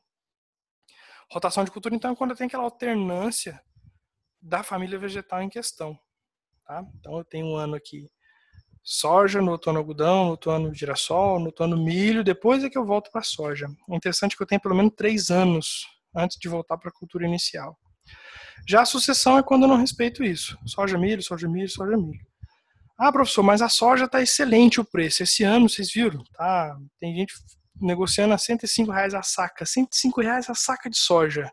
rotação 1.29 1.65
de 1.65 1.71
cultura 1.71 1.93
então 1.93 2.13
é 2.13 2.15
quando 2.15 2.33
tem 2.33 2.47
aquela 2.47 2.63
alternância 2.63 3.61
da 4.41 4.63
família 4.63 4.97
vegetal 4.97 5.41
em 5.41 5.49
questão, 5.49 5.99
tá? 6.63 6.85
Então 6.95 7.17
eu 7.17 7.25
tenho 7.25 7.47
um 7.47 7.57
ano 7.57 7.75
aqui 7.75 8.09
soja, 8.83 9.41
no 9.41 9.51
outono 9.51 9.79
algodão, 9.79 10.25
no 10.25 10.31
outono 10.31 10.73
girassol, 10.73 11.39
no 11.39 11.47
outono 11.47 11.77
milho, 11.77 12.23
depois 12.23 12.63
é 12.63 12.69
que 12.69 12.77
eu 12.77 12.85
volto 12.85 13.09
para 13.11 13.23
soja. 13.23 13.67
É 13.89 13.95
interessante 13.95 14.35
que 14.35 14.43
eu 14.43 14.47
tenho 14.47 14.61
pelo 14.61 14.75
menos 14.75 14.93
três 14.95 15.29
anos 15.29 15.85
antes 16.15 16.37
de 16.39 16.49
voltar 16.49 16.77
para 16.77 16.89
a 16.89 16.93
cultura 16.93 17.25
inicial. 17.25 17.77
Já 18.67 18.81
a 18.81 18.85
sucessão 18.85 19.37
é 19.37 19.43
quando 19.43 19.63
eu 19.63 19.69
não 19.69 19.77
respeito 19.77 20.23
isso. 20.23 20.57
Soja, 20.65 20.97
milho, 20.97 21.23
soja, 21.23 21.47
milho, 21.47 21.69
soja, 21.69 21.97
milho. 21.97 22.25
Ah, 22.97 23.11
professor, 23.11 23.43
mas 23.43 23.61
a 23.61 23.69
soja 23.69 24.05
está 24.05 24.21
excelente 24.21 24.79
o 24.79 24.85
preço. 24.85 25.23
Esse 25.23 25.43
ano, 25.43 25.67
vocês 25.67 25.91
viram? 25.91 26.23
Tá, 26.33 26.77
tem 26.99 27.15
gente 27.15 27.33
negociando 27.81 28.33
a 28.33 28.37
105 28.37 28.91
reais 28.91 29.13
a 29.13 29.23
saca. 29.23 29.65
105 29.65 30.21
reais 30.21 30.49
a 30.49 30.53
saca 30.53 30.89
de 30.89 30.97
soja 30.97 31.51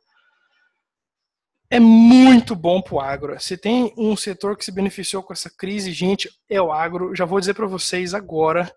é 1.70 1.78
muito 1.78 2.56
bom 2.56 2.82
para 2.82 2.94
o 2.94 3.00
agro. 3.00 3.40
Se 3.40 3.56
tem 3.56 3.94
um 3.96 4.16
setor 4.16 4.56
que 4.56 4.64
se 4.64 4.72
beneficiou 4.72 5.22
com 5.22 5.32
essa 5.32 5.48
crise, 5.48 5.92
gente, 5.92 6.28
é 6.48 6.60
o 6.60 6.72
agro. 6.72 7.14
Já 7.14 7.24
vou 7.24 7.38
dizer 7.38 7.54
para 7.54 7.66
vocês 7.66 8.12
agora. 8.12 8.74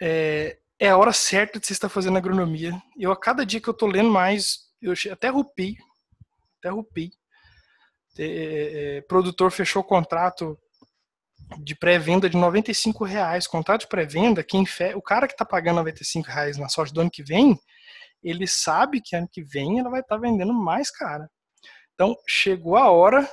É, 0.00 0.58
é, 0.80 0.88
a 0.88 0.96
hora 0.96 1.12
certa 1.12 1.60
de 1.60 1.66
você 1.66 1.74
estar 1.74 1.90
fazendo 1.90 2.16
agronomia. 2.16 2.72
Eu, 2.98 3.12
a 3.12 3.16
cada 3.16 3.44
dia 3.44 3.60
que 3.60 3.68
eu 3.68 3.72
estou 3.72 3.88
lendo 3.88 4.10
mais, 4.10 4.70
eu 4.80 4.94
até 5.12 5.28
rupi, 5.28 5.76
até 6.58 6.70
rupi. 6.70 7.10
É, 8.18 8.96
é, 8.96 9.00
produtor 9.02 9.50
fechou 9.50 9.84
contrato 9.84 10.58
de 11.62 11.74
pré-venda 11.74 12.30
de 12.30 12.38
95 12.38 13.04
reais. 13.04 13.46
Contrato 13.46 13.82
de 13.82 13.88
pré-venda, 13.88 14.42
quem 14.42 14.64
fe... 14.64 14.94
o 14.94 15.02
cara 15.02 15.26
que 15.26 15.34
está 15.34 15.44
pagando 15.44 15.76
95 15.76 16.26
reais 16.26 16.56
na 16.56 16.70
sorte 16.70 16.94
do 16.94 17.02
ano 17.02 17.10
que 17.10 17.22
vem, 17.22 17.58
ele 18.22 18.46
sabe 18.46 19.00
que 19.00 19.16
ano 19.16 19.28
que 19.30 19.42
vem 19.42 19.78
ela 19.78 19.90
vai 19.90 20.00
estar 20.00 20.16
tá 20.16 20.20
vendendo 20.20 20.52
mais 20.52 20.90
cara. 20.90 21.30
Então, 21.94 22.16
chegou 22.26 22.76
a 22.76 22.90
hora 22.90 23.28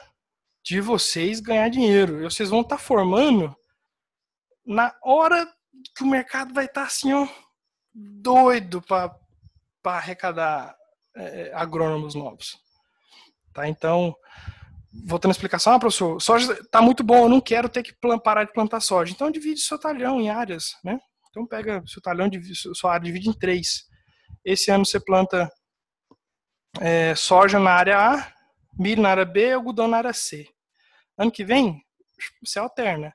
de 0.64 0.82
vocês 0.82 1.40
ganhar 1.40 1.70
dinheiro. 1.70 2.20
E 2.20 2.24
vocês 2.24 2.50
vão 2.50 2.62
estar 2.62 2.78
tá 2.78 2.82
formando 2.82 3.56
na 4.66 4.94
hora 5.04 5.48
que 5.96 6.04
o 6.04 6.08
mercado 6.08 6.54
vai 6.54 6.66
estar 6.66 6.82
tá 6.82 6.88
assim, 6.88 7.14
ó, 7.14 7.28
doido 7.94 8.82
para 8.82 9.16
arrecadar 9.84 10.76
é, 11.16 11.52
agrônomos 11.54 12.16
novos. 12.16 12.58
Tá? 13.54 13.70
Então, 13.70 14.16
voltando 15.06 15.32
à 15.32 15.34
explicação, 15.34 15.74
ah, 15.74 15.80
professor, 15.80 16.20
soja 16.20 16.54
está 16.54 16.82
muito 16.82 17.04
bom, 17.04 17.26
eu 17.26 17.30
não 17.30 17.40
quero 17.40 17.70
ter 17.70 17.84
que 17.84 17.94
parar 18.24 18.44
de 18.44 18.54
plantar 18.54 18.80
soja. 18.80 19.14
Então, 19.14 19.32
divide 19.32 19.62
seu 19.62 19.80
talhão 19.80 20.20
em 20.20 20.30
áreas, 20.30 20.76
né? 20.84 21.00
Então, 21.30 21.46
pega 21.46 21.84
seu 21.86 22.02
talhão, 22.02 22.30
sua 22.74 22.94
área 22.94 23.06
divide 23.06 23.30
em 23.30 23.34
três. 23.34 23.86
Esse 24.46 24.70
ano 24.70 24.86
você 24.86 25.00
planta 25.00 25.52
é, 26.80 27.16
soja 27.16 27.58
na 27.58 27.72
área 27.72 27.98
A, 27.98 28.34
milho 28.78 29.02
na 29.02 29.10
área 29.10 29.26
B, 29.26 29.54
algodão 29.54 29.88
na 29.88 29.98
área 29.98 30.14
C. 30.14 30.48
Ano 31.18 31.32
que 31.32 31.44
vem, 31.44 31.82
você 32.44 32.60
alterna. 32.60 33.12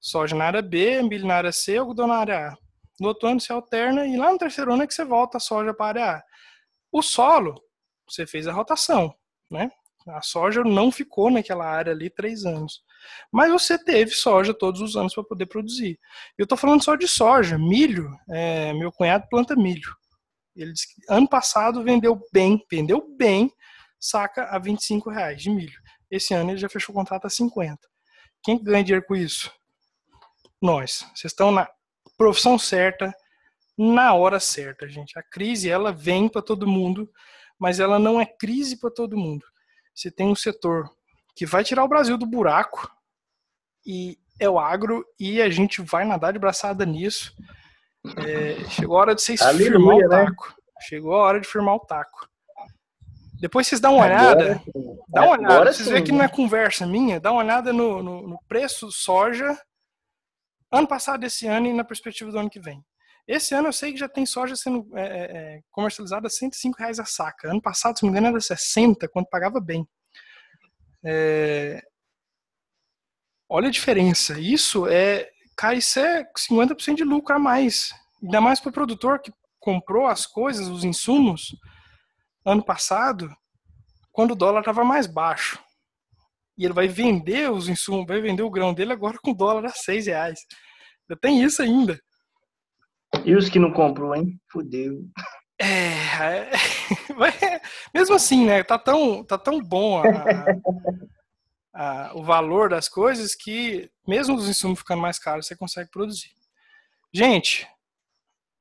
Soja 0.00 0.36
na 0.36 0.44
área 0.44 0.62
B, 0.62 1.02
milho 1.02 1.26
na 1.26 1.34
área 1.34 1.50
C, 1.50 1.76
algodão 1.76 2.06
na 2.06 2.16
área 2.16 2.50
A. 2.50 2.56
No 3.00 3.08
outro 3.08 3.28
ano 3.28 3.40
você 3.40 3.52
alterna 3.52 4.06
e 4.06 4.16
lá 4.16 4.30
no 4.30 4.38
terceiro 4.38 4.72
ano 4.72 4.84
é 4.84 4.86
que 4.86 4.94
você 4.94 5.04
volta 5.04 5.38
a 5.38 5.40
soja 5.40 5.74
para 5.74 5.86
a 5.86 5.88
área 5.88 6.16
A. 6.18 6.22
O 6.92 7.02
solo, 7.02 7.60
você 8.08 8.24
fez 8.26 8.46
a 8.46 8.52
rotação, 8.52 9.12
né? 9.50 9.70
A 10.06 10.22
soja 10.22 10.62
não 10.64 10.90
ficou 10.90 11.30
naquela 11.30 11.66
área 11.66 11.92
ali 11.92 12.08
três 12.08 12.44
anos. 12.44 12.82
Mas 13.32 13.50
você 13.50 13.76
teve 13.82 14.12
soja 14.12 14.54
todos 14.54 14.80
os 14.80 14.96
anos 14.96 15.14
para 15.14 15.24
poder 15.24 15.46
produzir. 15.46 15.98
Eu 16.36 16.44
estou 16.44 16.56
falando 16.56 16.82
só 16.82 16.94
de 16.94 17.06
soja. 17.06 17.58
Milho, 17.58 18.10
é, 18.30 18.72
meu 18.72 18.90
cunhado 18.90 19.26
planta 19.28 19.54
milho. 19.54 19.94
Ele 20.62 20.72
disse 20.72 20.94
que 20.94 21.02
ano 21.08 21.28
passado 21.28 21.82
vendeu 21.82 22.20
bem, 22.32 22.64
vendeu 22.70 23.14
bem, 23.16 23.52
saca 23.98 24.44
a 24.44 24.58
25 24.58 25.10
reais 25.10 25.40
de 25.40 25.50
milho. 25.50 25.80
Esse 26.10 26.34
ano 26.34 26.50
ele 26.50 26.58
já 26.58 26.68
fechou 26.68 26.94
o 26.94 26.98
contrato 26.98 27.26
a 27.26 27.30
50. 27.30 27.78
Quem 28.42 28.62
ganha 28.62 28.84
dinheiro 28.84 29.04
com 29.06 29.14
isso? 29.14 29.52
Nós. 30.60 31.06
Vocês 31.14 31.32
estão 31.32 31.50
na 31.50 31.68
profissão 32.16 32.58
certa, 32.58 33.14
na 33.76 34.14
hora 34.14 34.40
certa, 34.40 34.88
gente. 34.88 35.18
A 35.18 35.22
crise 35.22 35.70
ela 35.70 35.92
vem 35.92 36.28
para 36.28 36.42
todo 36.42 36.66
mundo, 36.66 37.10
mas 37.58 37.78
ela 37.78 37.98
não 37.98 38.20
é 38.20 38.26
crise 38.26 38.76
para 38.76 38.90
todo 38.90 39.16
mundo. 39.16 39.46
Você 39.94 40.10
tem 40.10 40.28
um 40.28 40.34
setor 40.34 40.90
que 41.34 41.46
vai 41.46 41.62
tirar 41.62 41.84
o 41.84 41.88
Brasil 41.88 42.18
do 42.18 42.26
buraco 42.26 42.90
e 43.86 44.18
é 44.40 44.48
o 44.48 44.58
agro 44.58 45.04
e 45.18 45.40
a 45.40 45.48
gente 45.48 45.82
vai 45.82 46.04
nadar 46.04 46.32
de 46.32 46.38
braçada 46.38 46.84
nisso. 46.84 47.34
É, 48.16 48.68
chegou 48.70 48.96
a 48.96 49.00
hora 49.00 49.14
de 49.14 49.22
vocês 49.22 49.40
Aleluia, 49.42 49.70
firmar 49.70 49.96
o 49.96 50.00
né? 50.00 50.08
taco. 50.08 50.48
Né? 50.48 50.54
Chegou 50.80 51.14
a 51.14 51.18
hora 51.18 51.40
de 51.40 51.48
firmar 51.48 51.74
o 51.74 51.80
taco. 51.80 52.28
Depois 53.40 53.66
vocês 53.66 53.80
dão 53.80 53.94
uma 53.94 54.04
olhada. 54.04 54.60
dá 55.08 55.22
uma 55.22 55.32
olhada. 55.32 55.54
Agora 55.54 55.72
vocês 55.72 55.88
verem 55.88 56.04
que 56.04 56.12
não 56.12 56.24
é 56.24 56.28
conversa 56.28 56.86
minha. 56.86 57.20
Dá 57.20 57.30
uma 57.30 57.42
olhada 57.42 57.72
no, 57.72 58.02
no, 58.02 58.28
no 58.28 58.38
preço 58.48 58.90
soja 58.90 59.56
ano 60.70 60.86
passado, 60.86 61.24
esse 61.24 61.46
ano 61.46 61.66
e 61.66 61.72
na 61.72 61.84
perspectiva 61.84 62.30
do 62.30 62.38
ano 62.38 62.50
que 62.50 62.60
vem. 62.60 62.84
Esse 63.26 63.54
ano 63.54 63.68
eu 63.68 63.72
sei 63.72 63.92
que 63.92 63.98
já 63.98 64.08
tem 64.08 64.24
soja 64.24 64.56
sendo 64.56 64.88
é, 64.96 65.02
é, 65.02 65.56
é 65.56 65.60
comercializada 65.70 66.26
a 66.26 66.30
105 66.30 66.78
reais 66.78 66.98
a 66.98 67.04
saca. 67.04 67.50
Ano 67.50 67.60
passado, 67.60 67.98
se 67.98 68.02
não 68.02 68.10
me 68.10 68.18
engano, 68.18 68.34
era 68.34 68.40
60, 68.40 69.08
quando 69.08 69.28
pagava 69.28 69.60
bem. 69.60 69.86
É... 71.04 71.82
Olha 73.48 73.68
a 73.68 73.72
diferença. 73.72 74.38
Isso 74.38 74.86
é 74.86 75.30
cara, 75.58 75.74
isso 75.74 75.98
é 75.98 76.24
50% 76.24 76.94
de 76.94 77.04
lucro 77.04 77.34
a 77.34 77.38
mais. 77.38 77.90
Ainda 78.22 78.40
mais 78.40 78.60
para 78.60 78.70
o 78.70 78.72
produtor 78.72 79.18
que 79.18 79.32
comprou 79.58 80.06
as 80.06 80.24
coisas, 80.24 80.68
os 80.68 80.84
insumos, 80.84 81.56
ano 82.46 82.64
passado, 82.64 83.28
quando 84.12 84.30
o 84.30 84.36
dólar 84.36 84.60
estava 84.60 84.84
mais 84.84 85.08
baixo. 85.08 85.58
E 86.56 86.64
ele 86.64 86.72
vai 86.72 86.86
vender 86.86 87.50
os 87.50 87.68
insumos, 87.68 88.06
vai 88.06 88.20
vender 88.20 88.42
o 88.42 88.50
grão 88.50 88.72
dele 88.72 88.92
agora 88.92 89.18
com 89.20 89.34
dólar 89.34 89.66
a 89.66 89.70
seis 89.70 90.06
reais. 90.06 90.38
Ainda 91.08 91.20
tem 91.20 91.42
isso 91.42 91.60
ainda. 91.60 92.00
E 93.24 93.34
os 93.34 93.48
que 93.48 93.58
não 93.58 93.72
comprou, 93.72 94.14
hein? 94.14 94.40
Fudeu. 94.50 95.04
É, 95.60 95.92
é, 96.22 96.50
mesmo 97.92 98.14
assim, 98.14 98.46
né? 98.46 98.62
Tá 98.62 98.78
tão, 98.78 99.24
tá 99.24 99.36
tão 99.36 99.60
bom 99.60 99.98
a, 99.98 100.04
a, 101.78 102.10
o 102.12 102.24
valor 102.24 102.68
das 102.68 102.88
coisas 102.88 103.36
que, 103.36 103.88
mesmo 104.04 104.34
os 104.34 104.48
insumos 104.48 104.80
ficando 104.80 105.00
mais 105.00 105.16
caros, 105.16 105.46
você 105.46 105.54
consegue 105.54 105.88
produzir. 105.90 106.32
Gente, 107.14 107.68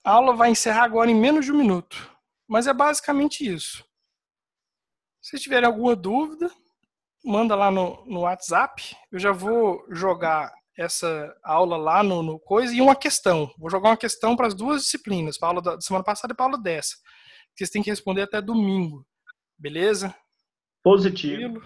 a 0.03 0.11
aula 0.11 0.35
vai 0.35 0.51
encerrar 0.51 0.83
agora 0.83 1.09
em 1.09 1.15
menos 1.15 1.43
de 1.43 1.51
um 1.51 1.57
minuto, 1.57 2.15
mas 2.47 2.67
é 2.67 2.73
basicamente 2.73 3.43
isso. 3.43 3.83
Se 5.19 5.39
tiverem 5.39 5.65
alguma 5.65 5.95
dúvida, 5.95 6.51
manda 7.25 7.55
lá 7.55 7.71
no, 7.71 8.05
no 8.05 8.19
WhatsApp. 8.21 8.95
Eu 9.11 9.17
já 9.17 9.31
vou 9.31 9.83
jogar 9.89 10.53
essa 10.77 11.35
aula 11.43 11.75
lá 11.75 12.03
no, 12.03 12.21
no 12.21 12.39
coisa 12.39 12.73
e 12.73 12.81
uma 12.81 12.95
questão. 12.95 13.51
Vou 13.57 13.69
jogar 13.71 13.89
uma 13.89 13.97
questão 13.97 14.35
para 14.35 14.45
as 14.45 14.53
duas 14.53 14.83
disciplinas, 14.83 15.39
para 15.39 15.47
a 15.47 15.49
aula 15.49 15.61
da 15.61 15.81
semana 15.81 16.05
passada 16.05 16.33
e 16.33 16.35
para 16.35 16.45
a 16.45 16.49
aula 16.49 16.61
dessa. 16.61 16.95
Vocês 17.55 17.71
têm 17.71 17.81
que 17.81 17.89
responder 17.89 18.21
até 18.21 18.39
domingo. 18.39 19.03
Beleza? 19.57 20.15
Positivo. 20.83 21.59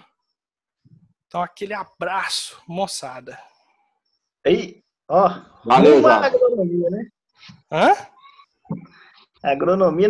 Então, 1.31 1.41
aquele 1.41 1.73
abraço, 1.73 2.61
moçada. 2.67 3.39
Aí, 4.45 4.83
ó. 5.07 5.29
Valeu, 5.63 6.05
agronomia, 6.05 6.89
né? 6.89 7.07
Hã? 7.71 7.95
Agronomia 9.41 10.09